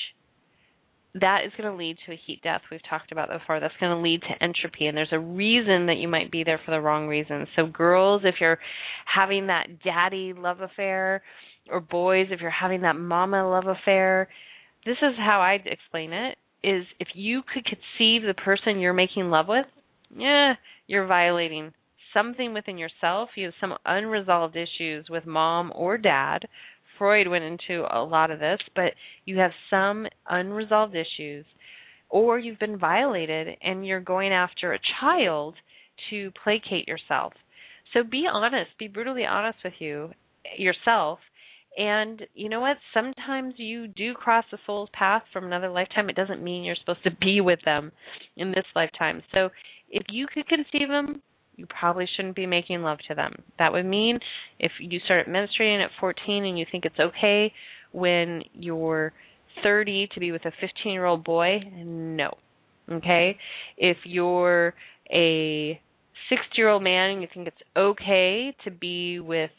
that 1.14 1.42
is 1.46 1.52
going 1.58 1.70
to 1.70 1.78
lead 1.78 1.98
to 2.08 2.14
a 2.14 2.20
heat 2.26 2.42
death. 2.42 2.62
We've 2.72 2.82
talked 2.90 3.12
about 3.12 3.30
that 3.30 3.40
before. 3.40 3.60
That's 3.60 3.74
going 3.80 3.96
to 3.96 4.02
lead 4.02 4.22
to 4.22 4.44
entropy, 4.44 4.88
and 4.88 4.98
there's 4.98 5.10
a 5.12 5.20
reason 5.20 5.88
that 5.88 5.98
you 5.98 6.08
might 6.08 6.32
be 6.32 6.44
there 6.44 6.60
for 6.66 6.72
the 6.72 6.82
wrong 6.82 7.08
reason. 7.08 7.46
So, 7.56 7.68
girls, 7.68 8.24
if 8.26 8.36
you're 8.42 8.60
having 9.06 9.48
that 9.48 9.84
daddy 9.84 10.34
love 10.36 10.62
affair, 10.62 11.22
or 11.70 11.82
boys, 11.82 12.28
if 12.32 12.42
you're 12.42 12.50
having 12.50 12.82
that 12.82 12.96
mama 12.96 13.48
love 13.48 13.68
affair, 13.68 14.28
this 14.86 14.98
is 15.04 15.14
how 15.18 15.42
I'd 15.42 15.68
explain 15.68 16.14
it 16.14 16.39
is 16.64 16.86
if 17.00 17.08
you 17.14 17.42
could 17.54 17.66
conceive 17.66 18.24
the 18.24 18.34
person 18.36 18.80
you're 18.80 18.94
making 18.94 19.30
love 19.30 19.48
with, 19.48 19.66
yeah, 20.16 20.54
you're 20.88 21.08
violating 21.08 21.74
something 22.14 22.54
within 22.54 22.78
yourself. 22.78 23.30
You 23.36 23.46
have 23.46 23.54
some 23.62 23.76
unresolved 23.86 24.56
issues 24.56 25.08
with 25.10 25.26
mom 25.26 25.72
or 25.76 25.98
dad. 25.98 26.40
Freud 26.98 27.28
went 27.28 27.44
into 27.44 27.86
a 27.90 28.04
lot 28.04 28.32
of 28.32 28.40
this, 28.40 28.60
but 28.76 28.94
you 29.26 29.38
have 29.38 29.52
some 29.70 30.08
unresolved 30.30 30.96
issues, 30.96 31.46
or 32.10 32.40
you've 32.40 32.60
been 32.60 32.78
violated 32.78 33.56
and 33.62 33.86
you're 33.86 34.02
going 34.02 34.34
after 34.34 34.74
a 34.74 34.80
child 35.00 35.56
to 36.10 36.32
placate 36.44 36.88
yourself. 36.88 37.34
So 37.94 38.04
be 38.04 38.26
honest, 38.32 38.72
be 38.78 38.88
brutally 38.88 39.26
honest 39.26 39.60
with 39.64 39.74
you 39.80 40.12
yourself 40.58 41.20
and 41.80 42.28
you 42.36 42.50
know 42.50 42.60
what? 42.60 42.76
Sometimes 42.94 43.54
you 43.56 43.88
do 43.88 44.14
cross 44.14 44.44
a 44.52 44.58
soul's 44.66 44.90
path 44.92 45.24
from 45.32 45.46
another 45.46 45.70
lifetime. 45.70 46.10
It 46.10 46.16
doesn't 46.18 46.44
mean 46.44 46.66
you're 46.66 46.76
supposed 46.76 47.04
to 47.06 47.12
be 47.22 47.40
with 47.40 47.60
them 47.64 47.94
in 48.36 48.50
this 48.52 48.66
lifetime. 48.76 49.24
So 49.34 49.48
if 49.90 50.04
you 50.10 50.28
could 50.28 50.46
conceive 50.50 50.90
them, 50.90 51.22
you 51.56 51.66
probably 51.68 52.06
shouldn't 52.16 52.36
be 52.36 52.46
making 52.46 52.82
love 52.82 52.98
to 53.08 53.16
them. 53.16 53.34
That 53.60 53.72
would 53.72 53.86
mean 53.86 54.20
if 54.60 54.74
you 54.82 55.00
start 55.06 55.28
menstruating 55.28 55.82
at 55.82 55.92
14 56.02 56.44
and 56.44 56.60
you 56.60 56.66
think 56.70 56.84
it's 56.84 57.00
okay 57.00 57.54
when 57.94 58.44
you're 58.54 59.14
30 59.64 60.10
to 60.14 60.20
be 60.20 60.34
with 60.34 60.44
a 60.46 60.52
15 60.60 60.92
year 60.92 61.06
old 61.06 61.24
boy, 61.24 61.60
no. 61.74 62.32
Okay? 62.92 63.38
If 63.78 63.98
you're 64.04 64.74
a 65.10 65.80
60 66.28 66.46
year 66.58 66.68
old 66.68 66.84
man 66.84 67.12
and 67.12 67.22
you 67.22 67.30
think 67.34 67.48
it's 67.48 67.58
okay 67.78 68.54
to 68.66 68.72
be 68.72 69.22
with 69.22 69.52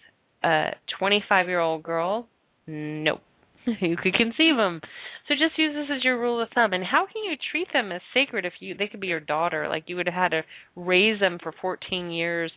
a 0.42 0.70
25 0.98 1.48
year 1.48 1.60
old 1.60 1.82
girl, 1.82 2.26
nope. 2.66 3.20
you 3.80 3.96
could 3.96 4.14
conceive 4.14 4.56
them. 4.56 4.80
So 5.28 5.34
just 5.34 5.58
use 5.58 5.74
this 5.74 5.94
as 5.94 6.02
your 6.02 6.18
rule 6.18 6.40
of 6.42 6.48
thumb. 6.54 6.72
And 6.72 6.84
how 6.84 7.06
can 7.06 7.22
you 7.24 7.36
treat 7.50 7.68
them 7.72 7.92
as 7.92 8.00
sacred 8.14 8.44
if 8.44 8.54
you 8.60 8.74
they 8.74 8.88
could 8.88 9.00
be 9.00 9.06
your 9.06 9.20
daughter? 9.20 9.68
Like 9.68 9.84
you 9.86 9.96
would 9.96 10.06
have 10.06 10.14
had 10.14 10.30
to 10.30 10.42
raise 10.76 11.20
them 11.20 11.38
for 11.42 11.52
14 11.60 12.10
years 12.10 12.50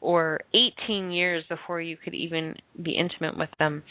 or 0.00 0.40
18 0.54 1.10
years 1.10 1.44
before 1.48 1.80
you 1.80 1.96
could 1.96 2.14
even 2.14 2.54
be 2.82 2.92
intimate 2.92 3.36
with 3.36 3.50
them. 3.58 3.82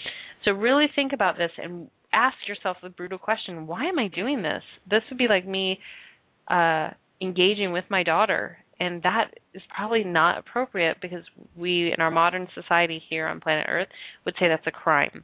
So 0.45 0.51
really 0.51 0.87
think 0.95 1.11
about 1.13 1.37
this 1.37 1.51
and 1.57 1.89
ask 2.13 2.35
yourself 2.47 2.77
the 2.81 2.89
brutal 2.89 3.17
question, 3.17 3.67
why 3.67 3.85
am 3.85 3.99
I 3.99 4.07
doing 4.07 4.41
this? 4.41 4.63
This 4.89 5.01
would 5.09 5.17
be 5.17 5.27
like 5.27 5.47
me 5.47 5.79
uh 6.47 6.89
engaging 7.21 7.73
with 7.73 7.83
my 7.89 8.01
daughter 8.01 8.57
and 8.79 9.03
that 9.03 9.31
is 9.53 9.61
probably 9.75 10.03
not 10.03 10.37
appropriate 10.37 10.97
because 11.01 11.23
we 11.57 11.93
in 11.93 12.01
our 12.01 12.11
modern 12.11 12.47
society 12.53 13.01
here 13.09 13.27
on 13.27 13.41
planet 13.41 13.67
earth 13.69 13.87
would 14.25 14.35
say 14.39 14.47
that's 14.47 14.67
a 14.67 14.71
crime. 14.71 15.23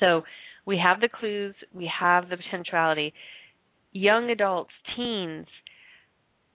So 0.00 0.22
we 0.66 0.80
have 0.82 1.00
the 1.00 1.08
clues 1.08 1.54
we 1.74 1.90
have 1.98 2.28
the 2.28 2.36
potentiality. 2.36 3.14
Young 3.92 4.30
adults 4.30 4.72
teens 4.94 5.46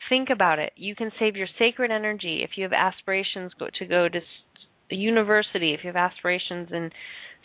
think 0.09 0.29
about 0.29 0.59
it. 0.59 0.73
You 0.75 0.95
can 0.95 1.11
save 1.19 1.35
your 1.35 1.47
sacred 1.57 1.91
energy 1.91 2.41
if 2.43 2.51
you 2.57 2.63
have 2.63 2.73
aspirations 2.73 3.51
to 3.79 3.85
go 3.85 4.07
to 4.09 4.19
university 4.95 5.73
if 5.73 5.81
you 5.83 5.87
have 5.87 5.95
aspirations 5.95 6.69
in 6.71 6.89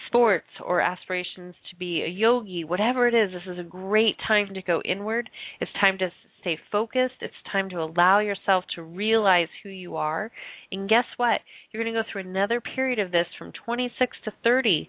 sports 0.08 0.46
or 0.64 0.80
aspirations 0.80 1.54
to 1.70 1.76
be 1.76 2.02
a 2.02 2.08
yogi, 2.08 2.64
whatever 2.64 3.08
it 3.08 3.14
is, 3.14 3.30
this 3.32 3.52
is 3.52 3.58
a 3.58 3.68
great 3.68 4.16
time 4.26 4.52
to 4.54 4.62
go 4.62 4.82
inward. 4.84 5.28
It's 5.60 5.70
time 5.80 5.98
to 5.98 6.10
stay 6.46 6.58
focused. 6.70 7.16
It's 7.20 7.34
time 7.50 7.68
to 7.70 7.82
allow 7.82 8.20
yourself 8.20 8.64
to 8.76 8.82
realize 8.82 9.48
who 9.62 9.68
you 9.68 9.96
are. 9.96 10.30
And 10.70 10.88
guess 10.88 11.04
what? 11.16 11.40
You're 11.70 11.82
going 11.82 11.92
to 11.92 12.00
go 12.00 12.06
through 12.10 12.22
another 12.22 12.60
period 12.60 13.00
of 13.00 13.10
this 13.10 13.26
from 13.36 13.52
26 13.64 14.16
to 14.24 14.32
30. 14.44 14.88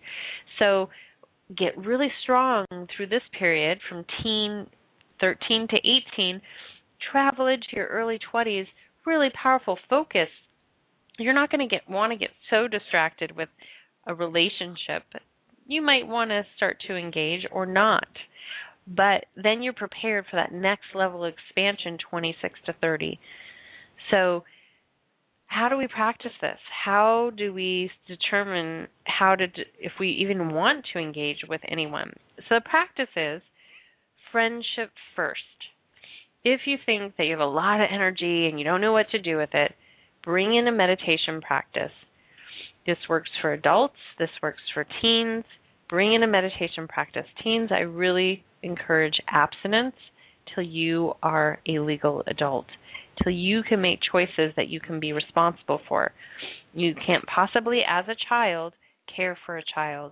So 0.60 0.90
get 1.58 1.76
really 1.78 2.10
strong 2.22 2.66
through 2.96 3.08
this 3.08 3.24
period 3.38 3.80
from 3.90 4.06
teen 4.22 4.68
13 5.20 5.68
to 5.70 5.78
18. 6.14 6.42
Travel 7.12 7.48
into 7.48 7.66
your 7.74 7.88
early 7.88 8.20
20s, 8.32 8.68
really 9.06 9.30
powerful 9.42 9.80
focus. 9.90 10.30
You're 11.18 11.34
not 11.34 11.50
going 11.50 11.68
to 11.68 11.76
get 11.76 11.90
want 11.90 12.12
to 12.12 12.20
get 12.20 12.30
so 12.52 12.68
distracted 12.68 13.36
with 13.36 13.50
a 14.06 14.14
relationship. 14.14 15.04
You 15.66 15.82
might 15.82 16.08
want 16.08 16.30
to 16.30 16.44
start 16.56 16.78
to 16.88 16.96
engage 16.96 17.48
or 17.52 17.66
not 17.66 18.08
but 18.88 19.26
then 19.36 19.62
you're 19.62 19.74
prepared 19.74 20.26
for 20.30 20.38
that 20.38 20.52
next 20.52 20.96
level 20.96 21.26
of 21.26 21.34
expansion 21.34 21.98
26 22.10 22.60
to 22.66 22.74
30 22.82 23.20
so 24.12 24.44
how 25.48 25.70
do 25.70 25.78
we 25.78 25.88
practice 25.88 26.34
this? 26.42 26.60
How 26.86 27.32
do 27.36 27.54
we 27.54 27.90
determine 28.08 28.88
how 29.06 29.36
to 29.36 29.46
if 29.80 29.94
we 30.00 30.10
even 30.22 30.54
want 30.54 30.86
to 30.94 31.00
engage 31.00 31.38
with 31.48 31.62
anyone? 31.68 32.12
So 32.50 32.56
the 32.56 32.62
practice 32.62 33.10
is 33.16 33.42
friendship 34.32 34.92
first. 35.16 35.42
If 36.44 36.62
you 36.66 36.78
think 36.86 37.16
that 37.18 37.26
you 37.26 37.32
have 37.32 37.40
a 37.40 37.46
lot 37.46 37.82
of 37.82 37.88
energy 37.92 38.48
and 38.48 38.60
you 38.60 38.66
don't 38.66 38.82
know 38.82 38.92
what 38.92 39.10
to 39.12 39.20
do 39.20 39.38
with 39.38 39.50
it 39.54 39.74
bring 40.24 40.56
in 40.56 40.68
a 40.68 40.72
meditation 40.72 41.40
practice. 41.42 41.92
This 42.86 42.98
works 43.10 43.30
for 43.42 43.54
adults 43.54 43.96
this 44.20 44.30
works 44.44 44.62
for 44.74 44.86
teens 45.02 45.46
bring 45.90 46.14
in 46.14 46.24
a 46.24 46.28
meditation 46.28 46.88
practice 46.88 47.26
teens 47.44 47.70
i 47.72 47.80
really 47.80 48.44
encourage 48.64 49.16
abstinence 49.28 49.96
till 50.54 50.64
you 50.64 51.14
are 51.22 51.60
a 51.68 51.80
legal 51.80 52.24
adult, 52.28 52.66
till 53.22 53.32
you 53.32 53.62
can 53.68 53.82
make 53.82 54.00
choices 54.12 54.54
that 54.56 54.70
you 54.70 54.80
can 54.80 55.00
be 55.00 55.14
responsible 55.14 55.80
for. 55.88 56.12
You 56.74 56.94
can't 57.06 57.26
possibly, 57.26 57.82
as 57.88 58.06
a 58.08 58.16
child, 58.30 58.74
care 59.14 59.38
for 59.46 59.58
a 59.58 59.64
child. 59.74 60.12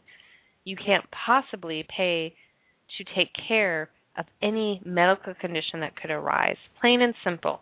You 0.63 0.75
can't 0.75 1.05
possibly 1.25 1.85
pay 1.95 2.33
to 2.97 3.03
take 3.15 3.29
care 3.47 3.89
of 4.17 4.25
any 4.41 4.81
medical 4.85 5.33
condition 5.35 5.81
that 5.81 5.95
could 5.95 6.11
arise. 6.11 6.57
Plain 6.79 7.01
and 7.01 7.13
simple. 7.23 7.59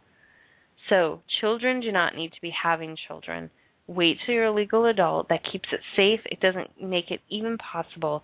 So, 0.89 1.21
children 1.41 1.79
do 1.79 1.91
not 1.91 2.15
need 2.15 2.31
to 2.31 2.41
be 2.41 2.51
having 2.63 2.95
children. 3.07 3.49
Wait 3.87 4.17
till 4.25 4.35
you're 4.35 4.45
a 4.45 4.53
legal 4.53 4.85
adult. 4.85 5.29
That 5.29 5.41
keeps 5.51 5.69
it 5.71 5.81
safe. 5.95 6.21
It 6.25 6.39
doesn't 6.39 6.81
make 6.81 7.11
it 7.11 7.19
even 7.29 7.57
possible 7.57 8.23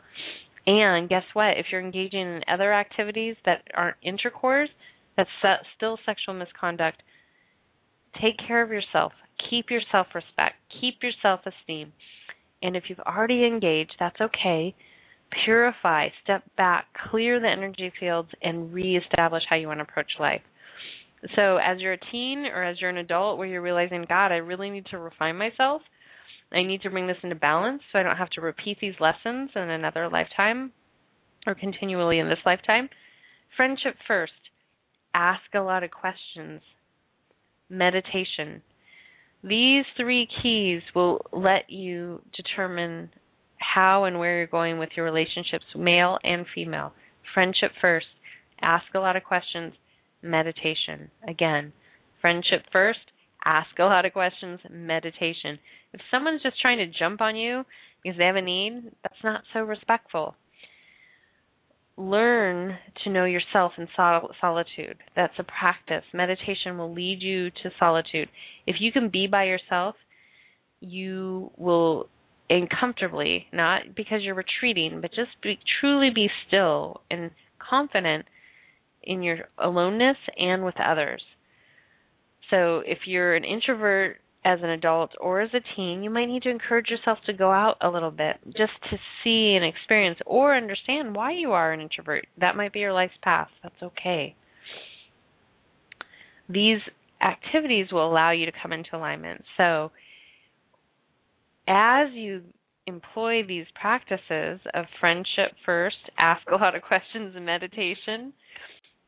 and 0.69 1.09
guess 1.09 1.23
what? 1.33 1.57
If 1.57 1.67
you're 1.71 1.81
engaging 1.81 2.21
in 2.21 2.41
other 2.51 2.73
activities 2.73 3.35
that 3.45 3.63
aren't 3.73 3.97
intercourse, 4.03 4.69
that's 5.17 5.29
still 5.75 5.97
sexual 6.05 6.35
misconduct. 6.35 7.01
Take 8.21 8.35
care 8.47 8.61
of 8.61 8.69
yourself. 8.69 9.13
Keep 9.49 9.69
your 9.69 9.81
self 9.91 10.07
respect. 10.13 10.55
Keep 10.79 10.95
your 11.01 11.11
self 11.21 11.41
esteem. 11.45 11.91
And 12.61 12.75
if 12.75 12.83
you've 12.87 12.99
already 12.99 13.45
engaged, 13.45 13.95
that's 13.99 14.19
okay. 14.21 14.75
Purify, 15.45 16.09
step 16.23 16.43
back, 16.57 16.87
clear 17.09 17.39
the 17.39 17.47
energy 17.47 17.91
fields, 17.99 18.29
and 18.41 18.73
reestablish 18.73 19.43
how 19.49 19.55
you 19.55 19.67
want 19.67 19.79
to 19.79 19.83
approach 19.83 20.11
life. 20.19 20.41
So, 21.35 21.57
as 21.57 21.79
you're 21.79 21.93
a 21.93 22.11
teen 22.11 22.45
or 22.45 22.63
as 22.63 22.79
you're 22.79 22.89
an 22.89 22.97
adult 22.97 23.37
where 23.37 23.47
you're 23.47 23.61
realizing, 23.61 24.05
God, 24.07 24.31
I 24.31 24.37
really 24.37 24.69
need 24.69 24.85
to 24.87 24.97
refine 24.97 25.37
myself, 25.37 25.81
I 26.51 26.63
need 26.63 26.81
to 26.81 26.89
bring 26.89 27.07
this 27.07 27.17
into 27.21 27.35
balance 27.35 27.81
so 27.91 27.99
I 27.99 28.03
don't 28.03 28.17
have 28.17 28.29
to 28.31 28.41
repeat 28.41 28.77
these 28.81 28.95
lessons 28.99 29.51
in 29.55 29.69
another 29.69 30.09
lifetime 30.09 30.71
or 31.45 31.55
continually 31.55 32.19
in 32.19 32.27
this 32.27 32.39
lifetime. 32.45 32.89
Friendship 33.55 33.95
first. 34.07 34.33
Ask 35.13 35.41
a 35.53 35.59
lot 35.59 35.83
of 35.83 35.91
questions. 35.91 36.61
Meditation. 37.69 38.61
These 39.43 39.85
three 39.97 40.27
keys 40.41 40.81
will 40.95 41.25
let 41.31 41.69
you 41.69 42.21
determine 42.35 43.09
how 43.57 44.05
and 44.05 44.19
where 44.19 44.37
you're 44.37 44.47
going 44.47 44.79
with 44.79 44.89
your 44.95 45.05
relationships, 45.05 45.65
male 45.75 46.17
and 46.23 46.45
female. 46.53 46.93
Friendship 47.33 47.71
first. 47.79 48.07
Ask 48.61 48.85
a 48.95 48.99
lot 48.99 49.15
of 49.15 49.23
questions. 49.23 49.73
Meditation. 50.21 51.11
Again, 51.27 51.73
friendship 52.21 52.63
first. 52.71 52.99
Ask 53.45 53.69
a 53.79 53.83
lot 53.83 54.05
of 54.05 54.13
questions. 54.13 54.59
Meditation. 54.69 55.59
If 55.93 56.01
someone's 56.11 56.43
just 56.43 56.59
trying 56.61 56.77
to 56.79 56.99
jump 56.99 57.21
on 57.21 57.35
you 57.35 57.63
because 58.03 58.17
they 58.17 58.25
have 58.25 58.35
a 58.35 58.41
need, 58.41 58.91
that's 59.03 59.23
not 59.23 59.43
so 59.53 59.61
respectful. 59.61 60.35
Learn 61.97 62.77
to 63.03 63.09
know 63.09 63.25
yourself 63.25 63.73
in 63.77 63.87
sol- 63.95 64.31
solitude. 64.39 64.97
That's 65.15 65.33
a 65.37 65.43
practice. 65.43 66.03
Meditation 66.13 66.77
will 66.77 66.93
lead 66.93 67.21
you 67.21 67.49
to 67.49 67.71
solitude. 67.77 68.29
If 68.65 68.77
you 68.79 68.91
can 68.91 69.09
be 69.09 69.27
by 69.27 69.45
yourself, 69.45 69.95
you 70.79 71.51
will 71.57 72.07
and 72.49 72.67
comfortably, 72.69 73.45
not 73.53 73.95
because 73.95 74.21
you're 74.21 74.33
retreating, 74.33 75.01
but 75.01 75.11
just 75.11 75.29
be, 75.43 75.59
truly 75.79 76.09
be 76.13 76.29
still 76.47 77.01
and 77.11 77.29
confident 77.59 78.25
in 79.03 79.23
your 79.23 79.37
aloneness 79.57 80.17
and 80.37 80.63
with 80.63 80.75
others. 80.79 81.21
So 82.49 82.81
if 82.85 82.99
you're 83.05 83.35
an 83.35 83.43
introvert 83.43 84.17
as 84.45 84.59
an 84.63 84.69
adult 84.69 85.11
or 85.19 85.41
as 85.41 85.49
a 85.53 85.61
teen, 85.75 86.01
you 86.01 86.09
might 86.09 86.25
need 86.25 86.43
to 86.43 86.49
encourage 86.49 86.89
yourself 86.89 87.19
to 87.25 87.33
go 87.33 87.51
out 87.51 87.77
a 87.81 87.89
little 87.89 88.11
bit 88.11 88.37
just 88.45 88.71
to 88.89 88.97
see 89.23 89.55
and 89.55 89.65
experience 89.65 90.19
or 90.25 90.55
understand 90.55 91.15
why 91.15 91.31
you 91.31 91.51
are 91.51 91.71
an 91.71 91.81
introvert. 91.81 92.25
That 92.39 92.55
might 92.55 92.73
be 92.73 92.79
your 92.79 92.93
life's 92.93 93.13
path. 93.21 93.49
That's 93.61 93.81
okay. 93.81 94.35
These 96.47 96.79
activities 97.21 97.87
will 97.91 98.09
allow 98.09 98.31
you 98.31 98.45
to 98.45 98.51
come 98.61 98.73
into 98.73 98.95
alignment. 98.95 99.43
So, 99.57 99.91
as 101.67 102.07
you 102.13 102.41
employ 102.87 103.43
these 103.47 103.65
practices 103.79 104.59
of 104.73 104.85
friendship 104.99 105.51
first, 105.65 105.97
ask 106.17 106.41
a 106.49 106.55
lot 106.55 106.75
of 106.75 106.81
questions 106.81 107.35
and 107.35 107.45
meditation, 107.45 108.33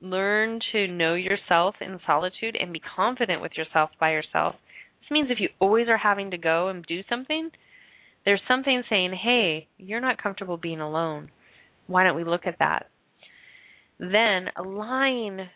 learn 0.02 0.60
to 0.72 0.88
know 0.88 1.14
yourself 1.14 1.76
in 1.80 2.00
solitude 2.06 2.58
and 2.60 2.74
be 2.74 2.82
confident 2.96 3.42
with 3.42 3.52
yourself 3.56 3.92
by 4.00 4.12
yourself 4.12 4.56
This 5.02 5.12
means 5.12 5.30
if 5.30 5.40
you 5.40 5.50
always 5.60 5.88
are 5.88 5.98
having 5.98 6.32
to 6.32 6.38
go 6.38 6.70
and 6.70 6.86
do 6.86 7.02
something, 7.10 7.52
there's 8.26 8.42
something 8.48 8.84
saying, 8.90 9.14
hey, 9.24 9.68
you're 9.78 10.00
not 10.00 10.22
comfortable 10.22 10.58
being 10.58 10.80
alone. 10.82 11.30
Why 11.88 12.04
don't 12.04 12.16
we 12.16 12.24
look 12.24 12.46
at 12.46 12.60
that? 12.60 12.88
Then 14.00 14.48
align 14.58 15.50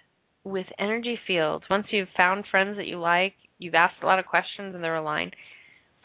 with 0.44 0.68
energy 0.80 1.18
fields. 1.26 1.66
Once 1.70 1.88
you've 1.92 2.08
found 2.16 2.46
friends 2.50 2.78
that 2.78 2.88
you 2.88 3.00
like, 3.00 3.34
you've 3.58 3.74
asked 3.74 4.04
a 4.04 4.06
lot 4.06 4.20
of 4.20 4.26
questions 4.26 4.76
and 4.76 4.84
they're 4.84 4.96
aligned, 4.96 5.36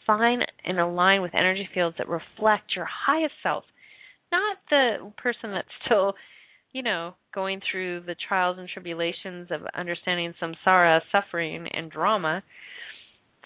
find 0.05 0.43
and 0.65 0.79
align 0.79 1.21
with 1.21 1.35
energy 1.35 1.67
fields 1.73 1.95
that 1.97 2.09
reflect 2.09 2.75
your 2.75 2.87
highest 3.05 3.33
self, 3.43 3.63
not 4.31 4.57
the 4.69 5.11
person 5.17 5.51
that's 5.51 5.67
still, 5.85 6.13
you 6.73 6.83
know, 6.83 7.15
going 7.33 7.61
through 7.69 8.01
the 8.01 8.15
trials 8.27 8.57
and 8.59 8.69
tribulations 8.69 9.49
of 9.51 9.61
understanding 9.75 10.33
samsara, 10.41 11.01
suffering, 11.11 11.67
and 11.73 11.91
drama 11.91 12.43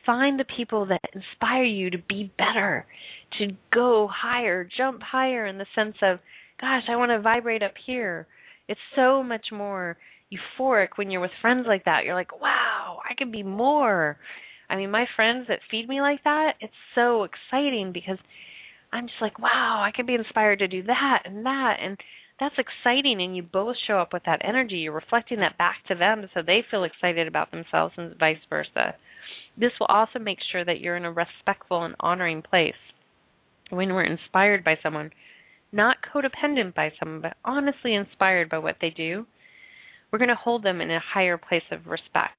find 0.05 0.39
the 0.39 0.45
people 0.55 0.85
that 0.85 1.01
inspire 1.13 1.63
you 1.63 1.89
to 1.89 1.97
be 1.97 2.31
better, 2.37 2.85
to 3.39 3.47
go 3.73 4.07
higher, 4.11 4.67
jump 4.77 5.01
higher 5.01 5.45
in 5.45 5.57
the 5.57 5.65
sense 5.75 5.95
of, 6.01 6.19
gosh, 6.61 6.83
I 6.89 6.95
want 6.95 7.11
to 7.11 7.21
vibrate 7.21 7.63
up 7.63 7.73
here. 7.85 8.27
It's 8.67 8.79
so 8.95 9.23
much 9.23 9.47
more 9.51 9.97
euphoric 10.31 10.89
when 10.95 11.09
you're 11.09 11.21
with 11.21 11.31
friends 11.41 11.65
like 11.67 11.85
that. 11.85 12.05
You're 12.05 12.15
like, 12.15 12.39
wow, 12.39 12.99
I 13.09 13.13
can 13.15 13.31
be 13.31 13.43
more. 13.43 14.17
I 14.69 14.75
mean, 14.75 14.91
my 14.91 15.05
friends 15.15 15.47
that 15.47 15.59
feed 15.69 15.87
me 15.87 16.01
like 16.01 16.23
that, 16.23 16.53
it's 16.59 16.73
so 16.95 17.23
exciting 17.25 17.91
because 17.93 18.17
I'm 18.91 19.07
just 19.07 19.21
like, 19.21 19.39
wow, 19.39 19.83
I 19.85 19.91
can 19.95 20.05
be 20.05 20.15
inspired 20.15 20.59
to 20.59 20.67
do 20.67 20.83
that 20.83 21.23
and 21.25 21.45
that 21.45 21.77
and 21.81 21.97
that's 22.39 22.55
exciting 22.57 23.21
and 23.21 23.35
you 23.35 23.43
both 23.43 23.75
show 23.87 23.97
up 23.97 24.11
with 24.11 24.23
that 24.25 24.41
energy. 24.43 24.75
You're 24.75 24.93
reflecting 24.93 25.39
that 25.39 25.57
back 25.57 25.77
to 25.87 25.95
them 25.95 26.27
so 26.33 26.41
they 26.41 26.63
feel 26.69 26.83
excited 26.83 27.27
about 27.27 27.51
themselves 27.51 27.93
and 27.97 28.17
vice 28.19 28.37
versa. 28.49 28.95
This 29.57 29.71
will 29.79 29.87
also 29.87 30.19
make 30.19 30.39
sure 30.51 30.65
that 30.65 30.81
you're 30.81 30.97
in 30.97 31.05
a 31.05 31.11
respectful 31.11 31.83
and 31.83 31.95
honoring 31.99 32.41
place 32.41 32.73
when 33.69 33.93
we're 33.93 34.03
inspired 34.03 34.63
by 34.63 34.77
someone, 34.83 35.11
not 35.71 35.97
codependent 36.13 36.75
by 36.75 36.91
someone, 36.99 37.21
but 37.21 37.37
honestly 37.45 37.95
inspired 37.95 38.49
by 38.49 38.57
what 38.57 38.75
they 38.81 38.89
do. 38.89 39.25
We're 40.11 40.19
going 40.19 40.29
to 40.29 40.35
hold 40.35 40.63
them 40.63 40.81
in 40.81 40.91
a 40.91 40.99
higher 40.99 41.37
place 41.37 41.63
of 41.71 41.87
respect. 41.87 42.37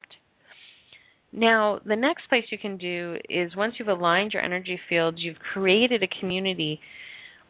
Now, 1.33 1.81
the 1.85 1.97
next 1.97 2.29
place 2.29 2.45
you 2.51 2.59
can 2.59 2.77
do 2.77 3.17
is 3.29 3.57
once 3.57 3.75
you've 3.79 3.89
aligned 3.89 4.33
your 4.33 4.43
energy 4.43 4.79
fields, 4.89 5.19
you've 5.21 5.39
created 5.39 6.03
a 6.03 6.21
community, 6.21 6.81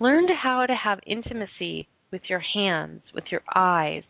learn 0.00 0.26
how 0.42 0.64
to 0.66 0.74
have 0.74 0.98
intimacy 1.06 1.86
with 2.16 2.30
your 2.30 2.42
hands, 2.54 3.02
with 3.14 3.24
your 3.30 3.42
eyes. 3.54 4.02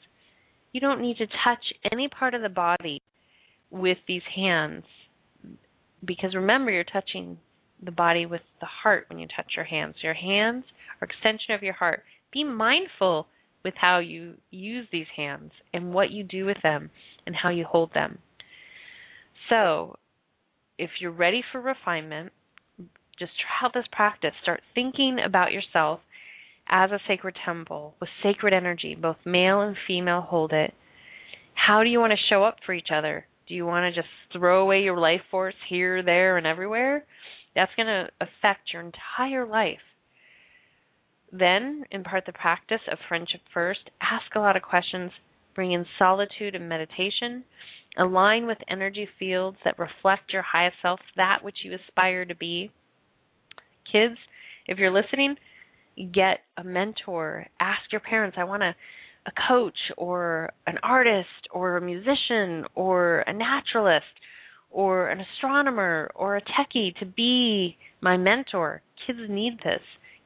You 0.71 0.81
don't 0.81 1.03
need 1.03 1.17
to 1.17 1.27
touch 1.27 1.65
any 1.91 2.07
part 2.07 2.35
of 2.35 2.43
the 2.43 2.49
body 2.49 3.03
with 3.69 3.99
these 4.07 4.23
hands 4.37 4.85
because 6.05 6.37
remember 6.37 6.71
you're 6.71 6.85
touching 6.85 7.37
the 7.83 7.91
body 7.91 8.25
with 8.25 8.43
the 8.61 8.69
heart 8.85 9.07
when 9.09 9.19
you 9.19 9.27
touch 9.35 9.55
your 9.57 9.65
hands. 9.65 9.97
Your 10.05 10.15
hands 10.15 10.63
are 11.01 11.09
extension 11.09 11.53
of 11.55 11.65
your 11.65 11.73
heart. 11.73 12.05
Be 12.33 12.45
mindful 12.45 13.27
with 13.65 13.75
how 13.77 13.99
you 13.99 14.35
use 14.53 14.87
these 14.93 15.09
hands 15.17 15.51
and 15.75 15.93
what 15.93 16.13
you 16.13 16.23
do 16.23 16.45
with 16.45 16.59
them 16.63 16.91
and 17.27 17.35
how 17.35 17.49
you 17.51 17.65
hold 17.65 17.91
them. 17.93 18.19
So, 19.49 19.97
if 20.79 20.91
you're 21.01 21.11
ready 21.11 21.43
for 21.51 21.61
refinement, 21.61 22.31
just 23.19 23.33
try 23.41 23.67
out 23.67 23.75
this 23.75 23.87
practice. 23.91 24.33
Start 24.43 24.61
thinking 24.77 25.17
about 25.25 25.51
yourself 25.51 25.99
as 26.69 26.91
a 26.91 27.01
sacred 27.07 27.37
temple 27.45 27.95
with 28.01 28.09
sacred 28.23 28.53
energy. 28.53 28.97
Both 29.01 29.17
male 29.25 29.61
and 29.61 29.77
female 29.87 30.21
hold 30.21 30.53
it. 30.53 30.75
How 31.55 31.83
do 31.83 31.89
you 31.89 32.01
want 32.01 32.13
to 32.13 32.29
show 32.29 32.45
up 32.45 32.57
for 32.65 32.73
each 32.73 32.89
other? 32.93 33.27
Do 33.49 33.55
you 33.55 33.65
want 33.65 33.93
to 33.93 34.01
just 34.01 34.13
throw 34.33 34.63
away 34.63 34.81
your 34.81 34.99
life 34.99 35.21
force 35.31 35.55
here, 35.69 36.03
there, 36.03 36.37
and 36.37 36.47
everywhere? 36.47 37.05
That's 37.55 37.71
going 37.77 37.87
to 37.87 38.09
affect 38.21 38.73
your 38.73 38.83
entire 38.83 39.47
life. 39.47 39.79
Then 41.33 41.85
impart 41.91 42.25
the 42.27 42.33
practice 42.33 42.81
of 42.91 42.99
friendship 43.09 43.41
first. 43.53 43.91
Ask 44.01 44.35
a 44.35 44.41
lot 44.41 44.57
of 44.57 44.63
questions. 44.63 45.11
Bring 45.55 45.73
in 45.73 45.87
solitude 45.99 46.55
and 46.55 46.69
meditation. 46.69 47.45
Align 47.99 48.47
with 48.47 48.59
energy 48.69 49.09
fields 49.19 49.57
that 49.65 49.79
reflect 49.79 50.33
your 50.33 50.43
highest 50.43 50.77
self, 50.83 51.01
that 51.17 51.39
which 51.43 51.57
you 51.65 51.75
aspire 51.75 52.25
to 52.25 52.35
be. 52.35 52.71
Kids, 53.91 54.17
if 54.67 54.79
you're 54.79 54.93
listening, 54.93 55.37
get 56.13 56.41
a 56.57 56.65
mentor. 56.65 57.47
Ask 57.61 57.81
your 57.93 58.01
parents, 58.01 58.37
I 58.39 58.45
want 58.45 58.63
a, 58.63 58.75
a 59.27 59.33
coach 59.49 59.79
or 59.97 60.51
an 60.67 60.79
artist 60.83 61.49
or 61.51 61.77
a 61.77 61.81
musician 61.81 62.65
or 62.75 63.21
a 63.21 63.33
naturalist 63.33 64.05
or 64.71 65.09
an 65.09 65.21
astronomer 65.21 66.11
or 66.15 66.37
a 66.37 66.43
techie 66.43 66.95
to 66.99 67.07
be 67.07 67.77
my 68.01 68.17
mentor. 68.17 68.83
Kids 69.07 69.21
need 69.29 69.59
this. 69.65 69.81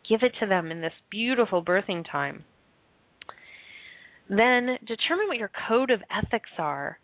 Give 0.08 0.20
it 0.22 0.32
to 0.40 0.46
them 0.46 0.70
in 0.70 0.80
this 0.80 0.92
beautiful 1.10 1.64
birthing 1.64 2.04
time. 2.10 2.44
Then 4.28 4.78
determine 4.86 5.28
what 5.28 5.38
your 5.38 5.50
code 5.68 5.90
of 5.90 6.00
ethics 6.10 6.50
are 6.58 6.98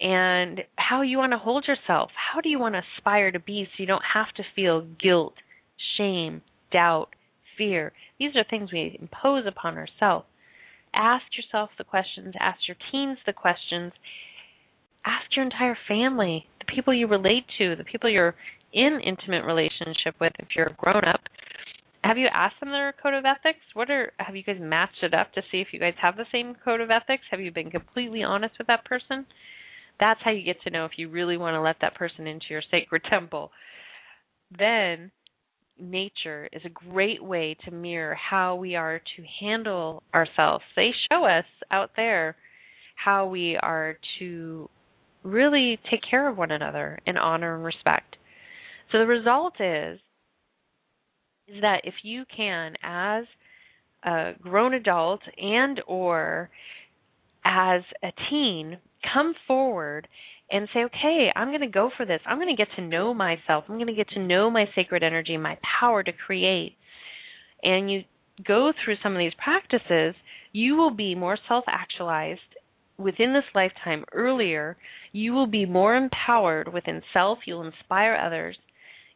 and 0.00 0.60
how 0.76 1.02
you 1.02 1.18
want 1.18 1.32
to 1.32 1.38
hold 1.38 1.66
yourself. 1.66 2.10
How 2.14 2.40
do 2.40 2.48
you 2.48 2.58
want 2.58 2.74
to 2.74 2.82
aspire 2.98 3.30
to 3.30 3.38
be 3.38 3.64
so 3.64 3.82
you 3.82 3.86
don't 3.86 4.02
have 4.12 4.32
to 4.36 4.42
feel 4.56 4.86
guilt, 5.00 5.34
shame, 5.96 6.42
doubt, 6.72 7.08
fear? 7.56 7.92
These 8.18 8.36
are 8.36 8.44
things 8.48 8.72
we 8.72 8.98
impose 9.00 9.44
upon 9.46 9.76
ourselves. 9.76 10.26
Ask 10.94 11.24
yourself 11.36 11.70
the 11.76 11.84
questions, 11.84 12.34
ask 12.38 12.58
your 12.68 12.76
teens 12.90 13.18
the 13.26 13.32
questions, 13.32 13.92
ask 15.04 15.24
your 15.34 15.44
entire 15.44 15.76
family, 15.88 16.46
the 16.60 16.72
people 16.72 16.94
you 16.94 17.06
relate 17.06 17.44
to, 17.58 17.74
the 17.76 17.84
people 17.84 18.08
you're 18.08 18.34
in 18.72 19.00
intimate 19.04 19.44
relationship 19.44 20.14
with 20.20 20.32
if 20.38 20.48
you're 20.56 20.66
a 20.66 20.74
grown 20.74 21.04
up. 21.04 21.20
Have 22.02 22.18
you 22.18 22.28
asked 22.32 22.60
them 22.60 22.70
their 22.70 22.92
code 23.02 23.14
of 23.14 23.24
ethics? 23.24 23.64
What 23.72 23.90
are 23.90 24.12
have 24.18 24.36
you 24.36 24.42
guys 24.42 24.58
matched 24.60 25.02
it 25.02 25.14
up 25.14 25.32
to 25.32 25.42
see 25.50 25.60
if 25.60 25.68
you 25.72 25.80
guys 25.80 25.94
have 26.02 26.16
the 26.16 26.26
same 26.30 26.54
code 26.62 26.80
of 26.80 26.90
ethics? 26.90 27.24
Have 27.30 27.40
you 27.40 27.50
been 27.50 27.70
completely 27.70 28.22
honest 28.22 28.54
with 28.58 28.66
that 28.66 28.84
person? 28.84 29.24
That's 29.98 30.20
how 30.22 30.30
you 30.30 30.44
get 30.44 30.60
to 30.62 30.70
know 30.70 30.84
if 30.84 30.92
you 30.96 31.08
really 31.08 31.36
want 31.36 31.54
to 31.54 31.60
let 31.60 31.76
that 31.80 31.94
person 31.94 32.26
into 32.26 32.46
your 32.50 32.62
sacred 32.70 33.02
temple. 33.10 33.50
Then 34.56 35.12
nature 35.78 36.48
is 36.52 36.62
a 36.64 36.68
great 36.68 37.22
way 37.22 37.56
to 37.64 37.70
mirror 37.70 38.14
how 38.14 38.54
we 38.56 38.76
are 38.76 39.00
to 39.16 39.24
handle 39.40 40.02
ourselves. 40.14 40.64
They 40.76 40.90
show 41.10 41.24
us 41.24 41.44
out 41.70 41.90
there 41.96 42.36
how 42.96 43.26
we 43.26 43.56
are 43.56 43.98
to 44.18 44.68
really 45.22 45.78
take 45.90 46.00
care 46.08 46.28
of 46.28 46.36
one 46.36 46.50
another 46.50 46.98
in 47.06 47.16
honor 47.16 47.56
and 47.56 47.64
respect. 47.64 48.16
So 48.92 48.98
the 48.98 49.06
result 49.06 49.54
is 49.60 49.98
is 51.46 51.60
that 51.60 51.82
if 51.84 51.94
you 52.02 52.24
can 52.34 52.74
as 52.82 53.24
a 54.02 54.32
grown 54.40 54.72
adult 54.74 55.20
and 55.36 55.80
or 55.86 56.48
as 57.44 57.82
a 58.02 58.08
teen 58.30 58.78
come 59.12 59.34
forward 59.46 60.08
and 60.50 60.68
say, 60.72 60.80
okay, 60.84 61.28
I'm 61.34 61.48
going 61.48 61.60
to 61.60 61.66
go 61.66 61.90
for 61.96 62.06
this. 62.06 62.20
I'm 62.26 62.38
going 62.38 62.54
to 62.54 62.60
get 62.62 62.74
to 62.76 62.82
know 62.82 63.14
myself. 63.14 63.64
I'm 63.68 63.76
going 63.76 63.86
to 63.86 63.94
get 63.94 64.10
to 64.10 64.20
know 64.20 64.50
my 64.50 64.66
sacred 64.74 65.02
energy, 65.02 65.36
my 65.36 65.58
power 65.80 66.02
to 66.02 66.12
create. 66.12 66.76
And 67.62 67.90
you 67.90 68.02
go 68.46 68.72
through 68.84 68.96
some 69.02 69.12
of 69.12 69.18
these 69.18 69.32
practices, 69.42 70.14
you 70.52 70.76
will 70.76 70.90
be 70.90 71.14
more 71.14 71.38
self 71.48 71.64
actualized 71.66 72.40
within 72.98 73.32
this 73.32 73.44
lifetime 73.54 74.04
earlier. 74.12 74.76
You 75.12 75.32
will 75.32 75.46
be 75.46 75.66
more 75.66 75.96
empowered 75.96 76.72
within 76.72 77.02
self. 77.12 77.38
You'll 77.46 77.66
inspire 77.66 78.14
others. 78.14 78.56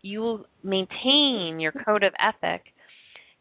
You 0.02 0.20
will 0.20 0.46
maintain 0.62 1.58
your 1.60 1.72
code 1.72 2.04
of 2.04 2.12
ethic. 2.20 2.62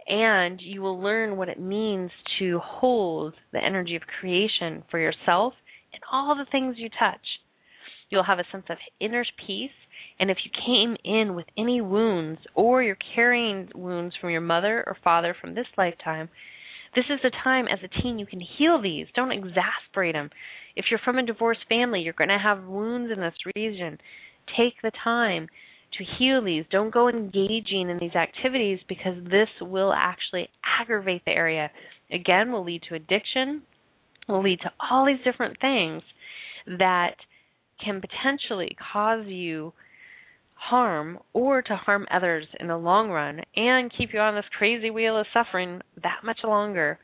And 0.08 0.62
you 0.62 0.82
will 0.82 1.02
learn 1.02 1.36
what 1.36 1.50
it 1.50 1.60
means 1.60 2.12
to 2.40 2.60
hold 2.64 3.34
the 3.52 3.64
energy 3.64 3.96
of 3.96 4.04
creation 4.20 4.84
for 4.90 5.00
yourself 5.00 5.54
and 5.94 6.02
all 6.12 6.36
the 6.36 6.50
things 6.50 6.76
you 6.78 6.90
touch. 6.90 7.20
You'll 8.10 8.24
have 8.24 8.40
a 8.40 8.46
sense 8.52 8.66
of 8.70 8.78
inner 9.00 9.26
peace. 9.46 9.72
And 10.20 10.32
if 10.32 10.38
you 10.44 10.52
came 10.66 10.96
in 11.04 11.36
with 11.36 11.46
any 11.58 11.82
wounds 11.82 12.40
or 12.56 12.82
you're 12.82 12.98
carrying 13.16 13.70
wounds 13.76 14.16
from 14.20 14.32
your 14.32 14.42
mother 14.42 14.84
or 14.88 14.98
father 15.04 15.36
from 15.40 15.56
this 15.56 15.68
lifetime, 15.78 16.30
this 16.96 17.06
is 17.10 17.20
a 17.24 17.44
time 17.44 17.68
as 17.68 17.80
a 17.84 18.02
teen 18.02 18.18
you 18.18 18.26
can 18.26 18.42
heal 18.58 18.82
these. 18.82 19.08
Don't 19.16 19.32
exasperate 19.32 20.16
them. 20.16 20.30
If 20.76 20.86
you're 20.90 21.02
from 21.04 21.18
a 21.18 21.26
divorced 21.26 21.66
family, 21.70 22.02
you're 22.02 22.14
going 22.14 22.30
to 22.30 22.40
have 22.40 22.64
wounds 22.64 23.12
in 23.12 23.20
this 23.20 23.34
region. 23.56 24.00
Take 24.58 24.74
the 24.82 24.92
time 25.04 25.48
to 25.98 26.04
heal 26.18 26.44
these. 26.44 26.66
Don't 26.72 26.94
go 26.94 27.10
engaging 27.10 27.90
in 27.90 27.98
these 28.00 28.16
activities 28.16 28.80
because 28.88 29.16
this 29.26 29.50
will 29.62 29.94
actually 29.94 30.50
aggravate 30.82 31.24
the 31.26 31.32
area. 31.32 31.70
Again, 32.12 32.52
will 32.52 32.64
lead 32.64 32.84
to 32.90 32.96
addiction, 32.96 33.64
will 34.28 34.44
lead 34.44 34.60
to 34.62 34.72
all 34.80 35.06
these 35.06 35.24
different 35.24 35.60
things 35.60 36.02
that 36.80 37.16
can 37.84 38.02
potentially 38.02 38.76
cause 38.94 39.26
you 39.28 39.74
harm 40.56 41.20
or 41.34 41.62
to 41.62 41.76
harm 41.76 42.06
others 42.12 42.46
in 42.60 42.68
the 42.68 42.78
long 42.78 43.10
run 43.10 43.42
and 43.56 43.92
keep 43.96 44.14
you 44.14 44.20
on 44.20 44.36
this 44.36 44.46
crazy 44.58 44.90
wheel 44.90 45.18
of 45.18 45.26
suffering 45.34 45.82
that 46.02 46.22
much 46.24 46.40
longer. 46.44 47.00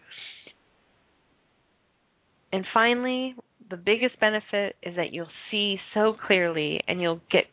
And 2.51 2.65
finally, 2.73 3.35
the 3.69 3.77
biggest 3.77 4.19
benefit 4.19 4.75
is 4.83 4.95
that 4.95 5.13
you'll 5.13 5.27
see 5.49 5.77
so 5.93 6.15
clearly 6.27 6.79
and 6.87 7.01
you'll 7.01 7.21
get 7.31 7.45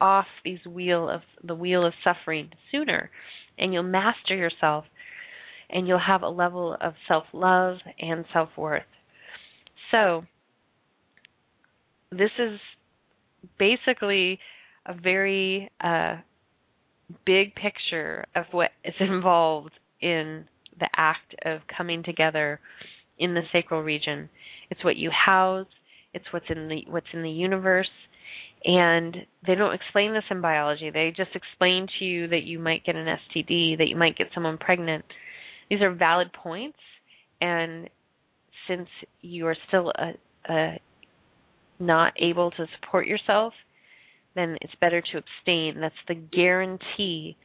off 0.00 0.26
these 0.44 0.64
wheel 0.66 1.08
of 1.08 1.22
the 1.42 1.54
wheel 1.54 1.84
of 1.84 1.94
suffering 2.04 2.50
sooner 2.70 3.10
and 3.58 3.72
you'll 3.72 3.82
master 3.82 4.36
yourself 4.36 4.84
and 5.70 5.88
you'll 5.88 5.98
have 5.98 6.22
a 6.22 6.28
level 6.28 6.76
of 6.80 6.94
self-love 7.08 7.78
and 7.98 8.24
self-worth. 8.32 8.82
So, 9.90 10.24
this 12.16 12.30
is 12.38 12.58
basically 13.58 14.38
a 14.86 14.94
very 14.94 15.70
uh, 15.80 16.16
big 17.24 17.54
picture 17.54 18.24
of 18.34 18.44
what 18.50 18.70
is 18.84 18.94
involved 19.00 19.72
in 20.00 20.46
the 20.78 20.88
act 20.96 21.34
of 21.44 21.60
coming 21.74 22.02
together 22.02 22.60
in 23.18 23.34
the 23.34 23.42
sacral 23.52 23.82
region. 23.82 24.28
It's 24.70 24.84
what 24.84 24.96
you 24.96 25.10
house. 25.10 25.66
It's 26.12 26.24
what's 26.32 26.46
in 26.48 26.68
the 26.68 26.82
what's 26.88 27.06
in 27.12 27.22
the 27.22 27.30
universe. 27.30 27.88
And 28.64 29.16
they 29.46 29.54
don't 29.54 29.74
explain 29.74 30.12
this 30.12 30.24
in 30.30 30.40
biology. 30.40 30.90
They 30.90 31.12
just 31.16 31.30
explain 31.34 31.86
to 31.98 32.04
you 32.04 32.28
that 32.28 32.42
you 32.42 32.58
might 32.58 32.84
get 32.84 32.96
an 32.96 33.06
STD, 33.06 33.78
that 33.78 33.88
you 33.88 33.96
might 33.96 34.16
get 34.16 34.28
someone 34.34 34.58
pregnant. 34.58 35.04
These 35.70 35.82
are 35.82 35.92
valid 35.92 36.32
points, 36.32 36.78
and 37.40 37.88
since 38.66 38.88
you 39.20 39.46
are 39.46 39.56
still 39.68 39.92
a, 39.96 40.52
a 40.52 40.80
not 41.78 42.12
able 42.20 42.50
to 42.52 42.66
support 42.80 43.06
yourself, 43.06 43.52
then 44.34 44.56
it's 44.60 44.74
better 44.80 45.00
to 45.00 45.18
abstain. 45.18 45.80
That's 45.80 45.94
the 46.08 46.14
guarantee. 46.14 47.36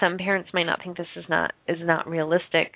Some 0.00 0.18
parents 0.18 0.50
might 0.54 0.64
not 0.64 0.80
think 0.82 0.96
this 0.96 1.06
is 1.16 1.24
not 1.28 1.52
is 1.68 1.78
not 1.80 2.08
realistic, 2.08 2.72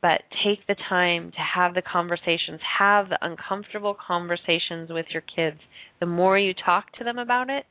but 0.00 0.22
take 0.44 0.66
the 0.66 0.76
time 0.88 1.30
to 1.32 1.38
have 1.54 1.74
the 1.74 1.82
conversations, 1.82 2.60
have 2.78 3.08
the 3.08 3.18
uncomfortable 3.22 3.96
conversations 4.06 4.90
with 4.90 5.06
your 5.12 5.22
kids. 5.22 5.58
The 6.00 6.06
more 6.06 6.38
you 6.38 6.52
talk 6.54 6.92
to 6.98 7.04
them 7.04 7.18
about 7.18 7.50
it, 7.50 7.64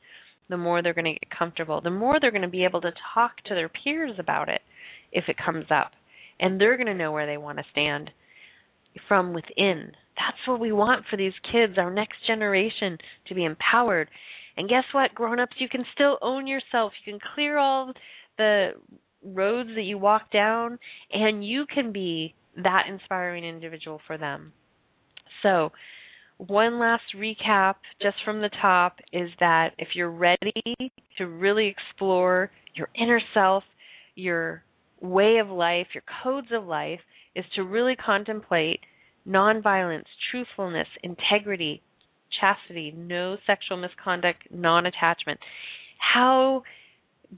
the 0.50 0.56
more 0.56 0.82
they're 0.82 0.94
going 0.94 1.04
to 1.06 1.12
get 1.12 1.36
comfortable. 1.36 1.80
The 1.80 1.90
more 1.90 2.18
they're 2.20 2.30
going 2.30 2.42
to 2.42 2.48
be 2.48 2.64
able 2.64 2.80
to 2.82 2.92
talk 3.14 3.36
to 3.46 3.54
their 3.54 3.68
peers 3.70 4.16
about 4.18 4.48
it 4.48 4.60
if 5.12 5.24
it 5.28 5.36
comes 5.44 5.66
up. 5.70 5.92
And 6.40 6.60
they're 6.60 6.76
going 6.76 6.88
to 6.88 6.94
know 6.94 7.12
where 7.12 7.26
they 7.26 7.36
want 7.36 7.58
to 7.58 7.64
stand 7.70 8.10
from 9.08 9.32
within. 9.32 9.92
That's 10.16 10.46
what 10.46 10.60
we 10.60 10.72
want 10.72 11.04
for 11.10 11.16
these 11.16 11.32
kids, 11.50 11.74
our 11.76 11.92
next 11.92 12.26
generation, 12.26 12.98
to 13.26 13.34
be 13.34 13.44
empowered. 13.44 14.08
And 14.56 14.68
guess 14.68 14.84
what, 14.92 15.14
grown-ups, 15.14 15.56
you 15.58 15.68
can 15.68 15.84
still 15.92 16.18
own 16.22 16.46
yourself. 16.46 16.92
You 17.04 17.12
can 17.12 17.20
clear 17.34 17.58
all 17.58 17.92
the 18.38 18.70
roads 19.24 19.70
that 19.74 19.82
you 19.82 19.98
walk 19.98 20.30
down 20.30 20.78
and 21.12 21.46
you 21.46 21.64
can 21.72 21.92
be 21.92 22.34
that 22.62 22.84
inspiring 22.88 23.44
individual 23.44 24.00
for 24.06 24.18
them. 24.18 24.52
So, 25.42 25.72
one 26.38 26.80
last 26.80 27.02
recap 27.16 27.76
just 28.02 28.16
from 28.24 28.40
the 28.40 28.50
top 28.60 28.96
is 29.12 29.30
that 29.40 29.70
if 29.78 29.88
you're 29.94 30.10
ready 30.10 30.52
to 31.18 31.26
really 31.26 31.68
explore 31.68 32.50
your 32.74 32.88
inner 33.00 33.20
self, 33.32 33.62
your 34.16 34.64
way 35.00 35.38
of 35.38 35.48
life, 35.48 35.86
your 35.94 36.02
codes 36.22 36.48
of 36.52 36.64
life, 36.64 37.00
is 37.36 37.44
to 37.54 37.62
really 37.62 37.94
contemplate 37.94 38.80
nonviolence, 39.28 40.04
truthfulness, 40.30 40.88
integrity, 41.02 41.82
chastity, 42.40 42.92
no 42.96 43.36
sexual 43.46 43.76
misconduct, 43.76 44.42
non 44.50 44.86
attachment. 44.86 45.38
How 45.98 46.62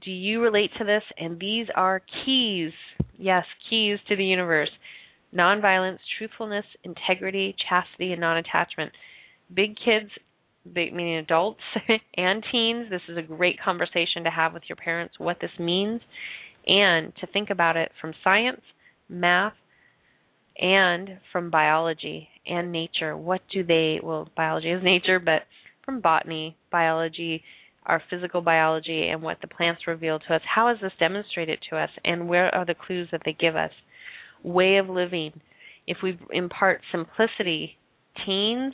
do 0.03 0.11
you 0.11 0.41
relate 0.41 0.71
to 0.77 0.83
this? 0.83 1.03
And 1.17 1.39
these 1.39 1.67
are 1.75 2.01
keys, 2.25 2.71
yes, 3.17 3.45
keys 3.69 3.99
to 4.09 4.15
the 4.15 4.25
universe 4.25 4.69
nonviolence, 5.35 5.99
truthfulness, 6.17 6.65
integrity, 6.83 7.55
chastity, 7.69 8.11
and 8.11 8.21
non 8.21 8.37
attachment. 8.37 8.91
Big 9.53 9.75
kids, 9.75 10.09
big, 10.73 10.93
meaning 10.93 11.17
adults 11.17 11.61
and 12.17 12.43
teens, 12.51 12.87
this 12.89 13.01
is 13.09 13.17
a 13.17 13.21
great 13.21 13.59
conversation 13.63 14.23
to 14.23 14.29
have 14.29 14.53
with 14.53 14.63
your 14.67 14.75
parents 14.75 15.15
what 15.17 15.37
this 15.41 15.51
means 15.59 16.01
and 16.65 17.13
to 17.19 17.27
think 17.27 17.49
about 17.49 17.77
it 17.77 17.91
from 18.01 18.13
science, 18.23 18.61
math, 19.09 19.53
and 20.59 21.19
from 21.31 21.49
biology 21.49 22.27
and 22.45 22.71
nature. 22.71 23.15
What 23.15 23.41
do 23.53 23.63
they, 23.63 23.99
well, 24.01 24.29
biology 24.35 24.71
is 24.71 24.83
nature, 24.83 25.19
but 25.19 25.43
from 25.85 26.01
botany, 26.01 26.57
biology, 26.71 27.43
our 27.85 28.01
physical 28.09 28.41
biology, 28.41 29.07
and 29.07 29.21
what 29.21 29.37
the 29.41 29.47
plants 29.47 29.87
reveal 29.87 30.19
to 30.19 30.35
us, 30.35 30.41
how 30.53 30.69
is 30.69 30.77
this 30.81 30.91
demonstrated 30.99 31.59
to 31.69 31.77
us, 31.77 31.89
and 32.03 32.27
where 32.27 32.53
are 32.53 32.65
the 32.65 32.75
clues 32.75 33.07
that 33.11 33.21
they 33.23 33.35
give 33.39 33.55
us? 33.55 33.71
Way 34.43 34.77
of 34.77 34.89
living. 34.89 35.31
If 35.87 35.97
we 36.03 36.19
impart 36.31 36.81
simplicity, 36.91 37.77
teens, 38.25 38.73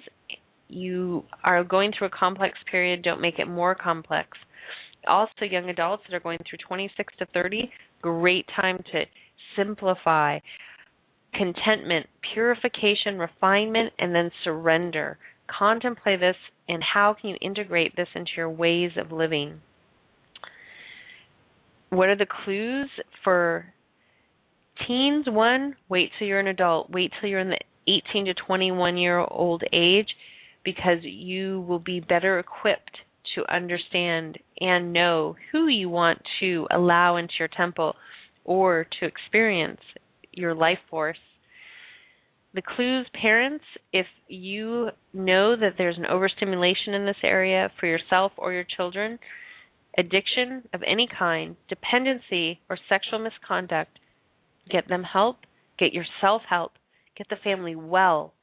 you 0.68 1.24
are 1.44 1.64
going 1.64 1.92
through 1.98 2.08
a 2.08 2.18
complex 2.18 2.58
period, 2.72 3.04
don't 3.04 3.22
make 3.22 3.38
it 3.38 3.46
more 3.46 3.76
complex. 3.76 4.30
Also, 5.08 5.46
young 5.50 5.70
adults 5.70 6.04
that 6.08 6.16
are 6.16 6.20
going 6.20 6.40
through 6.50 6.60
26 6.68 7.14
to 7.20 7.26
30, 7.34 7.70
great 8.02 8.48
time 8.56 8.78
to 8.92 9.04
simplify 9.56 10.40
contentment, 11.34 12.08
purification, 12.34 13.18
refinement, 13.18 13.94
and 14.00 14.14
then 14.14 14.32
surrender. 14.44 15.18
Contemplate 15.48 16.20
this 16.20 16.36
and 16.68 16.82
how 16.94 17.16
can 17.20 17.32
you 17.32 17.38
integrate 17.42 17.96
this 17.96 18.08
into 18.16 18.32
your 18.38 18.50
ways 18.50 18.92
of 18.98 19.12
living. 19.12 19.62
What 21.90 22.10
are 22.10 22.18
the 22.18 22.26
clues 22.26 22.90
for 23.24 23.66
teens? 24.88 25.26
One, 25.28 25.76
wait 25.90 26.12
till 26.18 26.28
you're 26.28 26.40
an 26.40 26.48
adult. 26.48 26.90
Wait 26.90 27.12
till 27.20 27.30
you're 27.30 27.40
in 27.40 27.50
the 27.50 27.60
18 27.88 28.26
to 28.26 28.34
21 28.34 28.98
year 28.98 29.20
old 29.20 29.64
age 29.74 30.08
because 30.64 31.00
you 31.04 31.62
will 31.68 31.80
be 31.80 32.00
better 32.00 32.40
equipped 32.40 32.98
to 33.36 33.54
understand 33.54 34.38
and 34.60 34.94
know 34.94 35.36
who 35.52 35.68
you 35.68 35.90
want 35.90 36.20
to 36.40 36.68
allow 36.72 37.18
into 37.18 37.34
your 37.40 37.50
temple 37.50 37.96
or 38.46 38.88
to 39.00 39.06
experience 39.06 39.82
your 40.34 40.56
life 40.56 40.80
force. 40.90 41.18
The 42.54 42.62
clues, 42.62 43.08
parents, 43.20 43.66
if 43.92 44.06
you 44.28 44.90
know 45.14 45.56
that 45.56 45.74
there's 45.78 45.98
an 45.98 46.06
overstimulation 46.06 46.94
in 46.94 47.06
this 47.06 47.18
area 47.24 47.72
for 47.80 47.88
yourself 47.88 48.32
or 48.38 48.54
your 48.54 48.66
children, 48.78 49.18
addiction 49.98 50.64
of 50.74 50.82
any 50.86 51.08
kind, 51.08 51.56
dependency, 51.68 52.60
or 52.70 52.78
sexual 52.90 53.20
misconduct, 53.20 53.98
get 54.72 54.88
them 54.88 55.04
help, 55.04 55.38
get 55.80 55.94
yourself 55.94 56.44
help, 56.48 56.74
get 57.18 57.28
the 57.30 57.36
family 57.44 57.76
well, 57.76 58.34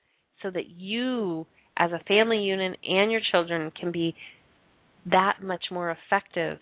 so 0.42 0.50
that 0.50 0.68
you, 0.68 1.46
as 1.76 1.92
a 1.92 2.04
family 2.04 2.38
unit, 2.38 2.78
and 2.82 3.12
your 3.12 3.20
children 3.30 3.70
can 3.78 3.92
be 3.92 4.14
that 5.06 5.42
much 5.42 5.64
more 5.70 5.90
effective 5.90 6.58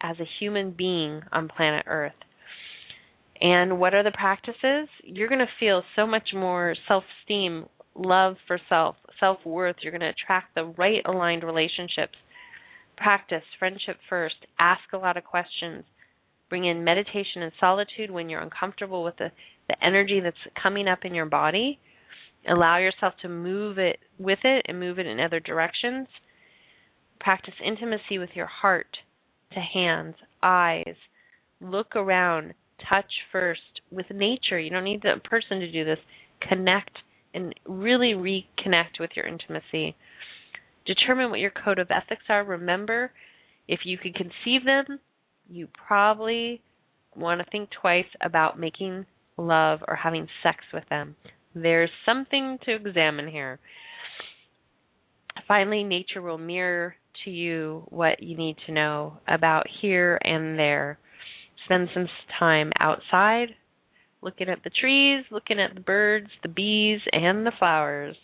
as 0.00 0.16
a 0.18 0.28
human 0.40 0.70
being 0.70 1.20
on 1.32 1.48
planet 1.48 1.84
Earth. 1.86 2.12
And 3.40 3.78
what 3.78 3.94
are 3.94 4.02
the 4.02 4.12
practices? 4.12 4.88
You're 5.02 5.28
going 5.28 5.40
to 5.40 5.60
feel 5.60 5.82
so 5.94 6.06
much 6.06 6.30
more 6.34 6.74
self 6.88 7.04
esteem, 7.22 7.66
love 7.94 8.36
for 8.46 8.58
self, 8.68 8.96
self 9.20 9.38
worth. 9.44 9.76
You're 9.82 9.92
going 9.92 10.00
to 10.00 10.08
attract 10.08 10.54
the 10.54 10.74
right 10.78 11.02
aligned 11.04 11.44
relationships. 11.44 12.14
Practice 12.96 13.42
friendship 13.58 13.98
first. 14.08 14.36
Ask 14.58 14.80
a 14.92 14.98
lot 14.98 15.16
of 15.16 15.24
questions. 15.24 15.84
Bring 16.48 16.64
in 16.64 16.84
meditation 16.84 17.42
and 17.42 17.52
solitude 17.60 18.10
when 18.10 18.30
you're 18.30 18.40
uncomfortable 18.40 19.04
with 19.04 19.16
the, 19.18 19.30
the 19.68 19.76
energy 19.84 20.20
that's 20.22 20.36
coming 20.60 20.88
up 20.88 21.00
in 21.04 21.14
your 21.14 21.26
body. 21.26 21.78
Allow 22.48 22.78
yourself 22.78 23.14
to 23.22 23.28
move 23.28 23.78
it 23.78 23.98
with 24.18 24.38
it 24.44 24.64
and 24.68 24.80
move 24.80 24.98
it 24.98 25.06
in 25.06 25.20
other 25.20 25.40
directions. 25.40 26.06
Practice 27.20 27.54
intimacy 27.64 28.18
with 28.18 28.30
your 28.34 28.46
heart 28.46 28.86
to 29.52 29.60
hands, 29.60 30.14
eyes. 30.42 30.94
Look 31.60 31.96
around 31.96 32.54
touch 32.88 33.10
first 33.32 33.60
with 33.90 34.06
nature. 34.10 34.58
You 34.58 34.70
don't 34.70 34.84
need 34.84 35.04
a 35.04 35.20
person 35.20 35.60
to 35.60 35.70
do 35.70 35.84
this. 35.84 35.98
Connect 36.48 36.90
and 37.34 37.54
really 37.66 38.14
reconnect 38.14 39.00
with 39.00 39.10
your 39.14 39.26
intimacy. 39.26 39.96
Determine 40.86 41.30
what 41.30 41.40
your 41.40 41.50
code 41.50 41.78
of 41.78 41.90
ethics 41.90 42.24
are. 42.28 42.44
Remember, 42.44 43.10
if 43.68 43.80
you 43.84 43.98
could 43.98 44.14
conceive 44.14 44.64
them, 44.64 45.00
you 45.48 45.68
probably 45.86 46.62
want 47.14 47.40
to 47.40 47.50
think 47.50 47.70
twice 47.80 48.06
about 48.20 48.58
making 48.58 49.06
love 49.36 49.80
or 49.86 49.96
having 49.96 50.28
sex 50.42 50.58
with 50.72 50.84
them. 50.88 51.16
There's 51.54 51.90
something 52.04 52.58
to 52.64 52.74
examine 52.74 53.28
here. 53.28 53.58
Finally, 55.48 55.84
nature 55.84 56.22
will 56.22 56.38
mirror 56.38 56.94
to 57.24 57.30
you 57.30 57.84
what 57.88 58.22
you 58.22 58.36
need 58.36 58.56
to 58.66 58.72
know 58.72 59.18
about 59.26 59.66
here 59.80 60.18
and 60.22 60.58
there 60.58 60.98
spend 61.66 61.88
some 61.94 62.08
time 62.38 62.72
outside 62.80 63.48
looking 64.22 64.48
at 64.48 64.62
the 64.64 64.70
trees, 64.70 65.24
looking 65.30 65.60
at 65.60 65.74
the 65.74 65.80
birds, 65.80 66.28
the 66.42 66.48
bees, 66.48 67.00
and 67.12 67.46
the 67.46 67.52
flowers, 67.58 68.16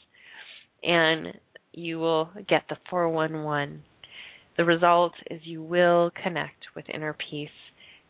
and 0.83 1.29
you 1.73 1.99
will 1.99 2.29
get 2.49 2.63
the 2.69 2.77
411. 2.91 3.83
The 4.57 4.65
result 4.65 5.13
is 5.31 5.41
you 5.45 5.63
will 5.63 6.11
connect 6.23 6.65
with 6.75 6.85
inner 6.93 7.17
peace. 7.31 7.49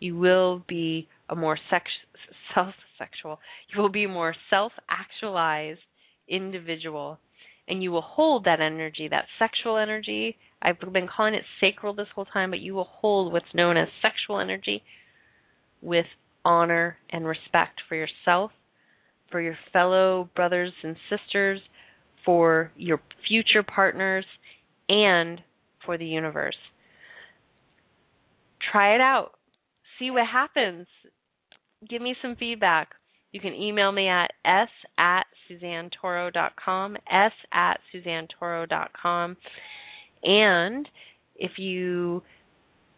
You 0.00 0.16
will 0.16 0.64
be 0.66 1.06
a 1.28 1.36
more 1.36 1.58
sex- 1.70 1.90
self 2.54 2.74
sexual. 2.98 3.38
You 3.72 3.80
will 3.80 3.90
be 3.90 4.04
a 4.04 4.08
more 4.08 4.34
self 4.50 4.72
actualized 4.88 5.80
individual. 6.28 7.18
And 7.68 7.82
you 7.82 7.92
will 7.92 8.02
hold 8.02 8.44
that 8.44 8.60
energy, 8.60 9.06
that 9.08 9.26
sexual 9.38 9.76
energy. 9.76 10.36
I've 10.60 10.80
been 10.92 11.08
calling 11.14 11.34
it 11.34 11.44
sacral 11.60 11.94
this 11.94 12.08
whole 12.14 12.24
time, 12.24 12.50
but 12.50 12.58
you 12.58 12.74
will 12.74 12.88
hold 12.90 13.32
what's 13.32 13.54
known 13.54 13.76
as 13.76 13.86
sexual 14.00 14.40
energy 14.40 14.82
with 15.82 16.06
honor 16.44 16.96
and 17.10 17.26
respect 17.26 17.82
for 17.88 17.94
yourself, 17.94 18.52
for 19.30 19.40
your 19.40 19.56
fellow 19.72 20.30
brothers 20.34 20.72
and 20.82 20.96
sisters, 21.10 21.60
for 22.24 22.70
your 22.76 23.00
future 23.28 23.62
partners, 23.62 24.24
and 24.88 25.40
for 25.84 25.98
the 25.98 26.06
universe. 26.06 26.56
Try 28.70 28.94
it 28.94 29.00
out. 29.00 29.32
See 29.98 30.10
what 30.10 30.26
happens. 30.26 30.86
Give 31.88 32.00
me 32.00 32.14
some 32.22 32.36
feedback. 32.36 32.90
You 33.32 33.40
can 33.40 33.54
email 33.54 33.90
me 33.92 34.08
at 34.08 34.30
s 34.44 34.68
at 34.98 35.24
suzannetoro.com, 35.50 36.96
s 37.10 37.32
at 37.52 37.80
suzannetoro.com. 37.92 39.36
And 40.22 40.88
if 41.36 41.52
you 41.58 42.22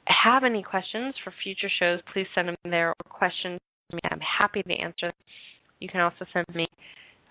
have 0.06 0.44
any 0.44 0.62
questions 0.62 1.14
for 1.22 1.32
future 1.42 1.70
shows, 1.78 2.00
please 2.12 2.26
send 2.34 2.48
them 2.48 2.56
there 2.64 2.90
or 2.90 2.94
questions 3.08 3.60
me. 3.92 4.00
I'm 4.10 4.20
happy 4.20 4.62
to 4.62 4.72
answer. 4.72 5.12
You 5.80 5.88
can 5.88 6.00
also 6.00 6.24
send 6.32 6.46
me, 6.54 6.66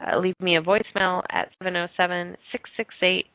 uh, 0.06 0.18
leave 0.20 0.40
me 0.40 0.58
a 0.58 0.62
voicemail 0.62 1.22
at 1.30 1.50
707 1.60 2.36
668. 2.52 3.26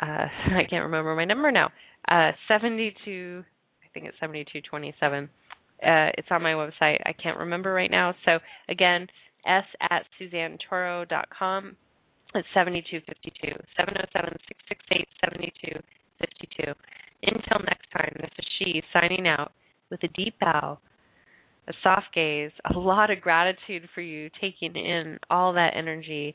Uh, 0.00 0.06
I 0.56 0.64
can't 0.68 0.84
remember 0.84 1.14
my 1.14 1.24
number 1.24 1.50
now. 1.50 1.70
Uh, 2.08 2.32
72, 2.48 3.44
I 3.82 3.88
think 3.92 4.06
it's 4.06 4.18
7227. 4.20 5.24
Uh, 5.82 6.12
it's 6.18 6.28
on 6.30 6.42
my 6.42 6.52
website. 6.52 6.98
I 7.06 7.12
can't 7.12 7.38
remember 7.38 7.72
right 7.72 7.90
now. 7.90 8.14
So 8.24 8.38
again, 8.68 9.06
s 9.46 9.64
at 9.90 10.04
suzannetoro.com. 10.20 11.76
It's 12.34 12.48
7252. 12.54 13.56
707 13.76 14.38
668 14.68 15.08
7252. 15.24 16.99
Until 17.22 17.64
next 17.64 17.90
time, 17.92 18.14
this 18.20 18.30
is 18.38 18.44
she 18.58 18.82
signing 18.92 19.26
out 19.26 19.52
with 19.90 20.02
a 20.02 20.08
deep 20.08 20.34
bow, 20.40 20.78
a 21.68 21.72
soft 21.82 22.06
gaze, 22.14 22.50
a 22.74 22.78
lot 22.78 23.10
of 23.10 23.20
gratitude 23.20 23.88
for 23.94 24.00
you 24.00 24.30
taking 24.40 24.74
in 24.76 25.18
all 25.28 25.52
that 25.54 25.74
energy. 25.76 26.34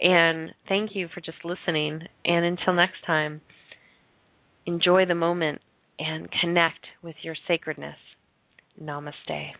And 0.00 0.50
thank 0.68 0.90
you 0.94 1.08
for 1.12 1.20
just 1.20 1.44
listening. 1.44 2.00
And 2.24 2.44
until 2.44 2.74
next 2.74 3.04
time, 3.06 3.40
enjoy 4.66 5.06
the 5.06 5.14
moment 5.14 5.60
and 5.98 6.28
connect 6.40 6.86
with 7.02 7.16
your 7.22 7.36
sacredness. 7.46 7.96
Namaste. 8.82 9.52